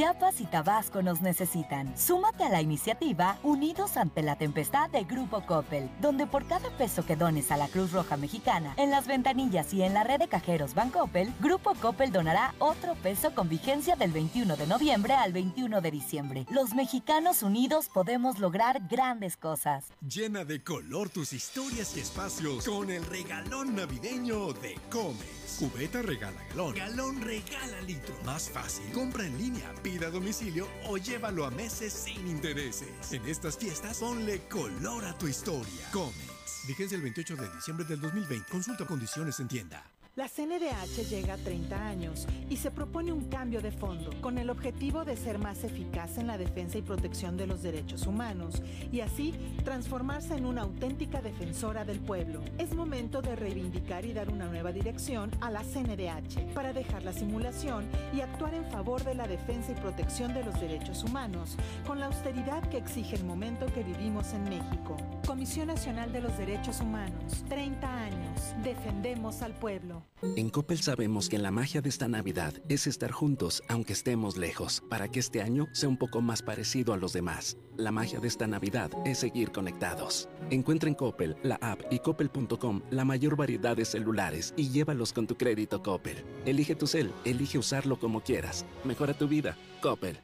Chiapas 0.00 0.40
y 0.40 0.46
Tabasco 0.46 1.02
nos 1.02 1.20
necesitan. 1.20 1.94
Súmate 1.94 2.44
a 2.44 2.48
la 2.48 2.62
iniciativa 2.62 3.36
Unidos 3.42 3.98
ante 3.98 4.22
la 4.22 4.34
Tempestad 4.34 4.88
de 4.88 5.04
Grupo 5.04 5.42
Coppel, 5.44 5.90
donde 6.00 6.26
por 6.26 6.46
cada 6.46 6.70
peso 6.78 7.04
que 7.04 7.16
dones 7.16 7.52
a 7.52 7.58
la 7.58 7.68
Cruz 7.68 7.92
Roja 7.92 8.16
Mexicana, 8.16 8.72
en 8.78 8.90
las 8.90 9.06
ventanillas 9.06 9.74
y 9.74 9.82
en 9.82 9.92
la 9.92 10.02
red 10.02 10.18
de 10.18 10.28
cajeros 10.28 10.72
Bancoppel, 10.72 11.30
Grupo 11.38 11.74
Coppel 11.74 12.12
donará 12.12 12.54
otro 12.60 12.94
peso 12.94 13.34
con 13.34 13.50
vigencia 13.50 13.94
del 13.94 14.10
21 14.10 14.56
de 14.56 14.66
noviembre 14.66 15.12
al 15.12 15.34
21 15.34 15.82
de 15.82 15.90
diciembre. 15.90 16.46
Los 16.50 16.72
mexicanos 16.72 17.42
unidos 17.42 17.90
podemos 17.92 18.38
lograr 18.38 18.80
grandes 18.88 19.36
cosas. 19.36 19.84
Llena 20.00 20.46
de 20.46 20.64
color 20.64 21.10
tus 21.10 21.34
historias 21.34 21.94
y 21.98 22.00
espacios 22.00 22.64
con 22.64 22.88
el 22.88 23.04
regalón 23.04 23.76
navideño 23.76 24.54
de 24.54 24.76
Comex. 24.90 25.40
Cubeta 25.58 26.00
regala 26.00 26.40
galón, 26.48 26.74
galón 26.74 27.20
regala 27.20 27.82
litro. 27.82 28.14
Más 28.24 28.48
fácil, 28.48 28.90
compra 28.92 29.26
en 29.26 29.36
línea, 29.36 29.70
pida 29.90 30.06
a 30.06 30.10
domicilio 30.10 30.68
o 30.88 30.96
llévalo 30.96 31.44
a 31.44 31.50
meses 31.50 31.92
sin 31.92 32.26
intereses. 32.28 33.12
En 33.12 33.26
estas 33.26 33.56
fiestas, 33.56 33.98
ponle 33.98 34.40
color 34.48 35.04
a 35.04 35.16
tu 35.18 35.26
historia. 35.26 35.90
Comex. 35.92 36.66
Vigencia 36.66 36.96
el 36.96 37.02
28 37.02 37.36
de 37.36 37.50
diciembre 37.50 37.84
del 37.86 38.00
2020. 38.00 38.50
Consulta 38.50 38.86
condiciones 38.86 39.40
en 39.40 39.48
tienda. 39.48 39.99
La 40.16 40.26
CNDH 40.26 41.08
llega 41.08 41.34
a 41.34 41.36
30 41.36 41.86
años 41.86 42.26
y 42.48 42.56
se 42.56 42.72
propone 42.72 43.12
un 43.12 43.28
cambio 43.28 43.62
de 43.62 43.70
fondo 43.70 44.10
con 44.20 44.38
el 44.38 44.50
objetivo 44.50 45.04
de 45.04 45.16
ser 45.16 45.38
más 45.38 45.62
eficaz 45.62 46.18
en 46.18 46.26
la 46.26 46.36
defensa 46.36 46.78
y 46.78 46.82
protección 46.82 47.36
de 47.36 47.46
los 47.46 47.62
derechos 47.62 48.08
humanos 48.08 48.60
y 48.90 49.02
así 49.02 49.32
transformarse 49.64 50.34
en 50.34 50.46
una 50.46 50.62
auténtica 50.62 51.22
defensora 51.22 51.84
del 51.84 52.00
pueblo. 52.00 52.40
Es 52.58 52.74
momento 52.74 53.22
de 53.22 53.36
reivindicar 53.36 54.04
y 54.04 54.12
dar 54.12 54.30
una 54.30 54.46
nueva 54.46 54.72
dirección 54.72 55.30
a 55.40 55.48
la 55.48 55.62
CNDH 55.62 56.54
para 56.54 56.72
dejar 56.72 57.04
la 57.04 57.12
simulación 57.12 57.86
y 58.12 58.20
actuar 58.20 58.54
en 58.54 58.68
favor 58.68 59.04
de 59.04 59.14
la 59.14 59.28
defensa 59.28 59.70
y 59.70 59.76
protección 59.76 60.34
de 60.34 60.44
los 60.44 60.60
derechos 60.60 61.04
humanos 61.04 61.56
con 61.86 62.00
la 62.00 62.06
austeridad 62.06 62.68
que 62.68 62.78
exige 62.78 63.14
el 63.14 63.24
momento 63.24 63.72
que 63.72 63.84
vivimos 63.84 64.32
en 64.32 64.42
México. 64.42 64.96
Comisión 65.24 65.68
Nacional 65.68 66.12
de 66.12 66.20
los 66.20 66.36
Derechos 66.36 66.80
Humanos, 66.80 67.44
30 67.48 68.02
años, 68.02 68.54
defendemos 68.64 69.42
al 69.42 69.52
pueblo. 69.52 69.99
En 70.36 70.50
Coppel 70.50 70.80
sabemos 70.80 71.28
que 71.28 71.38
la 71.38 71.50
magia 71.50 71.80
de 71.80 71.88
esta 71.88 72.08
Navidad 72.08 72.54
es 72.68 72.86
estar 72.86 73.10
juntos 73.10 73.62
aunque 73.68 73.92
estemos 73.92 74.36
lejos, 74.36 74.82
para 74.88 75.08
que 75.08 75.20
este 75.20 75.42
año 75.42 75.66
sea 75.72 75.88
un 75.88 75.96
poco 75.96 76.20
más 76.20 76.42
parecido 76.42 76.92
a 76.92 76.96
los 76.96 77.12
demás. 77.12 77.56
La 77.76 77.90
magia 77.90 78.20
de 78.20 78.28
esta 78.28 78.46
Navidad 78.46 78.90
es 79.04 79.18
seguir 79.18 79.50
conectados. 79.50 80.28
Encuentra 80.50 80.88
en 80.88 80.94
Coppel, 80.94 81.36
la 81.42 81.56
app 81.62 81.80
y 81.90 81.98
coppel.com 82.00 82.82
la 82.90 83.04
mayor 83.04 83.36
variedad 83.36 83.76
de 83.76 83.84
celulares 83.84 84.52
y 84.56 84.70
llévalos 84.70 85.12
con 85.12 85.26
tu 85.26 85.36
crédito 85.36 85.82
Coppel. 85.82 86.24
Elige 86.44 86.74
tu 86.74 86.86
cel, 86.86 87.12
elige 87.24 87.58
usarlo 87.58 87.98
como 87.98 88.20
quieras. 88.22 88.66
Mejora 88.84 89.14
tu 89.14 89.28
vida. 89.28 89.56
Coppel. 89.80 90.20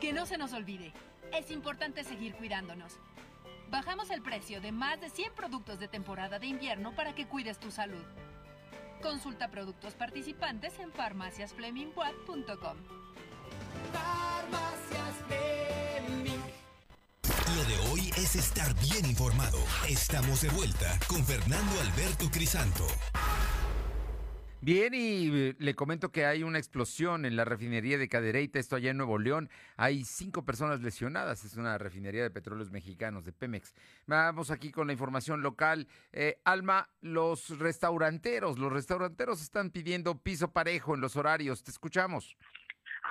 Que 0.00 0.12
no 0.12 0.26
se 0.26 0.38
nos 0.38 0.52
olvide, 0.52 0.92
es 1.32 1.50
importante 1.50 2.04
seguir 2.04 2.34
cuidándonos. 2.34 2.98
Bajamos 3.70 4.10
el 4.10 4.22
precio 4.22 4.60
de 4.60 4.72
más 4.72 5.00
de 5.00 5.10
100 5.10 5.34
productos 5.34 5.78
de 5.78 5.88
temporada 5.88 6.38
de 6.38 6.46
invierno 6.46 6.94
para 6.94 7.14
que 7.14 7.26
cuides 7.26 7.58
tu 7.58 7.70
salud. 7.70 8.04
Consulta 9.02 9.50
productos 9.50 9.94
participantes 9.94 10.78
en 10.78 10.92
farmaciasflemingwatt.com. 10.92 12.76
Farmacias 13.92 15.14
Fleming. 15.28 16.40
Lo 17.56 17.64
de 17.64 17.78
hoy 17.90 18.10
es 18.16 18.36
estar 18.36 18.74
bien 18.80 19.06
informado. 19.06 19.58
Estamos 19.88 20.40
de 20.40 20.48
vuelta 20.48 20.98
con 21.06 21.24
Fernando 21.24 21.80
Alberto 21.80 22.30
Crisanto. 22.30 22.86
Bien, 24.64 24.94
y 24.94 25.28
eh, 25.30 25.56
le 25.58 25.74
comento 25.74 26.10
que 26.10 26.24
hay 26.24 26.42
una 26.42 26.56
explosión 26.56 27.26
en 27.26 27.36
la 27.36 27.44
refinería 27.44 27.98
de 27.98 28.08
Cadereyta, 28.08 28.58
esto 28.58 28.76
allá 28.76 28.92
en 28.92 28.96
Nuevo 28.96 29.18
León. 29.18 29.50
Hay 29.76 30.06
cinco 30.06 30.46
personas 30.46 30.80
lesionadas, 30.80 31.44
es 31.44 31.58
una 31.58 31.76
refinería 31.76 32.22
de 32.22 32.30
petróleos 32.30 32.70
mexicanos, 32.70 33.26
de 33.26 33.32
Pemex. 33.32 33.74
Vamos 34.06 34.50
aquí 34.50 34.72
con 34.72 34.86
la 34.86 34.94
información 34.94 35.42
local. 35.42 35.86
Eh, 36.12 36.40
Alma, 36.44 36.88
los 37.02 37.58
restauranteros, 37.58 38.58
los 38.58 38.72
restauranteros 38.72 39.42
están 39.42 39.68
pidiendo 39.68 40.16
piso 40.16 40.50
parejo 40.50 40.94
en 40.94 41.02
los 41.02 41.16
horarios. 41.16 41.62
Te 41.62 41.70
escuchamos. 41.70 42.34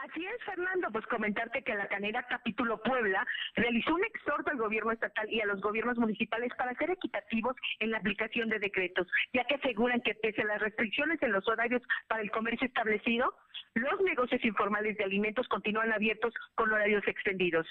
Así 0.01 0.25
es, 0.25 0.43
Fernando, 0.43 0.89
pues 0.91 1.05
comentarte 1.05 1.61
que 1.61 1.75
la 1.75 1.87
Canera 1.87 2.23
Capítulo 2.23 2.81
Puebla 2.81 3.25
realizó 3.55 3.93
un 3.93 4.03
exhorto 4.03 4.49
al 4.49 4.57
gobierno 4.57 4.91
estatal 4.91 5.31
y 5.31 5.39
a 5.39 5.45
los 5.45 5.61
gobiernos 5.61 5.97
municipales 5.97 6.51
para 6.57 6.73
ser 6.75 6.89
equitativos 6.89 7.55
en 7.79 7.91
la 7.91 7.99
aplicación 7.99 8.49
de 8.49 8.57
decretos, 8.57 9.07
ya 9.33 9.45
que 9.45 9.55
aseguran 9.55 10.01
que 10.01 10.15
pese 10.15 10.41
a 10.41 10.45
las 10.45 10.61
restricciones 10.61 11.21
en 11.21 11.31
los 11.31 11.47
horarios 11.47 11.83
para 12.07 12.23
el 12.23 12.31
comercio 12.31 12.67
establecido, 12.67 13.35
los 13.75 14.01
negocios 14.01 14.43
informales 14.43 14.97
de 14.97 15.03
alimentos 15.03 15.47
continúan 15.47 15.93
abiertos 15.93 16.33
con 16.55 16.73
horarios 16.73 17.07
extendidos. 17.07 17.67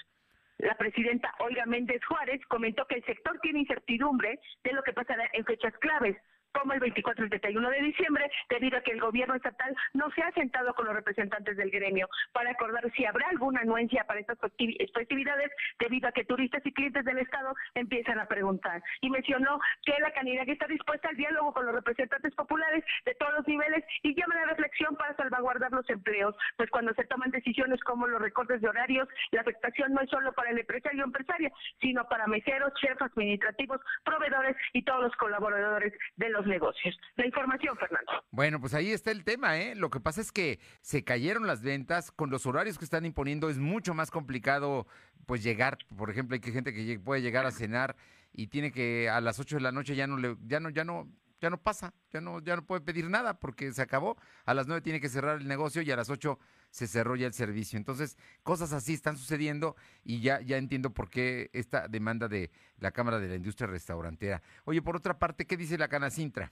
La 0.59 0.75
presidenta 0.75 1.33
Olga 1.39 1.65
Méndez 1.65 2.03
Juárez 2.05 2.41
comentó 2.47 2.85
que 2.85 2.95
el 2.95 3.05
sector 3.05 3.37
tiene 3.41 3.59
incertidumbre 3.59 4.39
de 4.63 4.71
lo 4.71 4.81
que 4.83 4.93
pasará 4.93 5.29
en 5.33 5.43
fechas 5.43 5.73
claves, 5.79 6.15
como 6.53 6.73
el 6.73 6.79
24 6.79 7.25
y 7.25 7.29
31 7.29 7.69
de 7.69 7.81
diciembre, 7.81 8.31
debido 8.49 8.77
a 8.77 8.81
que 8.81 8.91
el 8.91 9.01
gobierno 9.01 9.35
estatal 9.35 9.75
no 9.93 10.09
se 10.11 10.21
ha 10.21 10.31
sentado 10.31 10.73
con 10.73 10.85
los 10.85 10.95
representantes 10.95 11.57
del 11.57 11.71
gremio 11.71 12.07
para 12.31 12.51
acordar 12.51 12.91
si 12.95 13.05
habrá 13.05 13.27
alguna 13.29 13.61
anuencia 13.61 14.03
para 14.05 14.19
estas 14.19 14.37
festividades, 14.39 15.51
debido 15.79 16.07
a 16.07 16.11
que 16.11 16.25
turistas 16.25 16.65
y 16.65 16.73
clientes 16.73 17.05
del 17.05 17.19
Estado 17.19 17.53
empiezan 17.75 18.19
a 18.19 18.27
preguntar. 18.27 18.81
Y 19.01 19.09
mencionó 19.09 19.59
que 19.85 19.93
la 19.99 20.11
candidatura 20.11 20.33
está 20.53 20.67
dispuesta 20.67 21.09
al 21.09 21.15
diálogo 21.15 21.53
con 21.53 21.65
los 21.65 21.75
representantes 21.75 22.33
populares 22.35 22.83
de 23.05 23.15
todos 23.15 23.33
los 23.33 23.47
niveles 23.47 23.83
y 24.01 24.15
llama 24.15 24.35
a 24.35 24.39
la 24.39 24.45
reflexión 24.51 24.95
para 24.95 25.15
salvaguardar 25.15 25.71
los 25.71 25.89
empleos, 25.89 26.35
pues 26.57 26.69
cuando 26.69 26.93
se 26.93 27.05
toman 27.05 27.31
decisiones 27.31 27.79
como 27.83 28.07
los 28.07 28.21
recortes 28.21 28.61
de 28.61 28.67
horarios, 28.67 29.07
la 29.31 29.41
afectación 29.41 29.93
no 29.93 30.01
es 30.01 30.09
solo 30.09 30.33
para 30.33 30.51
el 30.51 30.59
empresario 30.59 31.03
o 31.03 31.07
empresaria, 31.07 31.51
sino 31.81 32.07
para 32.07 32.27
meseros, 32.27 32.73
chefs 32.81 33.01
administrativos, 33.01 33.79
proveedores 34.03 34.55
y 34.73 34.83
todos 34.83 35.03
los 35.03 35.15
colaboradores 35.15 35.93
de 36.17 36.29
los 36.29 36.42
negocios. 36.45 36.97
La 37.15 37.25
información, 37.25 37.75
Fernando. 37.77 38.11
Bueno, 38.31 38.59
pues 38.59 38.73
ahí 38.73 38.91
está 38.91 39.11
el 39.11 39.23
tema, 39.23 39.57
¿eh? 39.57 39.75
Lo 39.75 39.89
que 39.89 39.99
pasa 39.99 40.21
es 40.21 40.31
que 40.31 40.59
se 40.81 41.03
cayeron 41.03 41.47
las 41.47 41.61
ventas, 41.61 42.11
con 42.11 42.29
los 42.29 42.45
horarios 42.45 42.77
que 42.77 42.85
están 42.85 43.05
imponiendo 43.05 43.49
es 43.49 43.57
mucho 43.57 43.93
más 43.93 44.11
complicado 44.11 44.87
pues 45.25 45.43
llegar, 45.43 45.77
por 45.95 46.09
ejemplo, 46.09 46.35
hay 46.35 46.51
gente 46.51 46.73
que 46.73 46.99
puede 46.99 47.21
llegar 47.21 47.45
a 47.45 47.51
cenar 47.51 47.95
y 48.31 48.47
tiene 48.47 48.71
que 48.71 49.09
a 49.09 49.21
las 49.21 49.39
8 49.39 49.57
de 49.57 49.61
la 49.61 49.71
noche 49.71 49.95
ya 49.95 50.07
no 50.07 50.17
le 50.17 50.35
ya 50.45 50.59
no 50.59 50.69
ya 50.69 50.83
no 50.83 51.07
ya 51.39 51.49
no 51.49 51.57
pasa, 51.57 51.93
ya 52.11 52.21
no 52.21 52.39
ya 52.39 52.55
no 52.55 52.65
puede 52.65 52.81
pedir 52.81 53.09
nada 53.09 53.39
porque 53.39 53.71
se 53.71 53.81
acabó, 53.81 54.17
a 54.45 54.53
las 54.53 54.67
9 54.67 54.81
tiene 54.81 54.99
que 54.99 55.09
cerrar 55.09 55.41
el 55.41 55.47
negocio 55.47 55.81
y 55.81 55.91
a 55.91 55.95
las 55.95 56.09
8 56.09 56.39
se 56.73 56.87
cerró 56.87 57.15
ya 57.15 57.27
el 57.27 57.33
servicio. 57.33 57.77
Entonces, 57.77 58.17
cosas 58.41 58.73
así 58.73 58.95
están 58.95 59.15
sucediendo 59.15 59.75
y 60.03 60.21
ya, 60.21 60.41
ya 60.41 60.57
entiendo 60.57 60.91
por 60.91 61.07
qué 61.07 61.51
esta 61.53 61.87
demanda 61.87 62.27
de 62.27 62.49
la 62.79 62.91
Cámara 62.91 63.19
de 63.19 63.27
la 63.27 63.35
Industria 63.35 63.67
Restaurantera. 63.67 64.41
Oye, 64.65 64.81
por 64.81 64.95
otra 64.95 65.19
parte, 65.19 65.45
¿qué 65.45 65.55
dice 65.55 65.77
la 65.77 65.87
Canacintra? 65.87 66.51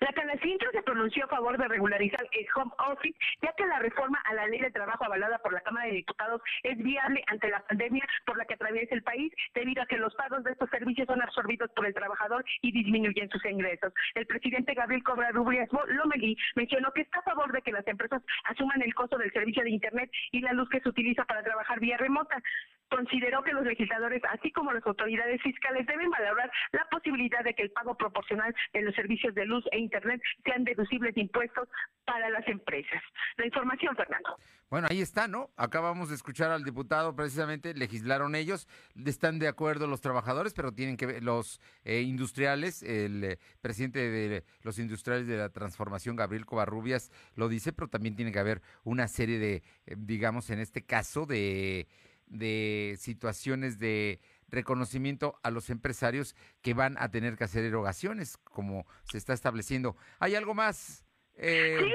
La 0.00 0.12
Canacintra 0.14 0.70
se 0.72 0.82
pronunció 0.82 1.24
a 1.24 1.28
favor 1.28 1.58
de 1.58 1.68
regularizar 1.68 2.26
el 2.32 2.46
home 2.54 2.72
office, 2.88 3.18
ya 3.42 3.52
que 3.52 3.66
la 3.66 3.80
reforma 3.80 4.18
a 4.24 4.32
la 4.32 4.46
ley 4.46 4.60
de 4.60 4.70
trabajo 4.70 5.04
avalada 5.04 5.38
por 5.38 5.52
la 5.52 5.60
Cámara 5.60 5.88
de 5.88 5.96
Diputados 5.96 6.40
es 6.62 6.78
viable 6.78 7.22
ante 7.26 7.50
la 7.50 7.60
pandemia 7.66 8.02
por 8.24 8.38
la 8.38 8.46
que 8.46 8.54
atraviesa 8.54 8.94
el 8.94 9.02
país, 9.02 9.30
debido 9.54 9.82
a 9.82 9.86
que 9.86 9.98
los 9.98 10.14
pagos 10.14 10.42
de 10.44 10.52
estos 10.52 10.70
servicios 10.70 11.06
son 11.06 11.20
absorbidos 11.20 11.70
por 11.72 11.86
el 11.86 11.92
trabajador 11.92 12.44
y 12.62 12.72
disminuyen 12.72 13.28
sus 13.28 13.44
ingresos. 13.44 13.92
El 14.14 14.26
presidente 14.26 14.72
Gabriel 14.72 15.02
Cobrarubias 15.02 15.68
Lomelí 15.88 16.34
mencionó 16.54 16.92
que 16.92 17.02
está 17.02 17.18
a 17.18 17.22
favor 17.22 17.52
de 17.52 17.60
que 17.60 17.72
las 17.72 17.86
empresas 17.86 18.22
asuman 18.44 18.80
el 18.80 18.94
costo 18.94 19.18
del 19.18 19.32
servicio 19.32 19.62
de 19.62 19.70
Internet 19.70 20.10
y 20.32 20.40
la 20.40 20.54
luz 20.54 20.68
que 20.70 20.80
se 20.80 20.88
utiliza 20.88 21.26
para 21.26 21.42
trabajar 21.42 21.78
vía 21.78 21.98
remota 21.98 22.40
consideró 22.90 23.42
que 23.42 23.52
los 23.52 23.64
legisladores, 23.64 24.22
así 24.30 24.50
como 24.52 24.72
las 24.72 24.86
autoridades 24.86 25.40
fiscales, 25.42 25.86
deben 25.86 26.10
valorar 26.10 26.50
la 26.72 26.86
posibilidad 26.90 27.42
de 27.44 27.54
que 27.54 27.62
el 27.62 27.70
pago 27.70 27.96
proporcional 27.96 28.54
de 28.72 28.82
los 28.82 28.94
servicios 28.94 29.34
de 29.34 29.46
luz 29.46 29.64
e 29.72 29.78
Internet 29.78 30.20
sean 30.44 30.64
deducibles 30.64 31.14
de 31.14 31.22
impuestos 31.22 31.68
para 32.04 32.28
las 32.30 32.46
empresas. 32.48 33.02
La 33.36 33.46
información, 33.46 33.96
Fernando. 33.96 34.36
Bueno, 34.68 34.86
ahí 34.90 35.00
está, 35.00 35.26
¿no? 35.26 35.50
Acabamos 35.56 36.10
de 36.10 36.14
escuchar 36.14 36.52
al 36.52 36.62
diputado, 36.62 37.16
precisamente, 37.16 37.74
legislaron 37.74 38.34
ellos, 38.36 38.68
están 39.04 39.38
de 39.40 39.48
acuerdo 39.48 39.86
los 39.88 40.00
trabajadores, 40.00 40.54
pero 40.54 40.72
tienen 40.72 40.96
que 40.96 41.06
ver 41.06 41.24
los 41.24 41.60
eh, 41.84 42.02
industriales, 42.02 42.82
el 42.82 43.24
eh, 43.24 43.38
presidente 43.60 43.98
de 43.98 44.44
los 44.62 44.78
industriales 44.78 45.26
de 45.26 45.36
la 45.36 45.48
transformación, 45.48 46.14
Gabriel 46.14 46.46
Covarrubias, 46.46 47.10
lo 47.34 47.48
dice, 47.48 47.72
pero 47.72 47.88
también 47.88 48.14
tiene 48.14 48.30
que 48.30 48.38
haber 48.38 48.62
una 48.84 49.08
serie 49.08 49.38
de, 49.38 49.62
eh, 49.86 49.96
digamos, 49.98 50.50
en 50.50 50.60
este 50.60 50.84
caso, 50.84 51.26
de 51.26 51.88
de 52.30 52.96
situaciones 52.98 53.78
de 53.78 54.20
reconocimiento 54.48 55.38
a 55.42 55.50
los 55.50 55.70
empresarios 55.70 56.34
que 56.62 56.74
van 56.74 56.96
a 56.98 57.10
tener 57.10 57.36
que 57.36 57.44
hacer 57.44 57.64
erogaciones, 57.64 58.36
como 58.38 58.86
se 59.04 59.18
está 59.18 59.32
estableciendo. 59.32 59.96
¿Hay 60.18 60.34
algo 60.34 60.54
más? 60.54 61.04
Eh... 61.36 61.78
Sí, 61.80 61.92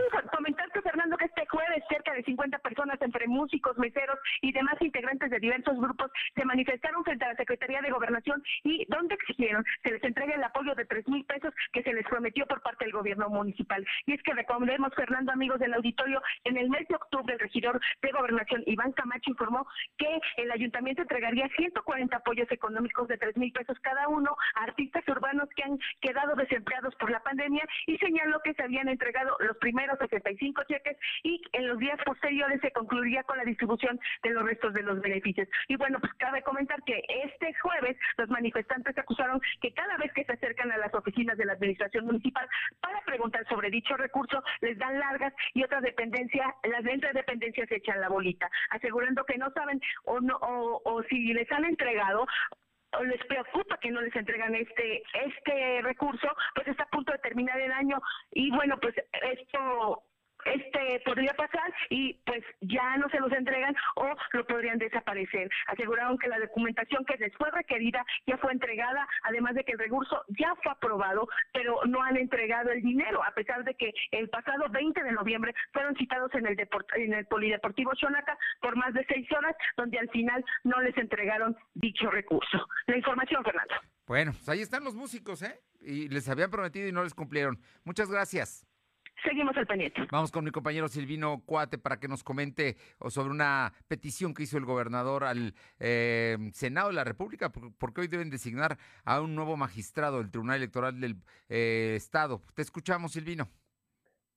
cerca 1.90 2.14
de 2.14 2.24
50 2.24 2.60
personas 2.60 3.02
entre 3.02 3.28
músicos, 3.28 3.78
meseros 3.78 4.18
y 4.42 4.52
demás 4.52 4.76
integrantes 4.82 5.30
de 5.30 5.40
diversos 5.40 5.78
grupos 5.80 6.12
se 6.36 6.46
manifestaron 6.46 7.04
frente 7.04 7.26
a 7.26 7.30
la 7.30 7.36
Secretaría 7.36 7.82
de 7.82 7.92
Gobernación 7.92 8.44
y 8.64 8.86
donde 8.90 9.16
exigieron 9.16 9.64
se 9.84 9.92
les 9.92 10.04
entregue 10.04 10.36
el 10.36 10.44
apoyo 10.44 10.76
de 10.76 10.86
tres 10.86 11.08
mil 11.08 11.24
pesos 11.26 11.54
que 11.72 11.84
se 11.84 11.94
les 11.94 12.06
prometió 12.06 12.46
por 12.46 12.62
parte 12.62 12.86
del 12.86 12.94
gobierno 12.94 13.30
municipal. 13.30 13.86
Y 14.06 14.14
es 14.14 14.24
que 14.24 14.34
recordemos, 14.34 14.94
Fernando, 14.96 15.32
amigos 15.32 15.60
del 15.60 15.74
auditorio, 15.74 16.22
en 16.44 16.58
el 16.58 16.70
mes 16.70 16.88
de 16.88 16.96
octubre 16.96 17.34
el 17.34 17.40
regidor 17.40 17.80
de 18.02 18.12
Gobernación, 18.12 18.64
Iván 18.66 18.92
Camacho, 18.94 19.32
informó 19.32 19.68
que 19.98 20.20
el 20.38 20.52
ayuntamiento 20.52 21.02
entregaría 21.02 21.50
140 21.56 22.16
apoyos 22.16 22.52
económicos 22.52 23.08
de 23.08 23.18
tres 23.18 23.36
mil 23.38 23.52
pesos 23.52 23.78
cada 23.82 24.08
uno 24.08 24.36
a 24.56 24.64
artistas 24.64 25.08
urbanos 25.08 25.50
que 25.56 25.64
han 25.64 25.80
quedado 26.02 26.36
desempleados 26.36 26.96
por 26.96 27.12
la 27.12 27.22
pandemia 27.22 27.66
y 27.88 27.98
señaló 27.98 28.40
que 28.44 28.54
se 28.54 28.64
habían 28.64 28.90
entregado 28.90 29.36
los 29.40 29.58
primeros 29.58 29.98
65 30.00 30.64
cheques 30.68 30.98
y 31.24 31.42
los 31.66 31.80
días 31.80 32.00
posteriores 32.06 32.62
se 32.62 32.72
concluiría 32.72 33.24
con 33.24 33.38
la 33.38 33.44
distribución 33.44 34.00
de 34.24 34.30
los 34.32 34.44
restos 34.44 34.74
de 34.74 34.84
los 34.84 35.02
beneficios. 35.02 35.48
Y 35.68 35.76
bueno, 35.76 36.00
pues 36.00 36.14
cabe 36.16 36.42
comentar 36.44 36.82
que 36.84 37.04
este 37.08 37.54
jueves 37.56 37.98
los 38.18 38.30
manifestantes 38.30 38.98
acusaron 38.98 39.42
que 39.62 39.74
cada 39.74 39.98
vez 39.98 40.12
que 40.14 40.24
se 40.24 40.34
acercan 40.34 40.72
a 40.72 40.78
las 40.78 40.94
oficinas 40.94 41.38
de 41.38 41.46
la 41.46 41.54
administración 41.54 42.06
municipal 42.06 42.48
para 42.82 43.02
preguntar 43.02 43.46
sobre 43.48 43.70
dicho 43.70 43.96
recurso, 43.98 44.44
les 44.62 44.78
dan 44.78 45.00
largas 45.00 45.34
y 45.54 45.64
otras 45.64 45.82
dependencias, 45.82 46.48
las 46.64 46.84
de 46.84 46.92
entre 46.92 47.14
dependencias 47.14 47.72
echan 47.72 48.02
la 48.02 48.10
bolita, 48.10 48.50
asegurando 48.70 49.26
que 49.26 49.38
no 49.38 49.52
saben 49.52 49.82
o 50.06 50.20
no 50.20 50.38
o 50.42 51.04
si 51.10 51.34
les 51.34 51.52
han 51.52 51.66
entregado 51.66 52.26
o 52.98 53.04
les 53.04 53.24
preocupa 53.26 53.78
que 53.78 53.92
no 53.92 54.02
les 54.02 54.16
entregan 54.16 54.56
este 54.56 55.04
este 55.14 55.82
recurso, 55.82 56.28
pues 56.54 56.68
está 56.68 56.84
a 56.84 56.90
punto 56.90 57.12
de 57.12 57.20
terminar 57.20 57.60
el 57.60 57.72
año 57.72 58.02
y 58.32 58.52
bueno, 58.52 58.78
pues 58.80 58.96
esto 59.32 60.04
este 60.46 61.02
podría 61.06 61.34
pasar 61.34 61.74
y 61.90 62.14
pues 62.26 62.44
ya 62.62 62.98
no 62.98 63.10
se 63.10 63.20
los 63.20 63.32
entregan 63.32 63.76
o 63.96 64.16
lo 64.34 64.46
podrían 64.46 64.78
desaparecer. 64.78 65.50
Aseguraron 65.68 66.18
que 66.18 66.28
la 66.28 66.40
documentación 66.40 67.04
que 67.06 67.18
les 67.18 67.34
fue 67.36 67.50
requerida 67.52 68.06
ya 68.26 68.38
fue 68.38 68.52
entregada, 68.52 69.08
además 69.24 69.56
de 69.56 69.64
que 69.64 69.74
el 69.74 69.80
recurso 69.80 70.24
ya 70.40 70.54
fue 70.64 70.72
aprobado, 70.72 71.28
pero 71.54 71.80
no 71.86 72.02
han 72.02 72.18
entregado 72.18 72.72
el 72.72 72.82
dinero, 72.82 73.24
a 73.24 73.32
pesar 73.32 73.64
de 73.64 73.74
que 73.76 73.94
el 74.12 74.30
pasado 74.30 74.70
20 74.70 75.04
de 75.04 75.12
noviembre 75.12 75.54
fueron 75.74 75.96
citados 75.96 76.34
en 76.36 76.46
el, 76.48 76.58
en 76.96 77.14
el 77.14 77.26
Polideportivo 77.26 77.94
Chonaca 77.96 78.38
por 78.62 78.76
más 78.76 78.94
de 78.94 79.06
seis 79.08 79.28
horas, 79.32 79.56
donde 79.78 80.00
al 80.00 80.10
final 80.10 80.44
no 80.64 80.82
les 80.82 80.98
entregaron 80.98 81.56
dicho 81.74 82.10
recurso. 82.10 82.68
La 82.88 82.98
información, 82.98 83.44
Fernando. 83.44 83.76
Bueno, 84.08 84.32
pues 84.34 84.48
ahí 84.50 84.62
están 84.62 84.84
los 84.84 84.96
músicos, 84.96 85.42
¿eh? 85.42 85.60
Y 85.82 86.10
les 86.10 86.30
habían 86.30 86.52
prometido 86.52 86.88
y 86.88 86.92
no 86.92 87.04
les 87.04 87.14
cumplieron. 87.14 87.60
Muchas 87.84 88.10
gracias. 88.10 88.66
Seguimos 89.24 89.56
al 89.58 89.66
pendiente. 89.66 90.02
Vamos 90.12 90.32
con 90.32 90.44
mi 90.44 90.52
compañero 90.52 90.88
Silvino 90.88 91.42
Cuate 91.46 91.78
para 91.78 92.00
que 92.00 92.08
nos 92.08 92.24
comente 92.24 92.78
sobre 93.10 93.30
una 93.30 93.74
petición 93.88 94.34
que 94.34 94.44
hizo 94.44 94.58
el 94.58 94.66
gobernador 94.66 95.24
al 95.24 95.54
eh, 95.80 96.38
Senado 96.54 96.90
de 96.90 96.96
la 96.96 97.04
República, 97.04 97.52
porque 97.52 98.02
hoy 98.02 98.08
deben 98.08 98.30
designar 98.30 98.78
a 99.04 99.22
un 99.22 99.36
nuevo 99.36 99.58
magistrado 99.58 100.18
del 100.18 100.32
Tribunal 100.32 100.58
Electoral 100.58 101.00
del 101.00 101.16
eh, 101.50 101.94
Estado. 101.96 102.42
Te 102.54 102.62
escuchamos, 102.62 103.14
Silvino. 103.14 103.48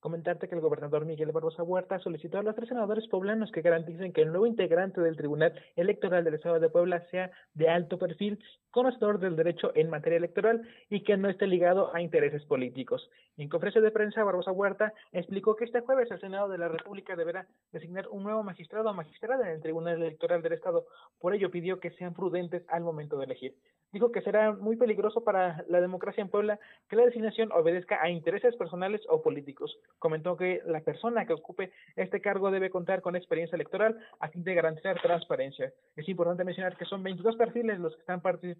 Comentarte 0.01 0.49
que 0.49 0.55
el 0.55 0.61
gobernador 0.61 1.05
Miguel 1.07 1.33
Barbosa 1.33 1.64
Huerta 1.64 1.99
solicitó 1.99 2.39
a 2.39 2.45
los 2.45 2.55
tres 2.55 2.68
senadores 2.68 3.09
poblanos 3.09 3.51
que 3.51 3.62
garanticen 3.62 4.12
que 4.12 4.22
el 4.22 4.29
nuevo 4.29 4.47
integrante 4.47 5.01
del 5.01 5.16
Tribunal 5.16 5.61
Electoral 5.74 6.22
del 6.22 6.35
Estado 6.35 6.61
de 6.61 6.70
Puebla 6.70 7.05
sea 7.11 7.33
de 7.55 7.68
alto 7.68 7.99
perfil, 7.99 8.39
conocedor 8.71 9.19
del 9.19 9.37
derecho 9.37 9.73
en 9.75 9.91
materia 9.91 10.19
electoral 10.19 10.62
y 10.91 11.03
que 11.03 11.16
no 11.16 11.29
esté 11.29 11.47
ligado 11.47 11.95
a 11.95 12.01
intereses 12.01 12.45
políticos. 12.45 13.09
En 13.37 13.49
conferencia 13.49 13.81
de 13.81 13.91
prensa, 13.91 14.25
Barbosa 14.25 14.53
Huerta 14.53 14.93
explicó 15.12 15.57
que 15.57 15.64
este 15.64 15.81
jueves 15.81 16.11
el 16.11 16.21
Senado 16.21 16.49
de 16.49 16.59
la 16.59 16.69
República 16.69 17.16
deberá 17.16 17.47
designar 17.73 18.09
un 18.09 18.25
nuevo 18.25 18.43
magistrado 18.43 18.91
o 18.91 18.95
magistrada 18.95 19.47
en 19.47 19.55
el 19.55 19.62
Tribunal 19.62 20.03
Electoral 20.03 20.43
del 20.43 20.55
Estado. 20.55 20.87
Por 21.21 21.35
ello 21.35 21.51
pidió 21.51 21.81
que 21.81 21.91
sean 21.93 22.14
prudentes 22.14 22.64
al 22.69 22.83
momento 22.83 23.16
de 23.16 23.25
elegir. 23.25 23.55
Dijo 23.91 24.12
que 24.12 24.21
será 24.21 24.53
muy 24.53 24.77
peligroso 24.77 25.25
para 25.25 25.64
la 25.69 25.81
democracia 25.81 26.21
en 26.21 26.29
Puebla 26.29 26.59
que 26.91 26.97
la 26.97 27.07
designación 27.07 27.51
obedezca 27.53 28.03
a 28.03 28.11
intereses 28.11 28.55
personales 28.57 29.01
o 29.09 29.23
políticos. 29.23 29.79
Comentó 29.99 30.37
que 30.37 30.61
la 30.66 30.81
persona 30.81 31.25
que 31.25 31.33
ocupe 31.33 31.73
este 31.97 32.21
cargo 32.21 32.51
debe 32.51 32.69
contar 32.69 33.01
con 33.01 33.16
experiencia 33.16 33.57
electoral 33.57 33.99
a 34.21 34.29
fin 34.29 34.45
de 34.45 34.55
garantizar 34.55 35.01
transparencia. 35.01 35.73
Es 35.97 36.07
importante 36.09 36.45
mencionar 36.45 36.77
que 36.77 36.85
son 36.85 37.03
22 37.03 37.37
perfiles 37.37 37.79
los 37.79 37.95
que 37.95 38.01
están 38.01 38.21
participando 38.21 38.59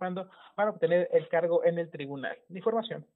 para 0.55 0.71
obtener 0.71 1.09
el 1.13 1.29
cargo 1.29 1.65
en 1.65 1.79
el 1.79 1.91
tribunal. 1.91 2.37
Información. 2.51 3.07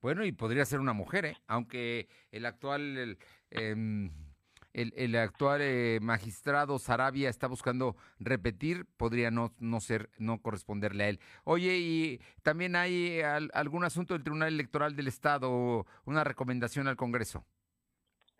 Bueno, 0.00 0.24
y 0.24 0.32
podría 0.32 0.64
ser 0.64 0.80
una 0.80 0.92
mujer, 0.92 1.24
¿eh? 1.26 1.36
aunque 1.46 2.08
el 2.30 2.46
actual... 2.46 2.96
El, 2.98 3.18
em, 3.50 4.10
el, 4.74 5.16
actual 5.16 5.60
eh, 5.62 5.98
magistrado 6.00 6.78
Sarabia 6.78 7.28
está 7.28 7.46
buscando 7.46 7.94
repetir, 8.18 8.86
podría 8.96 9.30
no, 9.30 9.52
no 9.58 9.80
ser, 9.80 10.08
no 10.18 10.40
corresponderle 10.40 11.04
a 11.04 11.08
él. 11.10 11.20
Oye, 11.44 11.76
y 11.76 12.20
también 12.42 12.74
hay 12.74 13.20
algún 13.52 13.84
asunto 13.84 14.14
del 14.14 14.22
Tribunal 14.22 14.48
Electoral 14.48 14.96
del 14.96 15.08
Estado, 15.08 15.86
una 16.06 16.24
recomendación 16.24 16.88
al 16.88 16.96
Congreso. 16.96 17.44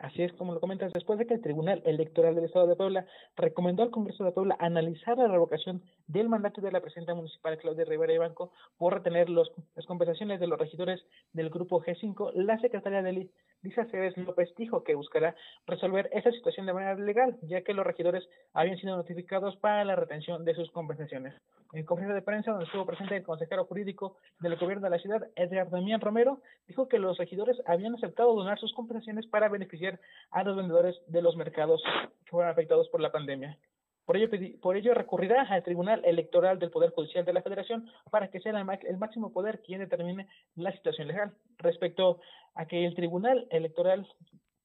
Así 0.03 0.21
es 0.25 0.33
como 0.33 0.53
lo 0.53 0.59
comentas, 0.59 0.93
después 0.93 1.17
de 1.17 1.29
que 1.29 1.35
el 1.35 1.41
Tribunal 1.41 1.81
Electoral 1.87 2.35
del 2.35 2.47
Estado 2.47 2.67
de 2.67 2.75
Puebla 2.75 3.07
recomendó 3.37 3.85
al 3.85 3.93
Congreso 3.93 4.25
de 4.25 4.33
Puebla 4.33 4.57
analizar 4.59 5.17
la 5.17 5.29
revocación 5.29 5.81
del 6.09 6.29
mandato 6.29 6.61
de 6.61 6.73
la 6.73 6.81
presidenta 6.81 7.15
municipal 7.15 7.57
Claudia 7.57 7.85
Rivera 7.85 8.13
y 8.13 8.19
Banco 8.19 8.51
por 8.79 8.95
retener 8.95 9.31
los, 9.31 9.53
las 9.77 9.87
compensaciones 9.87 10.41
de 10.41 10.49
los 10.49 10.59
regidores 10.59 11.01
del 11.33 11.51
grupo 11.51 11.81
G5, 11.81 12.33
la 12.35 12.59
secretaria 12.59 13.01
de 13.01 13.31
Lisa 13.63 13.85
Cebes 13.87 14.17
López 14.17 14.53
dijo 14.57 14.83
que 14.83 14.95
buscará 14.95 15.35
resolver 15.67 16.11
esa 16.13 16.31
situación 16.33 16.67
de 16.67 16.73
manera 16.73 16.95
legal, 16.97 17.39
ya 17.43 17.63
que 17.63 17.75
los 17.75 17.87
regidores 17.87 18.29
habían 18.53 18.77
sido 18.77 18.97
notificados 18.97 19.57
para 19.57 19.85
la 19.85 19.95
retención 19.97 20.45
de 20.45 20.55
sus 20.55 20.71
compensaciones. 20.73 21.35
En 21.73 21.87
conferencia 21.87 22.15
de 22.15 22.23
prensa, 22.23 22.51
donde 22.51 22.67
estuvo 22.67 22.85
presente 22.85 23.17
el 23.17 23.23
consejero 23.23 23.65
jurídico 23.65 24.17
del 24.41 24.57
gobierno 24.57 24.85
de 24.85 24.91
la 24.91 24.99
ciudad, 24.99 25.29
Edgar 25.37 25.71
Damián 25.71 26.01
Romero, 26.01 26.43
dijo 26.67 26.89
que 26.89 26.99
los 26.99 27.17
regidores 27.17 27.57
habían 27.65 27.95
aceptado 27.95 28.35
donar 28.35 28.59
sus 28.59 28.75
compensaciones 28.75 29.27
para 29.27 29.49
beneficiar 29.49 30.01
a 30.33 30.43
los 30.43 30.57
vendedores 30.57 31.01
de 31.07 31.23
los 31.23 31.37
mercados 31.37 31.83
que 32.25 32.31
fueron 32.31 32.51
afectados 32.51 32.89
por 32.91 33.01
la 33.01 33.13
pandemia. 33.13 33.57
Por 34.05 34.17
ello, 34.17 34.29
por 34.61 34.77
ello 34.77 34.95
recurrirá 34.95 35.43
al 35.43 35.63
Tribunal 35.63 36.03
Electoral 36.05 36.59
del 36.59 36.71
Poder 36.71 36.91
Judicial 36.91 37.25
de 37.25 37.33
la 37.33 37.43
Federación 37.43 37.89
para 38.11 38.29
que 38.29 38.41
sea 38.41 38.53
el 38.53 38.99
máximo 38.99 39.33
poder 39.33 39.63
quien 39.63 39.81
determine 39.81 40.27
la 40.57 40.73
situación 40.73 41.09
legal. 41.09 41.33
Respecto 41.59 42.21
a 42.55 42.67
que 42.67 42.85
el 42.85 42.95
Tribunal 42.95 43.47
Electoral 43.51 44.07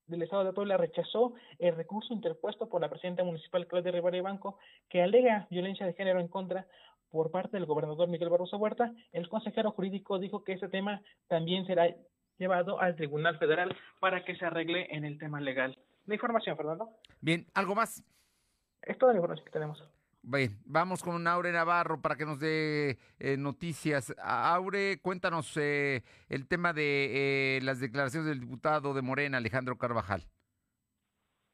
del 0.08 0.24
Estado 0.24 0.46
de 0.46 0.54
Puebla 0.54 0.78
rechazó 0.78 1.34
el 1.60 1.76
recurso 1.76 2.14
interpuesto 2.14 2.70
por 2.70 2.82
la 2.82 2.90
presidenta 2.90 3.24
municipal 3.24 3.68
Claudia 3.68 3.92
Rivera 3.92 4.18
y 4.18 4.22
Banco 4.22 4.58
que 4.90 5.02
alega 5.02 5.48
violencia 5.50 5.86
de 5.86 5.94
género 5.94 6.20
en 6.20 6.30
contra 6.30 6.66
por 7.10 7.32
parte 7.32 7.58
del 7.58 7.66
gobernador 7.66 8.08
Miguel 8.10 8.30
Barroso 8.30 8.58
Huerta, 8.58 8.92
el 9.14 9.30
consejero 9.30 9.72
jurídico 9.72 10.20
dijo 10.20 10.44
que 10.44 10.54
ese 10.54 10.68
tema 10.68 11.02
también 11.28 11.66
será 11.66 11.88
llevado 12.38 12.80
al 12.80 12.96
Tribunal 12.96 13.38
Federal 13.38 13.76
para 14.00 14.24
que 14.24 14.36
se 14.36 14.46
arregle 14.46 14.88
en 14.92 15.06
el 15.06 15.18
tema 15.18 15.40
legal. 15.40 15.78
La 16.06 16.16
información, 16.16 16.56
Fernando. 16.56 16.90
Bien, 17.22 17.46
¿algo 17.54 17.76
más? 17.76 18.04
Es 18.88 18.98
toda 18.98 19.12
la 19.12 19.18
información 19.18 19.46
que 19.46 19.52
tenemos. 19.52 19.84
Bien, 20.22 20.58
vamos 20.66 21.04
con 21.04 21.26
Aure 21.28 21.52
Navarro 21.52 22.02
para 22.02 22.16
que 22.16 22.26
nos 22.26 22.40
dé 22.40 22.98
eh, 23.20 23.38
noticias. 23.38 24.14
Aure, 24.22 25.00
cuéntanos 25.02 25.52
eh, 25.58 26.04
el 26.30 26.48
tema 26.48 26.74
de 26.74 27.58
eh, 27.58 27.62
las 27.62 27.80
declaraciones 27.80 28.28
del 28.28 28.40
diputado 28.40 28.94
de 28.94 29.02
Morena, 29.02 29.38
Alejandro 29.38 29.78
Carvajal. 29.78 30.28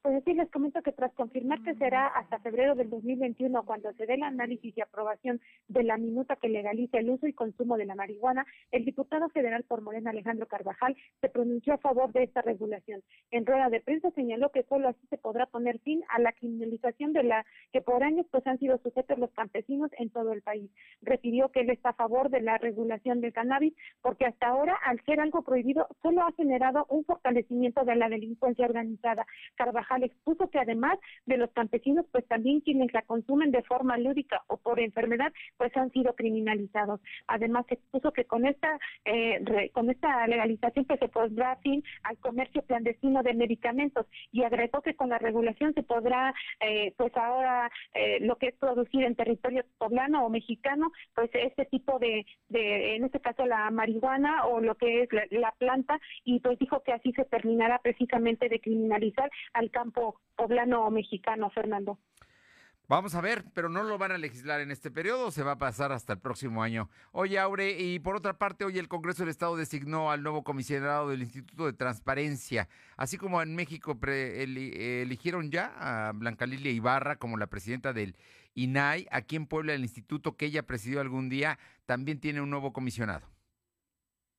Pues 0.04 0.22
sí, 0.26 0.34
les 0.34 0.52
comento 0.52 0.82
que 0.82 0.92
tras 0.92 1.14
confirmar 1.14 1.64
que 1.64 1.76
será 1.76 2.08
hasta 2.08 2.38
febrero 2.40 2.76
del 2.76 2.90
2021 2.90 3.64
cuando 3.64 3.94
se 3.94 4.06
dé 4.06 4.16
el 4.16 4.24
análisis 4.24 4.78
y 4.78 4.82
aprobación 4.82 5.40
de 5.70 5.82
la 5.84 5.96
minuta 5.96 6.36
que 6.36 6.50
legalice 6.50 6.98
el 6.98 7.10
uso 7.10 7.26
y 7.26 7.32
consumo 7.32 7.78
de 7.78 7.86
la 7.86 7.96
marihuana, 7.96 8.46
el 8.72 8.84
diputado 8.84 9.30
federal 9.30 9.64
por 9.64 9.80
Morena 9.80 10.10
Alejandro 10.10 10.46
Carvajal 10.46 10.98
se 11.22 11.30
pronunció 11.30 11.76
a 11.76 11.78
favor 11.78 12.12
de 12.12 12.24
esta 12.24 12.42
regulación. 12.42 13.02
En 13.32 13.46
rueda 13.46 13.70
de 13.70 13.80
prensa 13.80 14.12
señaló 14.12 14.52
que 14.52 14.64
solo 14.64 14.90
así 14.90 15.08
se 15.10 15.18
podrá 15.18 15.46
poner 15.46 15.80
fin 15.80 16.04
a 16.10 16.20
la 16.20 16.34
criminalización 16.34 17.14
de 17.14 17.24
la 17.24 17.46
que 17.72 17.80
por 17.82 18.04
años 18.04 18.26
pues 18.30 18.46
han 18.46 18.60
sido 18.60 18.78
sujetos 18.80 19.18
los 19.18 19.32
campesinos 19.32 19.90
en 19.98 20.10
todo 20.10 20.34
el 20.34 20.42
país. 20.42 20.70
Refirió 21.02 21.48
que 21.48 21.62
él 21.62 21.70
está 21.70 21.92
a 21.92 21.94
favor 21.94 22.30
de 22.30 22.42
la 22.42 22.58
regulación 22.58 23.22
del 23.22 23.32
cannabis 23.32 23.74
porque 24.02 24.26
hasta 24.26 24.48
ahora 24.48 24.78
al 24.86 25.00
ser 25.06 25.22
algo 25.22 25.44
prohibido 25.44 25.88
solo 26.02 26.24
ha 26.24 26.34
generado 26.34 26.88
un 26.90 27.06
fortalecimiento 27.06 27.86
de 27.86 27.96
la 27.96 28.10
delincuencia 28.10 28.66
organizada. 28.66 29.26
Carvajal 29.56 29.93
expuso 30.02 30.50
que 30.50 30.60
además 30.60 30.98
de 31.26 31.38
los 31.38 31.52
campesinos, 31.52 32.06
pues 32.12 32.26
también 32.28 32.62
quienes 32.62 32.92
la 32.94 33.04
consumen 33.04 33.52
de 33.52 33.62
forma 33.64 33.98
lúdica 33.98 34.44
o 34.48 34.58
por 34.58 34.80
enfermedad, 34.80 35.32
pues 35.58 35.76
han 35.78 35.92
sido 35.92 36.16
criminalizados. 36.16 37.00
Además 37.28 37.66
expuso 37.70 38.12
que 38.12 38.26
con 38.26 38.46
esta 38.46 38.80
eh, 39.06 39.70
con 39.74 39.90
esta 39.90 40.26
legalización 40.28 40.86
pues 40.86 41.00
se 41.00 41.08
podrá 41.08 41.58
fin 41.58 41.84
al 42.04 42.18
comercio 42.18 42.64
clandestino 42.64 43.22
de 43.22 43.34
medicamentos 43.34 44.08
y 44.32 44.44
agregó 44.44 44.82
que 44.82 44.96
con 44.96 45.10
la 45.10 45.20
regulación 45.20 45.74
se 45.74 45.84
podrá 45.84 46.34
eh, 46.60 46.94
pues 46.98 47.16
ahora 47.16 47.70
eh, 47.94 48.20
lo 48.22 48.38
que 48.38 48.48
es 48.48 48.56
producir 48.56 49.04
en 49.04 49.16
territorio 49.16 49.64
poblano 49.78 50.26
o 50.26 50.30
mexicano, 50.30 50.92
pues 51.14 51.30
este 51.34 51.66
tipo 51.66 52.00
de, 52.00 52.26
de 52.50 52.96
en 52.96 53.04
este 53.04 53.20
caso 53.20 53.46
la 53.46 53.70
marihuana 53.70 54.46
o 54.48 54.62
lo 54.62 54.76
que 54.76 55.04
es 55.04 55.14
la, 55.14 55.26
la 55.30 55.52
planta 55.58 56.00
y 56.24 56.40
pues 56.40 56.58
dijo 56.60 56.82
que 56.84 56.94
así 56.94 57.12
se 57.14 57.26
terminará 57.26 57.80
precisamente 57.80 58.50
de 58.50 58.60
criminalizar 58.60 59.30
al 59.54 59.70
cabo 59.72 59.83
campo 59.84 60.22
poblano 60.38 60.90
mexicano, 60.90 61.50
Fernando. 61.50 62.00
Vamos 62.88 63.16
a 63.16 63.22
ver, 63.22 63.46
pero 63.54 63.70
no 63.70 63.84
lo 63.84 63.98
van 63.98 64.12
a 64.12 64.18
legislar 64.18 64.62
en 64.62 64.70
este 64.70 64.92
periodo, 64.92 65.32
se 65.32 65.42
va 65.42 65.54
a 65.54 65.58
pasar 65.58 65.92
hasta 65.92 66.14
el 66.14 66.20
próximo 66.20 66.64
año. 66.64 66.90
Oye, 67.12 67.40
Aure, 67.40 67.72
y 67.80 68.00
por 68.00 68.16
otra 68.16 68.38
parte, 68.38 68.66
hoy 68.66 68.78
el 68.78 68.90
Congreso 68.90 69.24
del 69.24 69.30
Estado 69.30 69.56
designó 69.56 70.12
al 70.12 70.22
nuevo 70.22 70.44
comisionado 70.44 71.10
del 71.10 71.22
Instituto 71.22 71.66
de 71.66 71.74
Transparencia, 71.74 72.68
así 72.98 73.18
como 73.18 73.42
en 73.42 73.56
México 73.56 73.98
eligieron 74.06 75.50
ya 75.50 75.74
a 75.80 76.12
Blanca 76.12 76.46
Lilia 76.46 76.72
Ibarra 76.72 77.16
como 77.18 77.38
la 77.38 77.48
presidenta 77.48 77.94
del 77.94 78.16
INAI, 78.54 79.08
aquí 79.12 79.38
en 79.38 79.48
Puebla 79.48 79.74
el 79.74 79.82
instituto 79.82 80.36
que 80.36 80.46
ella 80.46 80.64
presidió 80.64 81.02
algún 81.02 81.30
día 81.30 81.58
también 81.86 82.20
tiene 82.20 82.42
un 82.42 82.50
nuevo 82.50 82.74
comisionado. 82.74 83.28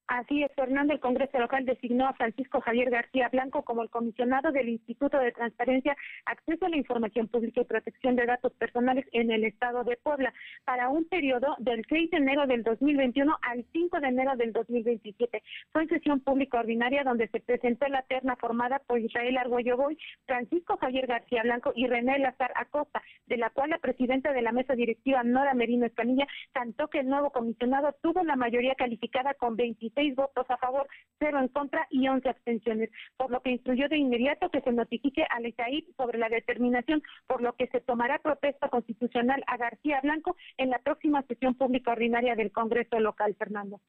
Así 0.07 0.43
es, 0.43 0.53
Fernando, 0.55 0.93
el 0.93 1.01
Congreso 1.01 1.39
local 1.39 1.65
designó 1.65 2.07
a 2.07 2.13
Francisco 2.13 2.61
Javier 2.61 2.91
García 2.91 3.31
Blanco 3.31 3.63
como 3.63 3.83
el 3.83 3.89
comisionado 3.89 4.53
del 4.53 4.69
Instituto 4.69 5.19
de 5.19 5.33
Transparencia, 5.33 5.97
Acceso 6.27 6.67
a 6.67 6.69
la 6.69 6.77
Información 6.77 7.27
Pública 7.29 7.63
y 7.63 7.65
Protección 7.65 8.15
de 8.15 8.27
Datos 8.27 8.53
Personales 8.53 9.07
en 9.13 9.31
el 9.31 9.45
Estado 9.45 9.83
de 9.83 9.97
Puebla 9.97 10.35
para 10.67 10.91
un 10.91 11.07
periodo 11.07 11.57
del 11.59 11.87
6 11.89 12.11
de 12.11 12.17
enero 12.19 12.47
del 12.47 12.63
2021 12.65 13.35
al 13.41 13.65
5 13.73 14.01
de 14.01 14.09
enero 14.09 14.37
del 14.37 14.53
2027. 14.53 15.43
Fue 15.73 15.83
en 15.83 15.89
sesión 15.89 16.21
pública 16.21 16.61
ordinaria 16.61 17.03
donde 17.03 17.29
se 17.29 17.41
presentó 17.41 17.89
la 17.89 18.03
terna 18.03 18.37
formada 18.37 18.81
por 18.81 19.01
Israel 19.01 19.39
Argüello 19.39 19.79
Boy, 19.79 19.99
Francisco 20.27 20.77
Javier 20.77 21.07
García 21.07 21.45
Blanco 21.45 21.73
y 21.75 21.87
René 21.87 22.19
Lazar 22.19 22.53
Acosta, 22.57 23.03
de 23.27 23.39
la 23.39 23.49
cual 23.49 23.71
la 23.71 23.79
presidenta 23.79 24.35
de 24.35 24.43
la 24.43 24.53
mesa 24.53 24.75
directiva, 24.75 25.23
Nora 25.23 25.55
Merino 25.55 25.87
Escanilla, 25.87 26.27
cantó 26.53 26.89
que 26.89 27.01
el 27.01 27.09
nuevo 27.09 27.31
comisionado 27.31 27.95
tuvo 28.03 28.23
la 28.23 28.37
mayoría 28.37 28.75
calificada 28.75 29.33
con 29.33 29.57
26 29.95 30.05
seis 30.05 30.15
votos 30.15 30.47
a 30.49 30.57
favor, 30.59 30.87
cero 31.19 31.41
en 31.41 31.49
contra 31.49 31.87
y 31.91 32.09
once 32.09 32.29
abstenciones, 32.29 32.91
por 33.17 33.31
lo 33.31 33.41
que 33.41 33.51
instruyó 33.51 33.89
de 33.89 33.97
inmediato 33.99 34.51
que 34.51 34.61
se 34.61 34.73
notifique 34.73 35.25
al 35.31 35.47
ESAID 35.47 35.85
sobre 35.97 36.19
la 36.19 36.29
determinación, 36.29 37.03
por 37.27 37.41
lo 37.41 37.55
que 37.55 37.69
se 37.69 37.81
tomará 37.81 38.19
protesta 38.19 38.69
constitucional 38.69 39.43
a 39.47 39.57
García 39.57 40.01
Blanco 40.03 40.37
en 40.59 40.71
la 40.71 40.79
próxima 40.79 41.23
sesión 41.23 41.55
pública 41.55 41.93
ordinaria 41.93 42.35
del 42.35 42.53
Congreso 42.53 42.99
local, 43.01 43.35
Fernando. 43.39 43.81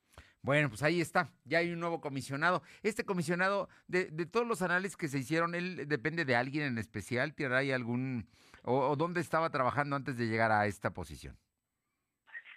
Bueno, 0.41 0.69
pues 0.69 0.83
ahí 0.83 1.01
está, 1.01 1.31
ya 1.43 1.57
hay 1.57 1.71
un 1.71 1.79
nuevo 1.79 1.99
comisionado. 2.01 2.61
Este 2.83 3.03
comisionado, 3.03 3.67
de, 3.87 4.05
de 4.05 4.27
todos 4.27 4.45
los 4.45 4.61
análisis 4.61 4.95
que 4.95 5.07
se 5.07 5.17
hicieron, 5.17 5.55
¿él 5.55 5.87
depende 5.87 6.23
de 6.23 6.35
alguien 6.35 6.65
en 6.67 6.77
especial? 6.77 7.33
¿Tiene 7.33 7.55
ahí 7.55 7.71
algún, 7.71 8.27
o 8.63 8.95
dónde 8.95 9.21
estaba 9.21 9.49
trabajando 9.49 9.95
antes 9.95 10.17
de 10.17 10.27
llegar 10.27 10.51
a 10.51 10.67
esta 10.67 10.91
posición? 10.91 11.35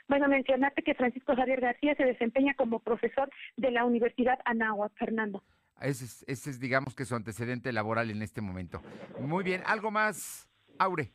Bueno, 0.09 0.27
mencionaste 0.27 0.83
que 0.83 0.95
Francisco 0.95 1.37
Javier 1.37 1.61
García 1.61 1.95
se 1.95 2.05
desempeña 2.05 2.55
como 2.55 2.81
profesor 2.81 3.31
de 3.57 3.71
la 3.71 3.85
Universidad 3.85 4.39
Anáhuac, 4.47 4.93
Fernando. 4.97 5.45
Ese 5.81 6.07
es, 6.07 6.25
ese 6.27 6.51
es, 6.51 6.59
digamos 6.59 6.95
que 6.95 7.05
su 7.05 7.15
antecedente 7.15 7.73
laboral 7.73 8.11
en 8.11 8.23
este 8.23 8.41
momento. 8.41 8.81
Muy 9.21 9.45
bien, 9.45 9.63
¿algo 9.67 9.91
más, 9.91 10.49
Aure? 10.79 11.13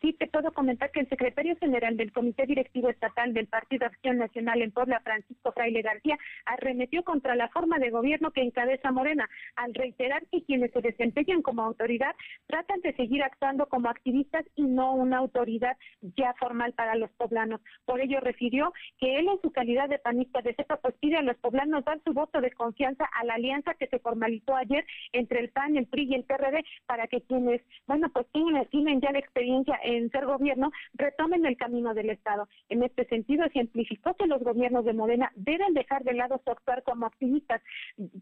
Sí, 0.00 0.14
te 0.14 0.28
puedo 0.28 0.52
comentar 0.52 0.90
que 0.90 1.00
el 1.00 1.08
secretario 1.08 1.56
general 1.56 1.96
del 1.96 2.12
Comité 2.12 2.46
Directivo 2.46 2.88
Estatal 2.88 3.34
del 3.34 3.48
Partido 3.48 3.84
Acción 3.86 4.16
Nacional 4.16 4.62
en 4.62 4.72
Puebla, 4.72 5.00
Francisco 5.00 5.52
Fraile 5.52 5.82
García, 5.82 6.18
arremetió 6.46 7.04
contra 7.04 7.34
la 7.34 7.48
forma 7.48 7.78
de 7.78 7.90
gobierno 7.90 8.30
que 8.30 8.40
encabeza 8.40 8.92
Morena, 8.92 9.28
al 9.56 9.74
reiterar 9.74 10.26
que 10.32 10.42
quienes 10.44 10.72
se 10.72 10.80
desempeñan 10.80 11.42
como 11.42 11.62
autoridad 11.62 12.14
tratan 12.46 12.80
de 12.80 12.94
seguir 12.94 13.22
actuando 13.22 13.66
como 13.66 13.90
activistas 13.90 14.46
y 14.56 14.62
no 14.62 14.94
una 14.94 15.18
autoridad 15.18 15.76
ya 16.16 16.32
formal 16.38 16.72
para 16.72 16.94
los 16.94 17.10
poblanos. 17.12 17.60
Por 17.84 18.00
ello 18.00 18.20
refirió 18.20 18.72
que 18.98 19.18
él 19.18 19.28
en 19.28 19.40
su 19.42 19.52
calidad 19.52 19.88
de 19.90 19.98
panista 19.98 20.40
de 20.40 20.54
CEPA 20.54 20.78
pues 20.78 20.94
pide 21.00 21.16
a 21.16 21.22
los 21.22 21.36
poblanos 21.36 21.84
dar 21.84 22.00
su 22.04 22.14
voto 22.14 22.40
de 22.40 22.52
confianza 22.52 23.04
a 23.04 23.24
la 23.24 23.34
alianza 23.34 23.74
que 23.74 23.86
se 23.88 23.98
formalizó 23.98 24.56
ayer 24.56 24.86
entre 25.12 25.40
el 25.40 25.50
PAN, 25.50 25.76
el 25.76 25.86
PRI 25.86 26.04
y 26.10 26.14
el 26.14 26.24
PRD 26.24 26.64
para 26.86 27.06
que 27.06 27.20
quienes, 27.20 27.60
bueno, 27.86 28.08
pues 28.10 28.26
tienen, 28.32 29.00
ya 29.00 29.12
la 29.12 29.18
experiencia 29.18 29.78
en 29.82 29.89
ser 30.10 30.26
gobierno 30.26 30.70
retomen 30.94 31.46
el 31.46 31.56
camino 31.56 31.94
del 31.94 32.10
Estado. 32.10 32.48
En 32.68 32.82
este 32.82 33.04
sentido, 33.06 33.44
ejemplificó 33.44 34.14
que 34.14 34.26
los 34.26 34.42
gobiernos 34.42 34.84
de 34.84 34.92
Morena 34.92 35.30
deben 35.34 35.74
dejar 35.74 36.04
de 36.04 36.14
lado 36.14 36.40
su 36.44 36.50
actuar 36.50 36.82
como 36.82 37.06
activistas, 37.06 37.62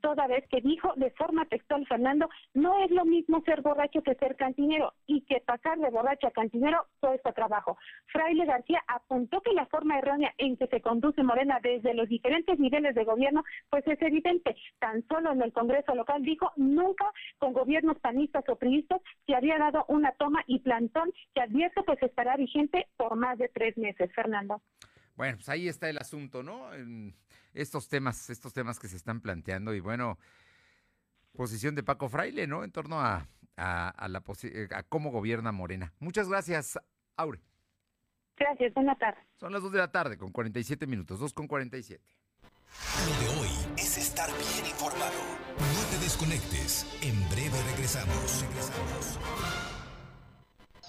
toda 0.00 0.26
vez 0.26 0.44
que 0.48 0.60
dijo 0.60 0.92
de 0.96 1.10
forma 1.12 1.46
textual 1.46 1.86
Fernando, 1.86 2.28
no 2.54 2.84
es 2.84 2.90
lo 2.90 3.04
mismo 3.04 3.42
ser 3.42 3.62
borracho 3.62 4.02
que 4.02 4.14
ser 4.14 4.36
cantinero 4.36 4.92
y 5.06 5.22
que 5.22 5.40
pasar 5.40 5.78
de 5.78 5.90
borracho 5.90 6.26
a 6.26 6.30
cantinero 6.30 6.86
cuesta 7.00 7.32
trabajo. 7.32 7.76
Fraile 8.06 8.44
García 8.46 8.82
apuntó 8.86 9.40
que 9.40 9.52
la 9.52 9.66
forma 9.66 9.98
errónea 9.98 10.32
en 10.38 10.56
que 10.56 10.66
se 10.66 10.80
conduce 10.80 11.22
Morena 11.22 11.60
desde 11.62 11.94
los 11.94 12.08
diferentes 12.08 12.58
niveles 12.58 12.94
de 12.94 13.04
gobierno, 13.04 13.44
pues 13.70 13.86
es 13.86 14.00
evidente. 14.02 14.56
Tan 14.78 15.06
solo 15.08 15.32
en 15.32 15.42
el 15.42 15.52
Congreso 15.52 15.94
local 15.94 16.22
dijo, 16.22 16.52
nunca 16.56 17.10
con 17.38 17.52
gobiernos 17.52 17.98
panistas 17.98 18.44
o 18.48 18.56
priistas 18.56 19.00
se 19.26 19.34
había 19.34 19.58
dado 19.58 19.84
una 19.88 20.12
toma 20.12 20.42
y 20.46 20.58
plantón 20.60 21.10
que 21.34 21.40
y 21.58 21.64
esto 21.64 21.84
pues 21.84 22.00
estará 22.02 22.36
vigente 22.36 22.86
por 22.96 23.16
más 23.16 23.36
de 23.38 23.48
tres 23.48 23.76
meses, 23.76 24.10
Fernando. 24.14 24.62
Bueno, 25.16 25.38
pues 25.38 25.48
ahí 25.48 25.68
está 25.68 25.90
el 25.90 25.98
asunto, 25.98 26.44
¿no? 26.44 26.72
En 26.72 27.16
estos 27.52 27.88
temas, 27.88 28.30
estos 28.30 28.52
temas 28.52 28.78
que 28.78 28.86
se 28.86 28.96
están 28.96 29.20
planteando 29.20 29.74
y 29.74 29.80
bueno, 29.80 30.18
posición 31.32 31.74
de 31.74 31.82
Paco 31.82 32.08
Fraile, 32.08 32.46
¿no? 32.46 32.62
En 32.62 32.70
torno 32.70 33.00
a, 33.00 33.26
a, 33.56 34.08
la 34.08 34.22
eh, 34.44 34.68
a 34.72 34.82
cómo 34.84 35.10
gobierna 35.10 35.50
Morena. 35.50 35.92
Muchas 35.98 36.28
gracias, 36.28 36.78
Aure. 37.16 37.40
Gracias, 38.36 38.72
buena 38.74 38.94
tarde. 38.94 39.18
Son 39.40 39.52
las 39.52 39.60
2 39.62 39.72
de 39.72 39.78
la 39.78 39.90
tarde 39.90 40.16
con 40.16 40.30
47 40.30 40.86
minutos, 40.86 41.18
2 41.18 41.32
con 41.32 41.48
47. 41.48 42.00
Lo 43.06 43.20
de 43.20 43.40
hoy 43.40 43.48
es 43.76 43.98
estar 43.98 44.30
bien 44.30 44.70
informado. 44.70 45.18
No 45.58 45.90
te 45.90 45.98
desconectes. 46.04 46.86
En 47.02 47.28
breve 47.30 47.60
regresamos. 47.72 48.44
Regresamos. 48.46 49.67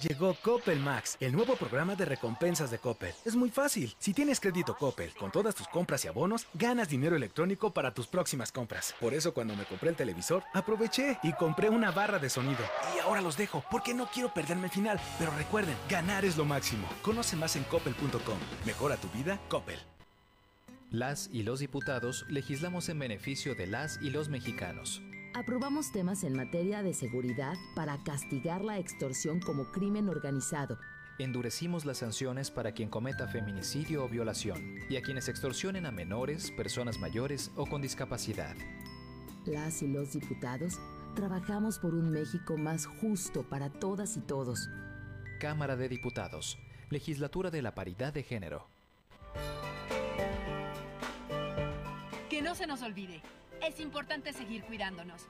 Llegó 0.01 0.33
Coppel 0.41 0.79
Max, 0.79 1.17
el 1.19 1.33
nuevo 1.33 1.57
programa 1.57 1.93
de 1.93 2.05
recompensas 2.05 2.71
de 2.71 2.77
Coppel. 2.77 3.13
Es 3.25 3.35
muy 3.35 3.49
fácil. 3.49 3.93
Si 3.99 4.13
tienes 4.13 4.39
crédito 4.39 4.77
Coppel 4.77 5.11
con 5.11 5.29
todas 5.29 5.55
tus 5.55 5.67
compras 5.67 6.05
y 6.05 6.07
abonos, 6.07 6.47
ganas 6.53 6.87
dinero 6.87 7.17
electrónico 7.17 7.73
para 7.73 7.93
tus 7.93 8.07
próximas 8.07 8.49
compras. 8.53 8.95
Por 9.01 9.13
eso 9.13 9.33
cuando 9.33 9.57
me 9.57 9.65
compré 9.65 9.89
el 9.89 9.97
televisor, 9.97 10.43
aproveché 10.53 11.19
y 11.21 11.33
compré 11.33 11.69
una 11.69 11.91
barra 11.91 12.17
de 12.17 12.29
sonido. 12.29 12.63
Y 12.95 12.99
ahora 12.99 13.19
los 13.19 13.35
dejo 13.35 13.61
porque 13.69 13.93
no 13.93 14.07
quiero 14.07 14.33
perderme 14.33 14.67
el 14.67 14.71
final. 14.71 15.01
Pero 15.17 15.31
recuerden, 15.35 15.75
ganar 15.89 16.23
es 16.23 16.37
lo 16.37 16.45
máximo. 16.45 16.87
Conoce 17.01 17.35
más 17.35 17.57
en 17.57 17.65
coppel.com. 17.65 18.39
Mejora 18.65 18.95
tu 18.95 19.09
vida, 19.09 19.37
Coppel. 19.49 19.79
Las 20.91 21.29
y 21.33 21.43
los 21.43 21.59
diputados 21.59 22.25
legislamos 22.29 22.87
en 22.87 22.99
beneficio 22.99 23.53
de 23.53 23.67
las 23.67 23.99
y 24.01 24.11
los 24.11 24.29
mexicanos. 24.29 25.01
Aprobamos 25.34 25.91
temas 25.91 26.23
en 26.23 26.36
materia 26.36 26.82
de 26.82 26.93
seguridad 26.93 27.55
para 27.75 27.97
castigar 28.03 28.63
la 28.63 28.80
extorsión 28.80 29.39
como 29.39 29.71
crimen 29.71 30.09
organizado. 30.09 30.80
Endurecimos 31.19 31.86
las 31.86 31.99
sanciones 31.99 32.49
para 32.49 32.71
quien 32.71 32.89
cometa 32.89 33.27
feminicidio 33.27 34.03
o 34.03 34.09
violación 34.09 34.77
y 34.89 34.97
a 34.97 35.01
quienes 35.01 35.30
extorsionen 35.30 35.86
a 35.86 35.91
menores, 35.91 36.49
personas 36.51 36.97
mayores 36.97 37.51
o 37.55 37.67
con 37.67 37.82
discapacidad. 37.82 38.55
Las 39.45 39.84
y 39.84 39.88
los 39.88 40.13
diputados 40.13 40.80
trabajamos 41.15 41.77
por 41.77 41.93
un 41.93 42.09
México 42.09 42.57
más 42.57 42.86
justo 42.86 43.43
para 43.43 43.69
todas 43.69 44.17
y 44.17 44.21
todos. 44.21 44.67
Cámara 45.39 45.75
de 45.75 45.89
Diputados, 45.89 46.57
Legislatura 46.89 47.51
de 47.51 47.61
la 47.61 47.75
Paridad 47.75 48.13
de 48.13 48.23
Género. 48.23 48.67
Que 52.30 52.41
no 52.41 52.55
se 52.55 52.65
nos 52.65 52.82
olvide 52.82 53.21
es 53.62 53.80
importante 53.80 54.34
seguir 54.34 54.64
cuidándonos. 54.64 55.28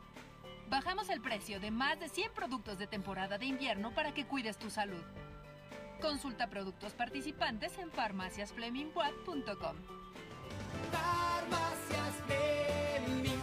Bajamos 0.69 1.09
el 1.09 1.21
precio 1.21 1.59
de 1.59 1.71
más 1.71 1.99
de 1.99 2.09
100 2.09 2.33
productos 2.33 2.77
de 2.77 2.87
temporada 2.87 3.37
de 3.37 3.45
invierno 3.45 3.93
para 3.93 4.13
que 4.13 4.25
cuides 4.25 4.57
tu 4.57 4.69
salud. 4.69 5.03
Consulta 6.01 6.47
productos 6.47 6.93
participantes 6.93 7.77
en 7.77 7.91
farmaciasflemingwatt.com. 7.91 9.75
Farmacias 10.91 12.15
Fleming. 12.27 13.39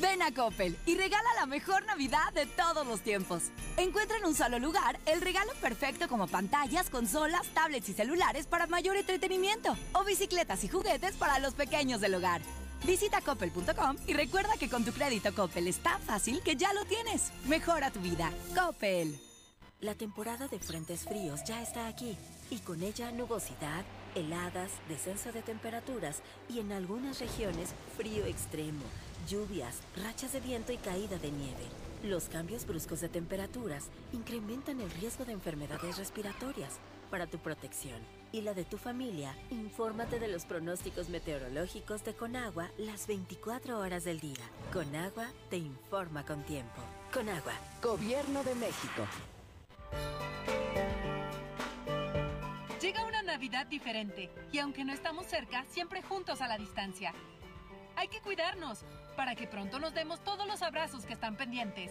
Ven 0.00 0.20
a 0.20 0.30
Coppel 0.34 0.76
y 0.84 0.94
regala 0.96 1.28
la 1.36 1.46
mejor 1.46 1.86
Navidad 1.86 2.32
de 2.34 2.44
todos 2.44 2.86
los 2.86 3.00
tiempos. 3.00 3.44
Encuentra 3.78 4.18
en 4.18 4.26
un 4.26 4.34
solo 4.34 4.58
lugar 4.58 4.98
el 5.06 5.22
regalo 5.22 5.52
perfecto 5.62 6.08
como 6.08 6.26
pantallas, 6.26 6.90
consolas, 6.90 7.46
tablets 7.54 7.88
y 7.88 7.94
celulares 7.94 8.46
para 8.46 8.66
mayor 8.66 8.96
entretenimiento 8.96 9.76
o 9.94 10.04
bicicletas 10.04 10.64
y 10.64 10.68
juguetes 10.68 11.16
para 11.16 11.38
los 11.38 11.54
pequeños 11.54 12.00
del 12.00 12.16
hogar. 12.16 12.42
Visita 12.84 13.20
coppel.com 13.20 13.96
y 14.06 14.12
recuerda 14.12 14.56
que 14.58 14.68
con 14.68 14.84
tu 14.84 14.92
crédito 14.92 15.34
Coppel 15.34 15.68
es 15.68 15.78
tan 15.78 16.00
fácil 16.02 16.40
que 16.42 16.56
ya 16.56 16.72
lo 16.72 16.84
tienes. 16.84 17.32
Mejora 17.46 17.90
tu 17.90 18.00
vida. 18.00 18.32
Coppel. 18.54 19.18
La 19.80 19.94
temporada 19.94 20.48
de 20.48 20.58
frentes 20.58 21.04
fríos 21.04 21.44
ya 21.44 21.62
está 21.62 21.86
aquí 21.86 22.16
y 22.50 22.58
con 22.60 22.82
ella 22.82 23.10
nubosidad, 23.12 23.84
heladas, 24.14 24.70
descenso 24.88 25.32
de 25.32 25.42
temperaturas 25.42 26.22
y 26.48 26.60
en 26.60 26.72
algunas 26.72 27.20
regiones 27.20 27.74
frío 27.96 28.24
extremo, 28.24 28.84
lluvias, 29.28 29.76
rachas 30.02 30.32
de 30.32 30.40
viento 30.40 30.72
y 30.72 30.78
caída 30.78 31.18
de 31.18 31.30
nieve. 31.30 31.64
Los 32.02 32.24
cambios 32.28 32.66
bruscos 32.66 33.00
de 33.00 33.08
temperaturas 33.08 33.84
incrementan 34.12 34.80
el 34.80 34.90
riesgo 34.92 35.24
de 35.24 35.32
enfermedades 35.32 35.98
respiratorias. 35.98 36.78
Para 37.10 37.26
tu 37.26 37.38
protección 37.38 38.00
y 38.32 38.42
la 38.42 38.54
de 38.54 38.64
tu 38.64 38.78
familia, 38.78 39.34
infórmate 39.50 40.18
de 40.18 40.28
los 40.28 40.44
pronósticos 40.44 41.08
meteorológicos 41.08 42.04
de 42.04 42.14
Conagua 42.14 42.70
las 42.78 43.06
24 43.06 43.78
horas 43.78 44.04
del 44.04 44.20
día. 44.20 44.44
Conagua 44.72 45.28
te 45.50 45.56
informa 45.56 46.24
con 46.24 46.42
tiempo. 46.44 46.82
Conagua, 47.12 47.52
Gobierno 47.82 48.42
de 48.44 48.54
México. 48.54 49.06
Llega 52.80 53.04
una 53.06 53.22
Navidad 53.22 53.66
diferente 53.66 54.30
y 54.52 54.58
aunque 54.58 54.84
no 54.84 54.92
estamos 54.92 55.26
cerca, 55.26 55.64
siempre 55.68 56.02
juntos 56.02 56.40
a 56.40 56.48
la 56.48 56.58
distancia. 56.58 57.14
Hay 57.96 58.08
que 58.08 58.20
cuidarnos 58.20 58.84
para 59.16 59.34
que 59.34 59.46
pronto 59.46 59.78
nos 59.78 59.94
demos 59.94 60.22
todos 60.22 60.46
los 60.46 60.62
abrazos 60.62 61.06
que 61.06 61.14
están 61.14 61.36
pendientes. 61.36 61.90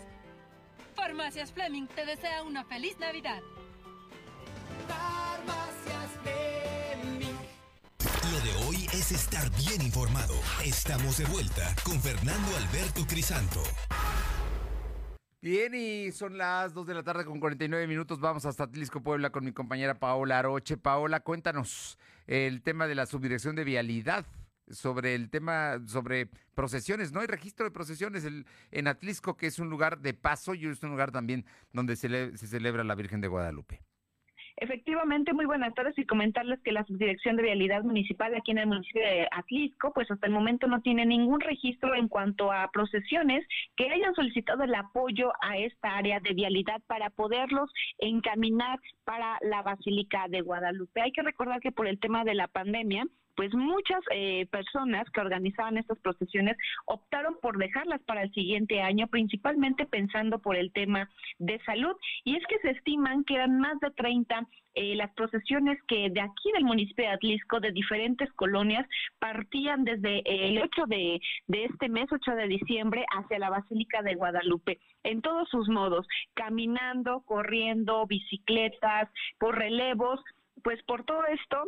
Farmacias 0.96 1.52
Fleming 1.52 1.88
te 1.88 2.06
desea 2.06 2.44
una 2.44 2.64
feliz 2.64 2.98
Navidad. 3.00 3.42
Es 8.96 9.12
estar 9.12 9.50
bien 9.58 9.82
informado. 9.82 10.34
Estamos 10.64 11.18
de 11.18 11.26
vuelta 11.26 11.76
con 11.84 12.00
Fernando 12.00 12.48
Alberto 12.56 13.06
Crisanto. 13.06 13.62
Bien, 15.42 15.74
y 15.76 16.14
son 16.14 16.38
las 16.38 16.74
2 16.74 16.88
de 16.88 16.94
la 16.94 17.04
tarde 17.04 17.26
con 17.26 17.42
49 17.42 17.88
minutos. 17.88 18.22
Vamos 18.22 18.46
hasta 18.46 18.64
Atlisco, 18.64 19.04
Puebla, 19.04 19.32
con 19.32 19.44
mi 19.44 19.52
compañera 19.52 20.00
Paola 20.00 20.40
Aroche. 20.40 20.78
Paola, 20.78 21.20
cuéntanos 21.20 22.00
el 22.26 22.62
tema 22.62 22.88
de 22.88 22.96
la 22.96 23.06
subdirección 23.06 23.56
de 23.58 23.66
vialidad 23.66 24.26
sobre 24.70 25.14
el 25.14 25.30
tema, 25.30 25.82
sobre 25.88 26.30
procesiones. 26.54 27.12
No 27.12 27.20
hay 27.20 27.28
registro 27.28 27.66
de 27.66 27.72
procesiones 27.72 28.26
en 28.72 28.88
Atlisco, 28.88 29.36
que 29.36 29.48
es 29.48 29.60
un 29.60 29.70
lugar 29.70 30.00
de 30.00 30.14
paso 30.14 30.54
y 30.54 30.68
es 30.68 30.82
un 30.84 30.92
lugar 30.92 31.12
también 31.12 31.46
donde 31.74 31.98
se 31.98 32.48
celebra 32.48 32.86
la 32.86 32.96
Virgen 32.96 33.20
de 33.20 33.28
Guadalupe. 33.28 33.82
Efectivamente, 34.58 35.34
muy 35.34 35.46
buenas 35.46 35.74
tardes 35.74 35.98
y 35.98 36.06
comentarles 36.06 36.62
que 36.62 36.72
la 36.72 36.86
Subdirección 36.86 37.36
de 37.36 37.44
Vialidad 37.44 37.84
Municipal 37.84 38.34
aquí 38.34 38.52
en 38.52 38.60
el 38.60 38.68
municipio 38.68 39.02
de 39.02 39.28
Atlisco, 39.32 39.92
pues 39.94 40.10
hasta 40.10 40.28
el 40.28 40.34
momento 40.34 40.68
no 40.68 40.82
tiene 40.82 41.06
ningún 41.06 41.42
registro 41.42 41.94
en 41.94 42.08
cuanto 42.08 42.54
a 42.54 42.72
procesiones 42.72 43.46
que 43.76 43.90
hayan 43.90 44.16
solicitado 44.16 44.64
el 44.64 44.74
apoyo 44.74 45.34
a 45.42 45.58
esta 45.58 45.98
área 45.98 46.22
de 46.22 46.34
vialidad 46.34 46.82
para 46.88 47.10
poderlos 47.10 47.70
encaminar 47.98 48.80
para 49.04 49.38
la 49.42 49.62
Basílica 49.62 50.28
de 50.30 50.40
Guadalupe. 50.40 51.02
Hay 51.02 51.12
que 51.12 51.22
recordar 51.22 51.60
que 51.60 51.74
por 51.74 51.88
el 51.88 52.00
tema 52.00 52.24
de 52.24 52.36
la 52.36 52.48
pandemia, 52.48 53.06
pues 53.36 53.54
muchas 53.54 54.02
eh, 54.12 54.48
personas 54.48 55.10
que 55.12 55.22
organizaban 55.22 55.78
estas 55.78 56.00
procesiones 56.00 56.58
optaron 56.86 57.38
por 57.42 57.58
dejarlas 57.58 58.02
para 58.04 58.24
el 58.24 58.32
siguiente 58.34 58.82
año, 58.82 59.08
principalmente 59.08 59.86
pensando 59.86 60.40
por 60.40 60.56
el 60.56 60.72
tema 60.72 61.10
de 61.40 61.60
salud. 61.66 61.96
Y 62.24 62.36
es 62.36 62.44
que 62.48 62.60
se 62.60 62.72
estiman 62.72 63.24
que 63.24 63.36
eran 63.36 63.60
más 63.60 63.80
de 63.80 63.92
30 63.92 64.48
eh, 64.76 64.96
las 64.96 65.14
procesiones 65.14 65.82
que 65.88 66.10
de 66.10 66.20
aquí 66.20 66.52
del 66.54 66.66
municipio 66.66 67.06
de 67.06 67.12
Atlisco, 67.12 67.60
de 67.62 67.72
diferentes 67.72 68.32
colonias, 68.34 68.86
partían 69.20 69.86
desde 69.86 70.22
el 70.26 70.62
8 70.62 70.86
de, 70.88 71.22
de 71.48 71.66
este 71.66 71.88
mes, 71.88 72.08
8 72.12 72.32
de 72.32 72.48
diciembre, 72.48 73.06
hacia 73.16 73.40
la 73.40 73.50
Basílica 73.50 74.02
de 74.02 74.16
Guadalupe, 74.16 74.80
en 75.04 75.22
todos 75.22 75.48
sus 75.50 75.70
modos, 75.70 76.06
caminando, 76.34 77.22
corriendo, 77.22 78.06
bicicletas, 78.06 79.10
por 79.40 79.58
relevos, 79.58 80.20
pues 80.62 80.82
por 80.84 81.06
todo 81.06 81.26
esto 81.28 81.64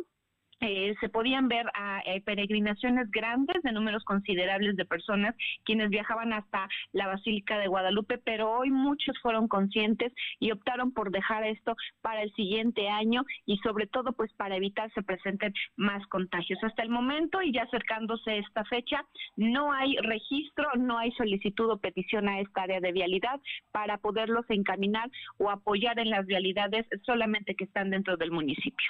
eh, 0.60 0.94
se 1.00 1.08
podían 1.08 1.48
ver 1.48 1.66
a, 1.74 2.00
eh, 2.04 2.20
peregrinaciones 2.22 3.10
grandes 3.10 3.62
de 3.62 3.72
números 3.72 4.04
considerables 4.04 4.76
de 4.76 4.84
personas 4.84 5.36
quienes 5.64 5.90
viajaban 5.90 6.32
hasta 6.32 6.68
la 6.92 7.06
Basílica 7.06 7.58
de 7.58 7.68
Guadalupe, 7.68 8.18
pero 8.18 8.50
hoy 8.50 8.70
muchos 8.70 9.16
fueron 9.22 9.46
conscientes 9.46 10.12
y 10.40 10.50
optaron 10.50 10.92
por 10.92 11.10
dejar 11.10 11.44
esto 11.44 11.76
para 12.00 12.22
el 12.22 12.32
siguiente 12.34 12.88
año 12.88 13.24
y 13.46 13.58
sobre 13.58 13.86
todo 13.86 14.12
pues 14.12 14.32
para 14.34 14.56
evitar 14.56 14.92
se 14.94 15.02
presenten 15.02 15.54
más 15.76 16.04
contagios. 16.08 16.58
Hasta 16.62 16.82
el 16.82 16.90
momento 16.90 17.40
y 17.42 17.52
ya 17.52 17.62
acercándose 17.62 18.38
esta 18.38 18.64
fecha, 18.64 19.04
no 19.36 19.72
hay 19.72 19.96
registro, 19.98 20.70
no 20.76 20.98
hay 20.98 21.12
solicitud 21.12 21.70
o 21.70 21.78
petición 21.78 22.28
a 22.28 22.40
esta 22.40 22.62
área 22.62 22.80
de 22.80 22.92
vialidad 22.92 23.40
para 23.70 23.98
poderlos 23.98 24.44
encaminar 24.48 25.10
o 25.36 25.50
apoyar 25.50 25.98
en 25.98 26.10
las 26.10 26.26
vialidades 26.26 26.86
solamente 27.04 27.54
que 27.54 27.64
están 27.64 27.90
dentro 27.90 28.16
del 28.16 28.32
municipio. 28.32 28.86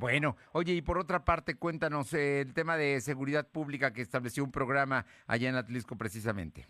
Bueno, 0.00 0.38
oye, 0.52 0.72
y 0.72 0.80
por 0.80 0.96
otra 0.96 1.26
parte, 1.26 1.56
cuéntanos 1.56 2.14
eh, 2.14 2.40
el 2.40 2.54
tema 2.54 2.78
de 2.78 3.02
seguridad 3.02 3.46
pública 3.46 3.92
que 3.92 4.00
estableció 4.00 4.42
un 4.42 4.50
programa 4.50 5.04
allá 5.26 5.50
en 5.50 5.56
Atlisco 5.56 5.94
precisamente. 5.94 6.66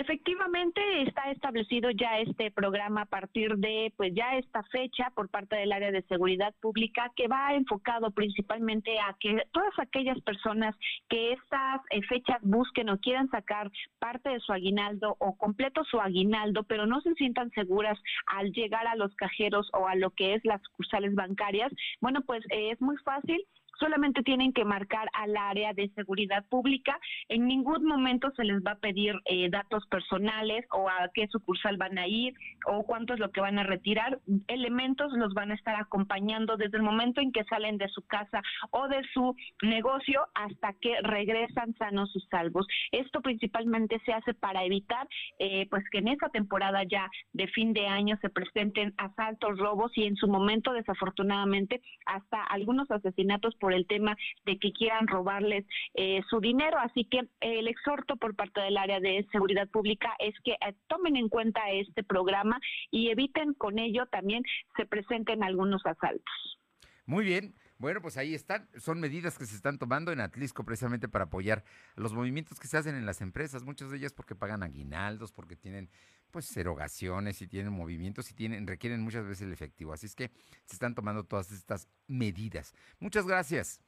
Efectivamente 0.00 0.80
está 1.02 1.28
establecido 1.32 1.90
ya 1.90 2.20
este 2.20 2.52
programa 2.52 3.02
a 3.02 3.06
partir 3.06 3.56
de 3.56 3.92
pues 3.96 4.14
ya 4.14 4.36
esta 4.36 4.62
fecha 4.70 5.10
por 5.16 5.28
parte 5.28 5.56
del 5.56 5.72
área 5.72 5.90
de 5.90 6.02
seguridad 6.02 6.54
pública 6.60 7.10
que 7.16 7.26
va 7.26 7.52
enfocado 7.54 8.12
principalmente 8.12 8.96
a 9.00 9.16
que 9.18 9.42
todas 9.50 9.76
aquellas 9.76 10.20
personas 10.20 10.76
que 11.08 11.32
estas 11.32 11.80
eh, 11.90 12.00
fechas 12.02 12.38
busquen 12.42 12.90
o 12.90 12.98
quieran 12.98 13.28
sacar 13.30 13.72
parte 13.98 14.28
de 14.28 14.38
su 14.38 14.52
aguinaldo 14.52 15.16
o 15.18 15.36
completo 15.36 15.82
su 15.82 15.98
aguinaldo, 16.00 16.62
pero 16.62 16.86
no 16.86 17.00
se 17.00 17.14
sientan 17.14 17.50
seguras 17.50 17.98
al 18.28 18.52
llegar 18.52 18.86
a 18.86 18.94
los 18.94 19.12
cajeros 19.16 19.68
o 19.72 19.88
a 19.88 19.96
lo 19.96 20.10
que 20.10 20.34
es 20.34 20.44
las 20.44 20.62
sucursales 20.62 21.12
bancarias, 21.16 21.72
bueno, 22.00 22.20
pues 22.22 22.44
eh, 22.50 22.70
es 22.70 22.80
muy 22.80 22.96
fácil 22.98 23.44
solamente 23.78 24.22
tienen 24.22 24.52
que 24.52 24.64
marcar 24.64 25.08
al 25.12 25.36
área 25.36 25.72
de 25.72 25.88
seguridad 25.94 26.44
pública. 26.48 26.98
En 27.28 27.46
ningún 27.46 27.84
momento 27.84 28.30
se 28.36 28.44
les 28.44 28.62
va 28.62 28.72
a 28.72 28.78
pedir 28.78 29.14
eh, 29.24 29.48
datos 29.50 29.86
personales 29.86 30.64
o 30.70 30.88
a 30.88 31.10
qué 31.14 31.26
sucursal 31.28 31.76
van 31.76 31.98
a 31.98 32.06
ir 32.06 32.34
o 32.66 32.84
cuánto 32.84 33.14
es 33.14 33.20
lo 33.20 33.30
que 33.30 33.40
van 33.40 33.58
a 33.58 33.64
retirar. 33.64 34.18
Elementos 34.48 35.12
los 35.12 35.34
van 35.34 35.50
a 35.50 35.54
estar 35.54 35.76
acompañando 35.76 36.56
desde 36.56 36.76
el 36.76 36.82
momento 36.82 37.20
en 37.20 37.32
que 37.32 37.44
salen 37.44 37.78
de 37.78 37.88
su 37.88 38.02
casa 38.02 38.42
o 38.70 38.88
de 38.88 39.02
su 39.12 39.34
negocio 39.62 40.26
hasta 40.34 40.72
que 40.80 41.00
regresan 41.02 41.74
sanos 41.78 42.10
y 42.14 42.20
salvos. 42.30 42.66
Esto 42.92 43.20
principalmente 43.20 44.00
se 44.04 44.12
hace 44.12 44.34
para 44.34 44.64
evitar 44.64 45.06
eh, 45.38 45.66
pues 45.70 45.84
que 45.90 45.98
en 45.98 46.08
esa 46.08 46.28
temporada 46.28 46.82
ya 46.84 47.08
de 47.32 47.46
fin 47.48 47.72
de 47.72 47.86
año 47.86 48.16
se 48.20 48.30
presenten 48.30 48.94
asaltos, 48.96 49.58
robos 49.58 49.92
y 49.96 50.04
en 50.04 50.16
su 50.16 50.28
momento 50.28 50.72
desafortunadamente 50.72 51.80
hasta 52.06 52.42
algunos 52.44 52.90
asesinatos 52.90 53.54
por 53.56 53.67
el 53.74 53.86
tema 53.86 54.16
de 54.44 54.58
que 54.58 54.72
quieran 54.72 55.06
robarles 55.06 55.64
eh, 55.94 56.20
su 56.28 56.40
dinero. 56.40 56.78
Así 56.78 57.04
que 57.04 57.28
el 57.40 57.68
exhorto 57.68 58.16
por 58.16 58.34
parte 58.34 58.60
del 58.60 58.76
área 58.76 59.00
de 59.00 59.26
seguridad 59.32 59.68
pública 59.68 60.14
es 60.18 60.34
que 60.44 60.52
eh, 60.52 60.74
tomen 60.88 61.16
en 61.16 61.28
cuenta 61.28 61.60
este 61.70 62.02
programa 62.02 62.58
y 62.90 63.10
eviten 63.10 63.54
con 63.54 63.78
ello 63.78 64.06
también 64.06 64.42
se 64.76 64.86
presenten 64.86 65.42
algunos 65.42 65.84
asaltos. 65.84 66.58
Muy 67.06 67.24
bien. 67.24 67.54
Bueno, 67.78 68.02
pues 68.02 68.16
ahí 68.16 68.34
están. 68.34 68.68
Son 68.76 68.98
medidas 68.98 69.38
que 69.38 69.46
se 69.46 69.54
están 69.54 69.78
tomando 69.78 70.10
en 70.10 70.20
Atlisco 70.20 70.64
precisamente 70.64 71.08
para 71.08 71.26
apoyar 71.26 71.64
los 71.94 72.12
movimientos 72.12 72.58
que 72.58 72.66
se 72.66 72.76
hacen 72.76 72.96
en 72.96 73.06
las 73.06 73.20
empresas. 73.20 73.62
Muchas 73.62 73.90
de 73.90 73.98
ellas 73.98 74.12
porque 74.12 74.34
pagan 74.34 74.64
aguinaldos, 74.64 75.30
porque 75.30 75.54
tienen 75.54 75.88
pues 76.30 76.54
erogaciones 76.56 77.40
y 77.42 77.46
tienen 77.46 77.72
movimientos 77.72 78.30
y 78.30 78.34
tienen 78.34 78.66
requieren 78.66 79.00
muchas 79.00 79.24
veces 79.24 79.46
el 79.46 79.52
efectivo. 79.52 79.92
Así 79.92 80.06
es 80.06 80.14
que 80.14 80.30
se 80.64 80.74
están 80.74 80.94
tomando 80.94 81.24
todas 81.24 81.50
estas 81.52 81.88
medidas. 82.06 82.74
Muchas 82.98 83.26
gracias. 83.26 83.80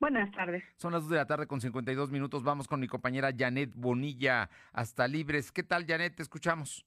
Buenas 0.00 0.32
tardes. 0.32 0.64
Son 0.76 0.92
las 0.92 1.02
2 1.02 1.10
de 1.10 1.16
la 1.16 1.26
tarde 1.26 1.46
con 1.46 1.60
52 1.60 2.10
minutos. 2.10 2.42
Vamos 2.42 2.66
con 2.66 2.80
mi 2.80 2.88
compañera 2.88 3.32
Janet 3.36 3.70
Bonilla 3.74 4.50
hasta 4.72 5.06
Libres. 5.06 5.52
¿Qué 5.52 5.62
tal, 5.62 5.86
Janet? 5.86 6.16
Te 6.16 6.22
escuchamos. 6.22 6.84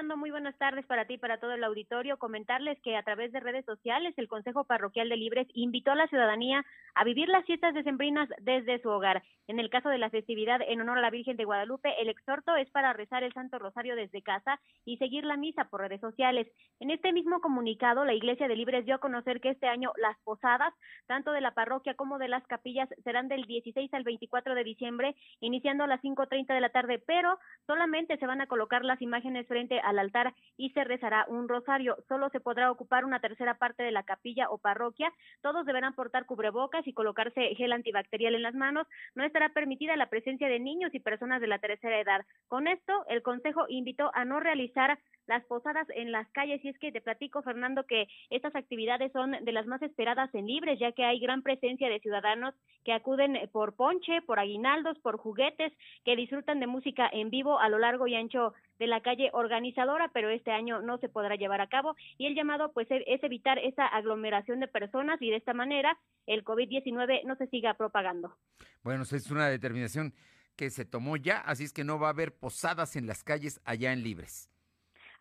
Muy 0.00 0.30
buenas 0.30 0.56
tardes 0.56 0.86
para 0.86 1.04
ti 1.04 1.14
y 1.14 1.18
para 1.18 1.38
todo 1.38 1.52
el 1.52 1.62
auditorio. 1.62 2.16
Comentarles 2.16 2.80
que 2.80 2.96
a 2.96 3.02
través 3.02 3.30
de 3.30 3.40
redes 3.40 3.66
sociales 3.66 4.14
el 4.16 4.26
Consejo 4.26 4.64
Parroquial 4.64 5.10
de 5.10 5.18
Libres 5.18 5.46
invitó 5.52 5.90
a 5.90 5.94
la 5.94 6.06
ciudadanía 6.06 6.64
a 6.94 7.04
vivir 7.04 7.28
las 7.28 7.44
fiestas 7.44 7.74
decembrinas 7.74 8.28
desde 8.40 8.80
su 8.80 8.88
hogar. 8.88 9.22
En 9.48 9.58
el 9.58 9.68
caso 9.68 9.90
de 9.90 9.98
la 9.98 10.08
festividad 10.08 10.60
en 10.66 10.80
honor 10.80 10.98
a 10.98 11.02
la 11.02 11.10
Virgen 11.10 11.36
de 11.36 11.44
Guadalupe, 11.44 11.90
el 12.00 12.08
exhorto 12.08 12.56
es 12.56 12.70
para 12.70 12.94
rezar 12.94 13.22
el 13.22 13.34
Santo 13.34 13.58
Rosario 13.58 13.94
desde 13.94 14.22
casa 14.22 14.60
y 14.86 14.96
seguir 14.96 15.24
la 15.24 15.36
misa 15.36 15.64
por 15.64 15.80
redes 15.80 16.00
sociales. 16.00 16.48
En 16.80 16.90
este 16.90 17.12
mismo 17.12 17.40
comunicado, 17.40 18.04
la 18.04 18.14
Iglesia 18.14 18.48
de 18.48 18.56
Libres 18.56 18.86
dio 18.86 18.94
a 18.94 19.00
conocer 19.00 19.40
que 19.40 19.50
este 19.50 19.66
año 19.66 19.92
las 19.96 20.18
posadas, 20.20 20.72
tanto 21.06 21.32
de 21.32 21.42
la 21.42 21.52
parroquia 21.52 21.94
como 21.94 22.18
de 22.18 22.28
las 22.28 22.46
capillas, 22.46 22.88
serán 23.04 23.28
del 23.28 23.44
16 23.44 23.92
al 23.92 24.04
24 24.04 24.54
de 24.54 24.64
diciembre, 24.64 25.16
iniciando 25.40 25.84
a 25.84 25.88
las 25.88 26.00
5.30 26.00 26.54
de 26.54 26.60
la 26.60 26.70
tarde, 26.70 27.02
pero 27.06 27.38
solamente 27.66 28.16
se 28.16 28.26
van 28.26 28.40
a 28.40 28.46
colocar 28.46 28.84
las 28.84 29.02
imágenes 29.02 29.46
frente 29.48 29.81
al 29.82 29.98
altar 29.98 30.34
y 30.56 30.70
se 30.70 30.84
rezará 30.84 31.26
un 31.28 31.48
rosario. 31.48 31.96
Solo 32.08 32.28
se 32.30 32.40
podrá 32.40 32.70
ocupar 32.70 33.04
una 33.04 33.20
tercera 33.20 33.58
parte 33.58 33.82
de 33.82 33.92
la 33.92 34.02
capilla 34.02 34.48
o 34.50 34.58
parroquia. 34.58 35.12
Todos 35.40 35.66
deberán 35.66 35.94
portar 35.94 36.26
cubrebocas 36.26 36.86
y 36.86 36.92
colocarse 36.92 37.54
gel 37.56 37.72
antibacterial 37.72 38.34
en 38.34 38.42
las 38.42 38.54
manos. 38.54 38.86
No 39.14 39.24
estará 39.24 39.50
permitida 39.50 39.96
la 39.96 40.08
presencia 40.08 40.48
de 40.48 40.60
niños 40.60 40.94
y 40.94 41.00
personas 41.00 41.40
de 41.40 41.46
la 41.48 41.58
tercera 41.58 42.00
edad. 42.00 42.24
Con 42.48 42.68
esto, 42.68 43.04
el 43.08 43.22
Consejo 43.22 43.66
invitó 43.68 44.10
a 44.14 44.24
no 44.24 44.40
realizar 44.40 44.98
las 45.32 45.44
posadas 45.46 45.86
en 45.94 46.12
las 46.12 46.28
calles. 46.32 46.62
Y 46.62 46.68
es 46.68 46.78
que 46.78 46.92
te 46.92 47.00
platico, 47.00 47.42
Fernando, 47.42 47.84
que 47.84 48.06
estas 48.28 48.54
actividades 48.54 49.10
son 49.12 49.32
de 49.42 49.52
las 49.52 49.66
más 49.66 49.80
esperadas 49.80 50.28
en 50.34 50.46
Libres, 50.46 50.78
ya 50.78 50.92
que 50.92 51.04
hay 51.04 51.18
gran 51.20 51.42
presencia 51.42 51.88
de 51.88 52.00
ciudadanos 52.00 52.54
que 52.84 52.92
acuden 52.92 53.38
por 53.50 53.74
ponche, 53.74 54.20
por 54.22 54.38
aguinaldos, 54.38 54.98
por 54.98 55.16
juguetes, 55.16 55.72
que 56.04 56.16
disfrutan 56.16 56.60
de 56.60 56.66
música 56.66 57.08
en 57.10 57.30
vivo 57.30 57.58
a 57.58 57.70
lo 57.70 57.78
largo 57.78 58.06
y 58.06 58.14
ancho 58.14 58.52
de 58.78 58.86
la 58.86 59.00
calle 59.00 59.30
organizadora, 59.32 60.10
pero 60.12 60.28
este 60.28 60.50
año 60.50 60.82
no 60.82 60.98
se 60.98 61.08
podrá 61.08 61.36
llevar 61.36 61.62
a 61.62 61.68
cabo. 61.68 61.96
Y 62.18 62.26
el 62.26 62.34
llamado, 62.34 62.72
pues, 62.72 62.90
e, 62.90 63.04
es 63.06 63.22
evitar 63.22 63.58
esa 63.58 63.86
aglomeración 63.86 64.60
de 64.60 64.68
personas 64.68 65.22
y 65.22 65.30
de 65.30 65.36
esta 65.36 65.54
manera 65.54 65.96
el 66.26 66.44
COVID-19 66.44 67.24
no 67.24 67.36
se 67.36 67.46
siga 67.46 67.72
propagando. 67.74 68.36
Bueno, 68.82 69.04
es 69.04 69.30
una 69.30 69.48
determinación 69.48 70.12
que 70.56 70.70
se 70.70 70.84
tomó 70.84 71.16
ya, 71.16 71.38
así 71.38 71.64
es 71.64 71.72
que 71.72 71.84
no 71.84 71.98
va 71.98 72.08
a 72.08 72.10
haber 72.10 72.34
posadas 72.34 72.96
en 72.96 73.06
las 73.06 73.24
calles 73.24 73.60
allá 73.64 73.92
en 73.92 74.02
Libres. 74.02 74.51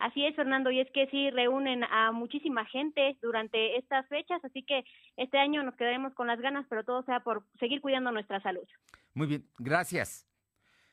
Así 0.01 0.25
es, 0.25 0.35
Fernando, 0.35 0.71
y 0.71 0.79
es 0.79 0.89
que 0.91 1.07
sí 1.11 1.29
reúnen 1.29 1.83
a 1.83 2.11
muchísima 2.11 2.65
gente 2.65 3.19
durante 3.21 3.77
estas 3.77 4.07
fechas, 4.07 4.43
así 4.43 4.63
que 4.63 4.83
este 5.15 5.37
año 5.37 5.61
nos 5.61 5.75
quedaremos 5.75 6.15
con 6.15 6.25
las 6.25 6.41
ganas, 6.41 6.65
pero 6.69 6.83
todo 6.83 7.03
sea 7.03 7.19
por 7.19 7.43
seguir 7.59 7.81
cuidando 7.81 8.11
nuestra 8.11 8.41
salud. 8.41 8.67
Muy 9.13 9.27
bien, 9.27 9.45
gracias. 9.59 10.30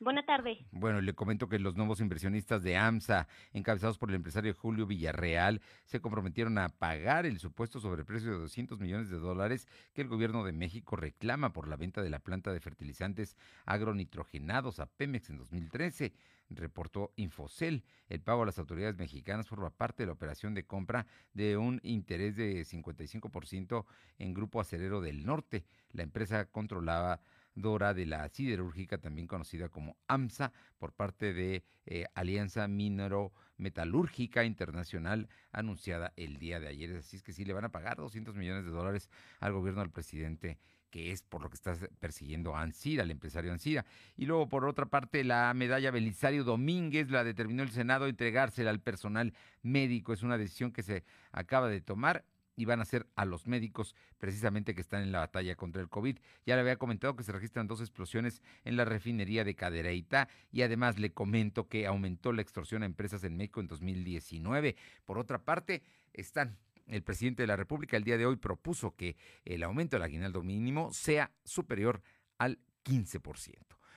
Buena 0.01 0.25
tarde. 0.25 0.65
Bueno, 0.71 1.01
le 1.01 1.13
comento 1.13 1.49
que 1.49 1.59
los 1.59 1.75
nuevos 1.75 2.01
inversionistas 2.01 2.63
de 2.63 2.77
AMSA, 2.77 3.27
encabezados 3.53 3.99
por 3.99 4.11
el 4.11 4.15
empresario 4.15 4.55
Julio 4.55 4.87
Villarreal, 4.87 5.61
se 5.87 6.01
comprometieron 6.01 6.57
a 6.59 6.69
pagar 6.69 7.27
el 7.27 7.41
supuesto 7.41 7.81
sobreprecio 7.81 8.31
de 8.31 8.39
200 8.39 8.79
millones 8.79 9.11
de 9.11 9.19
dólares 9.19 9.67
que 9.95 10.03
el 10.03 10.09
gobierno 10.09 10.45
de 10.45 10.53
México 10.53 10.95
reclama 10.95 11.53
por 11.53 11.67
la 11.67 11.75
venta 11.75 12.01
de 12.01 12.11
la 12.11 12.21
planta 12.21 12.53
de 12.53 12.61
fertilizantes 12.61 13.37
agronitrogenados 13.67 14.79
a 14.79 14.87
Pemex 14.87 15.31
en 15.31 15.39
2013 15.39 16.13
reportó 16.51 17.13
Infocel. 17.17 17.85
El 18.09 18.21
pago 18.21 18.43
a 18.43 18.47
las 18.47 18.59
autoridades 18.59 18.97
mexicanas 18.97 19.49
forma 19.49 19.71
parte 19.71 20.03
de 20.03 20.07
la 20.07 20.13
operación 20.13 20.55
de 20.55 20.65
compra 20.65 21.07
de 21.35 21.57
un 21.57 21.81
interés 21.83 22.37
de 22.37 22.65
55% 22.65 23.85
en 24.19 24.35
Grupo 24.35 24.61
Acerero 24.61 25.01
del 25.01 25.25
Norte. 25.27 25.65
La 25.93 26.03
empresa 26.03 26.47
controlaba 26.47 27.21
Dora 27.61 27.95
de 27.95 28.07
la 28.07 28.29
siderúrgica, 28.29 28.99
también 28.99 29.27
conocida 29.27 29.69
como 29.69 29.97
AMSA, 30.07 30.53
por 30.79 30.93
parte 30.93 31.33
de 31.33 31.65
eh, 31.87 32.07
Alianza 32.15 32.69
Minero 32.69 33.33
Metalúrgica 33.57 34.45
Internacional, 34.45 35.29
anunciada 35.53 36.13
el 36.17 36.39
día 36.39 36.61
de 36.61 36.69
ayer. 36.69 36.97
Así 36.97 37.17
es 37.17 37.23
que 37.23 37.33
sí 37.33 37.45
le 37.45 37.53
van 37.53 37.65
a 37.65 37.71
pagar 37.71 37.97
200 37.97 38.35
millones 38.35 38.65
de 38.65 38.71
dólares 38.71 39.11
al 39.41 39.53
gobierno 39.53 39.81
del 39.81 39.91
presidente 39.91 40.59
que 40.91 41.13
es 41.13 41.23
por 41.23 41.43
lo 41.43 41.51
que 41.51 41.57
está 41.57 41.77
persiguiendo 41.99 42.55
a 42.55 42.63
Ansira, 42.63 43.03
el 43.03 43.11
empresario 43.11 43.53
Ansira. 43.53 43.85
Y 44.17 44.27
luego, 44.27 44.49
por 44.49 44.65
otra 44.65 44.87
parte, 44.87 45.25
la 45.25 45.53
medalla 45.55 45.91
Belisario 45.91 46.45
Domínguez 46.45 47.11
la 47.11 47.25
determinó 47.25 47.63
el 47.63 47.71
Senado 47.71 48.07
entregársela 48.07 48.71
al 48.71 48.81
personal 48.81 49.35
médico. 49.63 50.13
Es 50.13 50.23
una 50.23 50.39
decisión 50.39 50.73
que 50.73 50.83
se 50.83 51.05
acaba 51.33 51.69
de 51.69 51.81
tomar 51.81 52.25
y 52.59 52.65
van 52.65 52.81
a 52.81 52.85
ser 52.85 53.07
a 53.15 53.25
los 53.25 53.47
médicos 53.47 53.95
precisamente 54.19 54.75
que 54.75 54.81
están 54.81 55.05
en 55.05 55.13
la 55.13 55.21
batalla 55.21 55.55
contra 55.55 55.81
el 55.81 55.89
COVID. 55.89 56.19
Ya 56.45 56.57
le 56.57 56.63
había 56.63 56.77
comentado 56.77 57.15
que 57.15 57.23
se 57.23 57.31
registran 57.31 57.69
dos 57.69 57.81
explosiones 57.81 58.43
en 58.65 58.77
la 58.77 58.85
refinería 58.85 59.45
de 59.45 59.55
Cadereyta 59.55 60.29
y 60.51 60.63
además 60.63 60.99
le 60.99 61.13
comento 61.13 61.69
que 61.69 61.87
aumentó 61.87 62.33
la 62.33 62.43
extorsión 62.43 62.83
a 62.83 62.87
empresas 62.87 63.23
en 63.23 63.37
México 63.37 63.61
en 63.61 63.69
2019. 63.69 64.75
Por 65.05 65.19
otra 65.19 65.39
parte, 65.39 65.85
están 66.13 66.59
el 66.89 67.05
presidente 67.05 67.45
de 67.45 67.47
la 67.47 67.55
República 67.55 67.97
el 67.97 68.03
día 68.03 68.19
de 68.19 68.27
hoy 68.27 68.37
propuso 68.37 68.97
que 68.97 69.17
el 69.45 69.63
aumento 69.63 69.95
del 69.95 70.03
aguinaldo 70.03 70.43
mínimo 70.43 70.93
sea 70.93 71.31
superior 71.45 72.03
al 72.39 72.59
15%. 72.85 73.55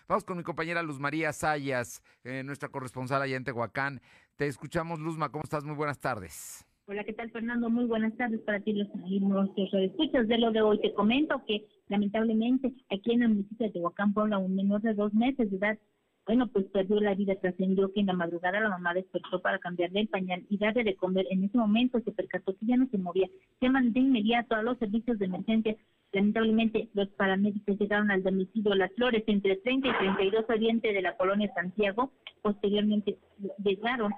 Vamos 0.07 0.23
con 0.23 0.37
mi 0.37 0.43
compañera 0.43 0.83
Luz 0.83 0.99
María 0.99 1.33
Sayas, 1.33 2.03
eh, 2.23 2.43
nuestra 2.43 2.69
corresponsal 2.69 3.23
allá 3.23 3.37
en 3.37 3.43
Tehuacán. 3.43 4.01
Te 4.35 4.45
escuchamos, 4.45 4.99
Luzma. 4.99 5.29
¿Cómo 5.29 5.43
estás? 5.43 5.63
Muy 5.63 5.75
buenas 5.75 5.99
tardes. 5.99 6.63
Hola, 6.87 7.03
¿qué 7.03 7.13
tal, 7.13 7.31
Fernando? 7.31 7.69
Muy 7.69 7.85
buenas 7.85 8.15
tardes 8.17 8.41
para 8.41 8.59
ti, 8.59 8.73
los 8.73 8.87
nuestros 8.93 9.73
escuchas 9.73 10.27
de 10.27 10.37
lo 10.37 10.51
de 10.51 10.61
hoy. 10.61 10.79
Te 10.81 10.93
comento 10.93 11.43
que, 11.45 11.65
lamentablemente, 11.87 12.73
aquí 12.89 13.13
en 13.13 13.23
el 13.23 13.29
municipio 13.29 13.67
de 13.67 13.73
Tehuacán, 13.73 14.13
Puebla, 14.13 14.39
un 14.39 14.55
menor 14.55 14.81
de 14.81 14.93
dos 14.93 15.13
meses 15.13 15.49
de 15.51 15.57
edad 15.57 15.77
bueno, 16.25 16.47
pues 16.47 16.65
perdió 16.67 16.99
la 16.99 17.15
vida, 17.15 17.35
trascendió 17.35 17.91
que 17.91 17.99
en 17.99 18.05
la 18.05 18.13
madrugada 18.13 18.59
la 18.59 18.69
mamá 18.69 18.93
despertó 18.93 19.41
para 19.41 19.57
cambiarle 19.57 20.01
el 20.01 20.07
pañal 20.07 20.45
y 20.49 20.57
darle 20.57 20.83
de 20.83 20.95
comer. 20.95 21.25
En 21.29 21.43
ese 21.43 21.57
momento 21.57 21.99
se 21.99 22.11
percató 22.11 22.55
que 22.55 22.67
ya 22.67 22.77
no 22.77 22.87
se 22.89 22.97
movía. 22.97 23.27
Llaman 23.59 23.91
de 23.91 24.01
inmediato 24.01 24.55
a 24.55 24.61
los 24.61 24.77
servicios 24.77 25.17
de 25.17 25.25
emergencia. 25.25 25.75
Lamentablemente, 26.13 26.89
los 26.93 27.07
paramédicos 27.09 27.77
llegaron 27.79 28.11
al 28.11 28.21
domicilio 28.21 28.75
Las 28.75 28.93
Flores 28.93 29.23
entre 29.27 29.57
30 29.57 29.87
y 29.87 29.97
32 29.97 30.45
oriente 30.49 30.93
de 30.93 31.01
la 31.01 31.17
colonia 31.17 31.51
Santiago. 31.55 32.11
Posteriormente 32.41 33.17
llegaron 33.63 34.13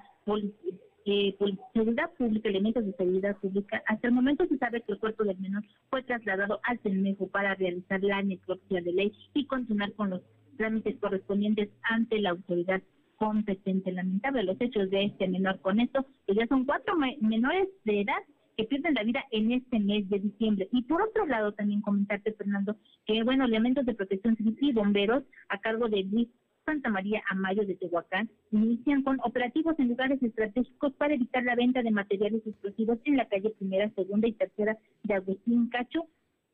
eh, 1.06 1.36
seguridad 1.72 2.10
pública, 2.16 2.48
elementos 2.48 2.84
de 2.84 2.92
seguridad 2.92 3.36
pública. 3.36 3.82
Hasta 3.86 4.08
el 4.08 4.14
momento 4.14 4.46
se 4.46 4.58
sabe 4.58 4.80
que 4.82 4.92
el 4.92 4.98
cuerpo 4.98 5.24
del 5.24 5.38
menor 5.38 5.62
fue 5.90 6.02
trasladado 6.02 6.60
al 6.64 6.78
CENMEJO 6.80 7.28
para 7.28 7.54
realizar 7.54 8.02
la 8.02 8.22
necropsia 8.22 8.80
de 8.80 8.92
ley 8.92 9.12
y 9.34 9.46
continuar 9.46 9.92
con 9.92 10.10
los 10.10 10.22
trámites 10.56 10.96
correspondientes 10.98 11.68
ante 11.82 12.20
la 12.20 12.30
autoridad 12.30 12.82
competente. 13.16 13.92
Lamentable 13.92 14.44
los 14.44 14.60
hechos 14.60 14.90
de 14.90 15.04
este 15.04 15.28
menor 15.28 15.60
con 15.60 15.80
esto, 15.80 16.06
que 16.26 16.34
ya 16.34 16.46
son 16.46 16.64
cuatro 16.64 16.94
menores 17.20 17.68
de 17.84 18.00
edad 18.00 18.22
que 18.56 18.64
pierden 18.64 18.94
la 18.94 19.02
vida 19.02 19.24
en 19.30 19.52
este 19.52 19.80
mes 19.80 20.08
de 20.08 20.20
diciembre. 20.20 20.68
Y 20.72 20.82
por 20.82 21.02
otro 21.02 21.26
lado, 21.26 21.52
también 21.52 21.80
comentarte, 21.80 22.32
Fernando, 22.32 22.76
que, 23.04 23.22
bueno, 23.24 23.44
elementos 23.44 23.84
de 23.84 23.94
protección 23.94 24.36
civil 24.36 24.56
y 24.60 24.72
bomberos 24.72 25.24
a 25.48 25.58
cargo 25.58 25.88
de 25.88 26.04
Luis 26.04 26.28
Santa 26.64 26.88
María 26.88 27.22
Amayo 27.28 27.64
de 27.66 27.74
Tehuacán 27.74 28.30
inician 28.50 29.02
con 29.02 29.18
operativos 29.22 29.78
en 29.78 29.88
lugares 29.88 30.22
estratégicos 30.22 30.92
para 30.94 31.14
evitar 31.14 31.44
la 31.44 31.54
venta 31.54 31.82
de 31.82 31.90
materiales 31.90 32.46
explosivos 32.46 32.98
en 33.04 33.16
la 33.16 33.28
calle 33.28 33.50
primera, 33.50 33.90
segunda 33.90 34.28
y 34.28 34.32
tercera 34.32 34.78
de 35.02 35.14
Agustín 35.14 35.68
Cacho, 35.68 36.06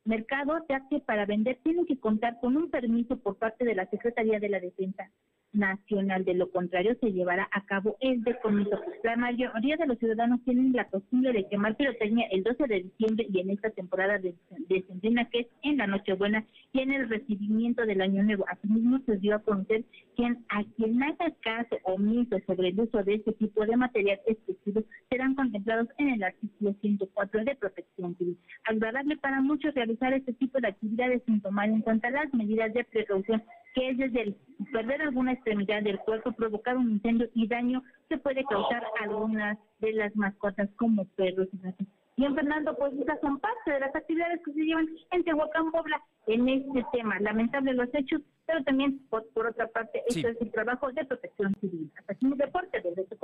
mercado, 0.03 0.65
ya 0.69 0.87
que 0.89 0.99
para 0.99 1.25
vender 1.25 1.59
tienen 1.63 1.85
que 1.85 1.99
contar 1.99 2.39
con 2.39 2.57
un 2.57 2.69
permiso 2.69 3.17
por 3.17 3.37
parte 3.37 3.65
de 3.65 3.75
la 3.75 3.89
Secretaría 3.89 4.39
de 4.39 4.49
la 4.49 4.59
Defensa 4.59 5.09
nacional. 5.53 6.25
De 6.25 6.33
lo 6.33 6.49
contrario, 6.51 6.95
se 6.99 7.11
llevará 7.11 7.47
a 7.51 7.65
cabo 7.65 7.97
el 7.99 8.23
decomiso. 8.23 8.79
La 9.03 9.15
mayoría 9.15 9.77
de 9.77 9.87
los 9.87 9.97
ciudadanos 9.99 10.41
tienen 10.43 10.73
la 10.73 10.85
costumbre 10.85 11.33
de 11.33 11.47
quemar 11.47 11.75
pirotecnia 11.75 12.27
el 12.31 12.43
12 12.43 12.67
de 12.67 12.83
diciembre 12.83 13.27
y 13.29 13.39
en 13.39 13.49
esta 13.51 13.69
temporada 13.71 14.17
de, 14.17 14.35
de 14.69 14.83
que 15.31 15.39
es 15.39 15.47
en 15.63 15.77
la 15.77 15.87
Nochebuena 15.87 16.45
y 16.73 16.79
en 16.79 16.91
el 16.91 17.09
recibimiento 17.09 17.85
del 17.85 18.01
Año 18.01 18.23
Nuevo. 18.23 18.45
Asimismo, 18.47 18.99
se 19.05 19.17
dio 19.17 19.35
a 19.35 19.39
conocer 19.39 19.83
que 20.15 20.25
a 20.25 20.63
quien 20.75 21.01
haga 21.03 21.31
caso 21.41 21.77
omiso 21.83 22.37
sobre 22.45 22.69
el 22.69 22.79
uso 22.79 23.03
de 23.03 23.15
este 23.15 23.33
tipo 23.33 23.65
de 23.65 23.77
material 23.77 24.19
explosivo 24.27 24.83
serán 25.09 25.35
contemplados 25.35 25.87
en 25.97 26.09
el 26.09 26.23
artículo 26.23 26.73
104 26.81 27.43
de 27.45 27.55
Protección 27.55 28.15
Civil. 28.17 28.37
Agradable 28.65 29.17
para 29.17 29.41
muchos 29.41 29.73
realizar 29.73 30.13
este 30.13 30.33
tipo 30.33 30.59
de 30.59 30.69
actividades 30.69 31.21
sin 31.25 31.41
tomar 31.41 31.69
en 31.69 31.81
cuenta 31.81 32.09
las 32.09 32.33
medidas 32.33 32.73
de 32.73 32.83
precaución 32.83 33.43
que 33.73 33.89
es 33.89 33.97
desde 33.97 34.21
el 34.21 34.35
perder 34.71 35.01
alguna 35.01 35.33
extremidad 35.33 35.81
del 35.83 35.99
cuerpo, 35.99 36.31
provocar 36.33 36.77
un 36.77 36.91
incendio 36.91 37.29
y 37.33 37.47
daño 37.47 37.83
que 38.09 38.17
puede 38.17 38.43
causar 38.45 38.83
algunas 39.01 39.57
de 39.79 39.93
las 39.93 40.15
mascotas 40.15 40.69
como 40.75 41.05
perros 41.15 41.47
y 41.53 41.57
gatos. 41.59 41.87
Bien, 42.17 42.35
Fernando, 42.35 42.75
pues 42.77 42.93
esas 42.93 43.19
son 43.21 43.39
parte 43.39 43.71
de 43.71 43.79
las 43.79 43.95
actividades 43.95 44.41
que 44.45 44.53
se 44.53 44.59
llevan 44.59 44.87
en 45.11 45.23
Tehuacán, 45.23 45.71
Puebla, 45.71 46.03
en 46.27 46.47
este 46.49 46.85
tema. 46.91 47.19
Lamentable 47.19 47.73
los 47.73 47.89
hechos, 47.93 48.21
pero 48.45 48.63
también, 48.63 48.99
por, 49.09 49.25
otra 49.47 49.67
parte, 49.67 50.03
esto 50.07 50.27
es 50.27 50.39
el 50.41 50.51
trabajo 50.51 50.91
de 50.91 51.05
protección 51.05 51.55
civil. 51.61 51.91
Hasta 51.97 52.13
aquí 52.13 52.25
mi 52.25 52.37
deporte, 52.37 52.81
desde 52.81 53.01
este 53.01 53.17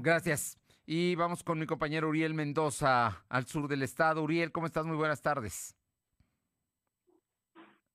Gracias. 0.00 0.58
Y 0.86 1.14
vamos 1.14 1.42
con 1.42 1.58
mi 1.58 1.66
compañero 1.66 2.08
Uriel 2.08 2.34
Mendoza, 2.34 3.24
al 3.28 3.46
sur 3.46 3.68
del 3.68 3.82
estado. 3.82 4.22
Uriel, 4.22 4.50
¿cómo 4.50 4.66
estás? 4.66 4.86
Muy 4.86 4.96
buenas 4.96 5.20
tardes. 5.20 5.76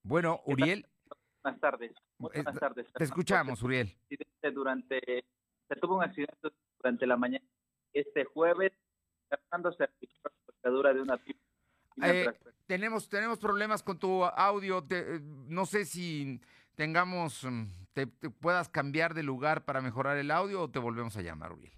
Bueno, 0.03 0.41
Uriel. 0.45 0.85
Buenas 1.43 1.59
tardes. 1.59 1.91
buenas 2.17 2.59
tardes. 2.59 2.93
Te 2.93 3.03
escuchamos, 3.03 3.61
Uriel. 3.63 3.97
Durante, 4.53 5.25
se 5.67 5.75
tuvo 5.75 5.97
un 5.97 6.03
accidente 6.03 6.49
durante 6.77 7.05
la 7.07 7.17
mañana 7.17 7.45
este 7.93 8.25
jueves, 8.25 8.71
tratándose 9.27 9.89
de 10.63 11.01
una 11.01 11.19
eh, 12.03 12.31
tenemos, 12.67 13.09
tenemos 13.09 13.39
problemas 13.39 13.83
con 13.83 13.99
tu 13.99 14.23
audio. 14.23 14.85
Eh, 14.89 15.19
no 15.21 15.65
sé 15.65 15.85
si 15.85 16.39
tengamos, 16.75 17.43
mm, 17.43 17.65
te, 17.93 18.07
puedas 18.07 18.69
cambiar 18.69 19.13
de 19.13 19.23
lugar 19.23 19.65
para 19.65 19.81
mejorar 19.81 20.17
el 20.17 20.31
audio 20.31 20.63
o 20.63 20.69
te 20.69 20.79
volvemos 20.79 21.17
a 21.17 21.21
llamar, 21.21 21.51
Uriel. 21.51 21.73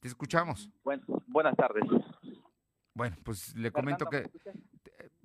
Te 0.00 0.08
escuchamos. 0.08 0.70
Bueno, 0.82 1.02
buenas 1.26 1.56
tardes. 1.56 1.84
Bueno, 2.92 3.16
pues 3.24 3.54
le 3.56 3.72
comento 3.72 4.06
que 4.06 4.30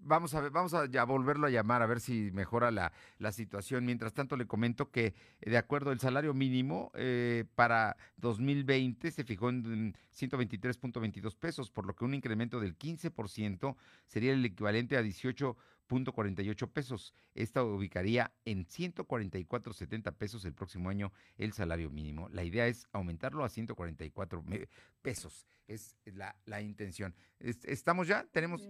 vamos 0.10 0.34
a 0.34 0.42
ver, 0.42 0.52
vamos 0.52 0.74
a 0.74 0.88
ya 0.88 1.06
volverlo 1.06 1.48
a 1.48 1.50
llamar 1.50 1.82
a 1.82 1.86
ver 1.86 2.02
si 2.02 2.32
mejora 2.34 2.72
la, 2.72 2.92
la 3.20 3.32
situación. 3.32 3.86
Mientras 3.86 4.14
tanto, 4.14 4.36
le 4.36 4.48
comento 4.48 4.92
que 4.92 5.14
de 5.40 5.58
acuerdo 5.58 5.92
al 5.92 6.00
salario 6.00 6.34
mínimo 6.34 6.92
eh, 6.96 7.46
para 7.56 7.96
2020 8.18 9.12
se 9.12 9.24
fijó 9.24 9.50
en 9.50 9.94
123.22 10.14 11.36
pesos, 11.38 11.72
por 11.72 11.86
lo 11.86 11.96
que 11.96 12.04
un 12.04 12.14
incremento 12.14 12.60
del 12.60 12.78
15% 12.78 13.78
sería 14.08 14.34
el 14.34 14.44
equivalente 14.44 14.98
a 14.98 15.02
18.48 15.02 16.70
pesos. 16.70 17.14
Esta 17.36 17.64
ubicaría 17.64 18.34
en 18.44 18.66
144.70 18.66 20.14
pesos 20.14 20.44
el 20.44 20.54
próximo 20.54 20.90
año 20.90 21.14
el 21.38 21.54
salario 21.54 21.92
mínimo. 21.92 22.28
La 22.30 22.44
idea 22.44 22.68
es 22.68 22.88
aumentarlo 22.92 23.46
a 23.46 23.50
144 23.50 24.44
pesos. 25.02 25.46
Es 25.68 25.96
la, 26.06 26.36
la 26.46 26.62
intención. 26.62 27.16
¿Estamos 27.40 28.08
ya? 28.08 28.26
¿Tenemos? 28.32 28.68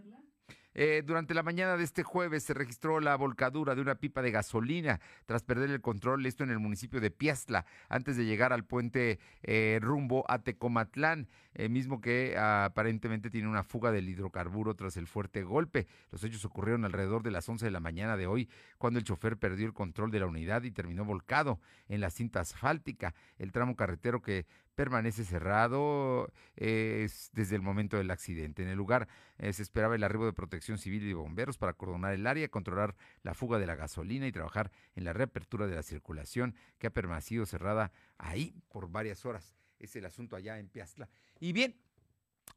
Eh, 0.75 1.03
durante 1.05 1.33
la 1.33 1.43
mañana 1.43 1.75
de 1.75 1.83
este 1.83 2.03
jueves 2.03 2.43
se 2.43 2.53
registró 2.53 2.99
la 2.99 3.15
volcadura 3.15 3.75
de 3.75 3.81
una 3.81 3.95
pipa 3.95 4.21
de 4.21 4.31
gasolina 4.31 5.01
tras 5.25 5.43
perder 5.43 5.71
el 5.71 5.81
control, 5.81 6.25
esto 6.25 6.43
en 6.43 6.51
el 6.51 6.59
municipio 6.59 7.01
de 7.01 7.11
Piastla, 7.11 7.65
antes 7.89 8.15
de 8.15 8.25
llegar 8.25 8.53
al 8.53 8.63
puente 8.63 9.19
eh, 9.43 9.79
rumbo 9.81 10.23
a 10.29 10.39
Tecomatlán, 10.39 11.27
eh, 11.55 11.67
mismo 11.67 11.99
que 11.99 12.37
aparentemente 12.37 13.29
tiene 13.29 13.49
una 13.49 13.63
fuga 13.63 13.91
del 13.91 14.07
hidrocarburo 14.07 14.75
tras 14.75 14.95
el 14.97 15.07
fuerte 15.07 15.43
golpe. 15.43 15.87
Los 16.11 16.23
hechos 16.23 16.45
ocurrieron 16.45 16.85
alrededor 16.85 17.23
de 17.23 17.31
las 17.31 17.49
11 17.49 17.65
de 17.65 17.71
la 17.71 17.79
mañana 17.79 18.15
de 18.15 18.27
hoy, 18.27 18.49
cuando 18.77 18.99
el 18.99 19.05
chofer 19.05 19.37
perdió 19.37 19.65
el 19.65 19.73
control 19.73 20.11
de 20.11 20.19
la 20.19 20.27
unidad 20.27 20.63
y 20.63 20.71
terminó 20.71 21.03
volcado 21.03 21.59
en 21.87 21.99
la 21.99 22.09
cinta 22.09 22.39
asfáltica. 22.39 23.13
El 23.37 23.51
tramo 23.51 23.75
carretero 23.75 24.21
que 24.21 24.45
permanece 24.79 25.25
cerrado 25.25 26.31
desde 26.55 27.55
el 27.57 27.61
momento 27.61 27.97
del 27.97 28.09
accidente. 28.11 28.63
En 28.63 28.69
el 28.69 28.77
lugar 28.77 29.09
se 29.37 29.61
esperaba 29.61 29.95
el 29.95 30.03
arribo 30.05 30.25
de 30.25 30.31
protección 30.31 30.77
civil 30.77 31.03
y 31.03 31.11
bomberos 31.11 31.57
para 31.57 31.73
acordonar 31.73 32.13
el 32.13 32.25
área, 32.25 32.47
controlar 32.47 32.95
la 33.21 33.33
fuga 33.33 33.59
de 33.59 33.67
la 33.67 33.75
gasolina 33.75 34.25
y 34.25 34.31
trabajar 34.31 34.71
en 34.95 35.03
la 35.03 35.11
reapertura 35.11 35.67
de 35.67 35.75
la 35.75 35.83
circulación 35.83 36.55
que 36.77 36.87
ha 36.87 36.91
permanecido 36.91 37.45
cerrada 37.45 37.91
ahí 38.17 38.55
por 38.69 38.89
varias 38.89 39.25
horas. 39.25 39.53
Es 39.79 39.97
el 39.97 40.05
asunto 40.05 40.37
allá 40.37 40.57
en 40.59 40.69
Piastla. 40.69 41.09
Y 41.41 41.51
bien, 41.51 41.75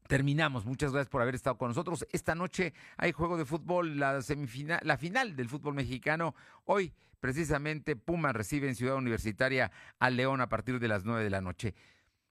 Terminamos. 0.06 0.64
Muchas 0.64 0.92
gracias 0.92 1.10
por 1.10 1.22
haber 1.22 1.34
estado 1.34 1.58
con 1.58 1.68
nosotros. 1.68 2.06
Esta 2.12 2.36
noche 2.36 2.72
hay 2.98 3.10
juego 3.10 3.36
de 3.36 3.44
fútbol, 3.44 3.98
la 3.98 4.22
semifinal, 4.22 4.78
la 4.84 4.96
final 4.96 5.34
del 5.34 5.48
fútbol 5.48 5.74
mexicano. 5.74 6.36
Hoy, 6.66 6.92
precisamente, 7.20 7.94
Puma 7.94 8.32
recibe 8.32 8.68
en 8.68 8.74
Ciudad 8.74 8.96
Universitaria 8.96 9.72
a 9.98 10.08
León 10.08 10.40
a 10.40 10.48
partir 10.48 10.78
de 10.78 10.88
las 10.88 11.04
nueve 11.04 11.24
de 11.24 11.30
la 11.30 11.40
noche. 11.40 11.74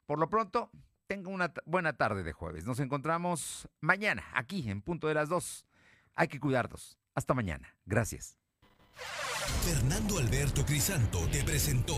Por 0.06 0.20
lo 0.20 0.30
pronto, 0.30 0.72
tenga 1.08 1.30
una 1.30 1.54
buena 1.66 1.94
tarde 1.94 2.24
de 2.24 2.34
jueves. 2.34 2.66
Nos 2.66 2.80
encontramos 2.80 3.68
mañana, 3.80 4.24
aquí, 4.34 4.70
en 4.70 4.82
punto 4.82 5.08
de 5.08 5.14
las 5.14 5.30
dos. 5.30 5.66
Hay 6.16 6.28
que 6.28 6.40
cuidarnos. 6.40 6.98
Hasta 7.16 7.34
mañana. 7.34 7.76
Gracias. 7.86 8.38
Fernando 9.64 10.18
Alberto 10.18 10.66
Crisanto 10.66 11.20
te 11.32 11.44
presentó 11.44 11.98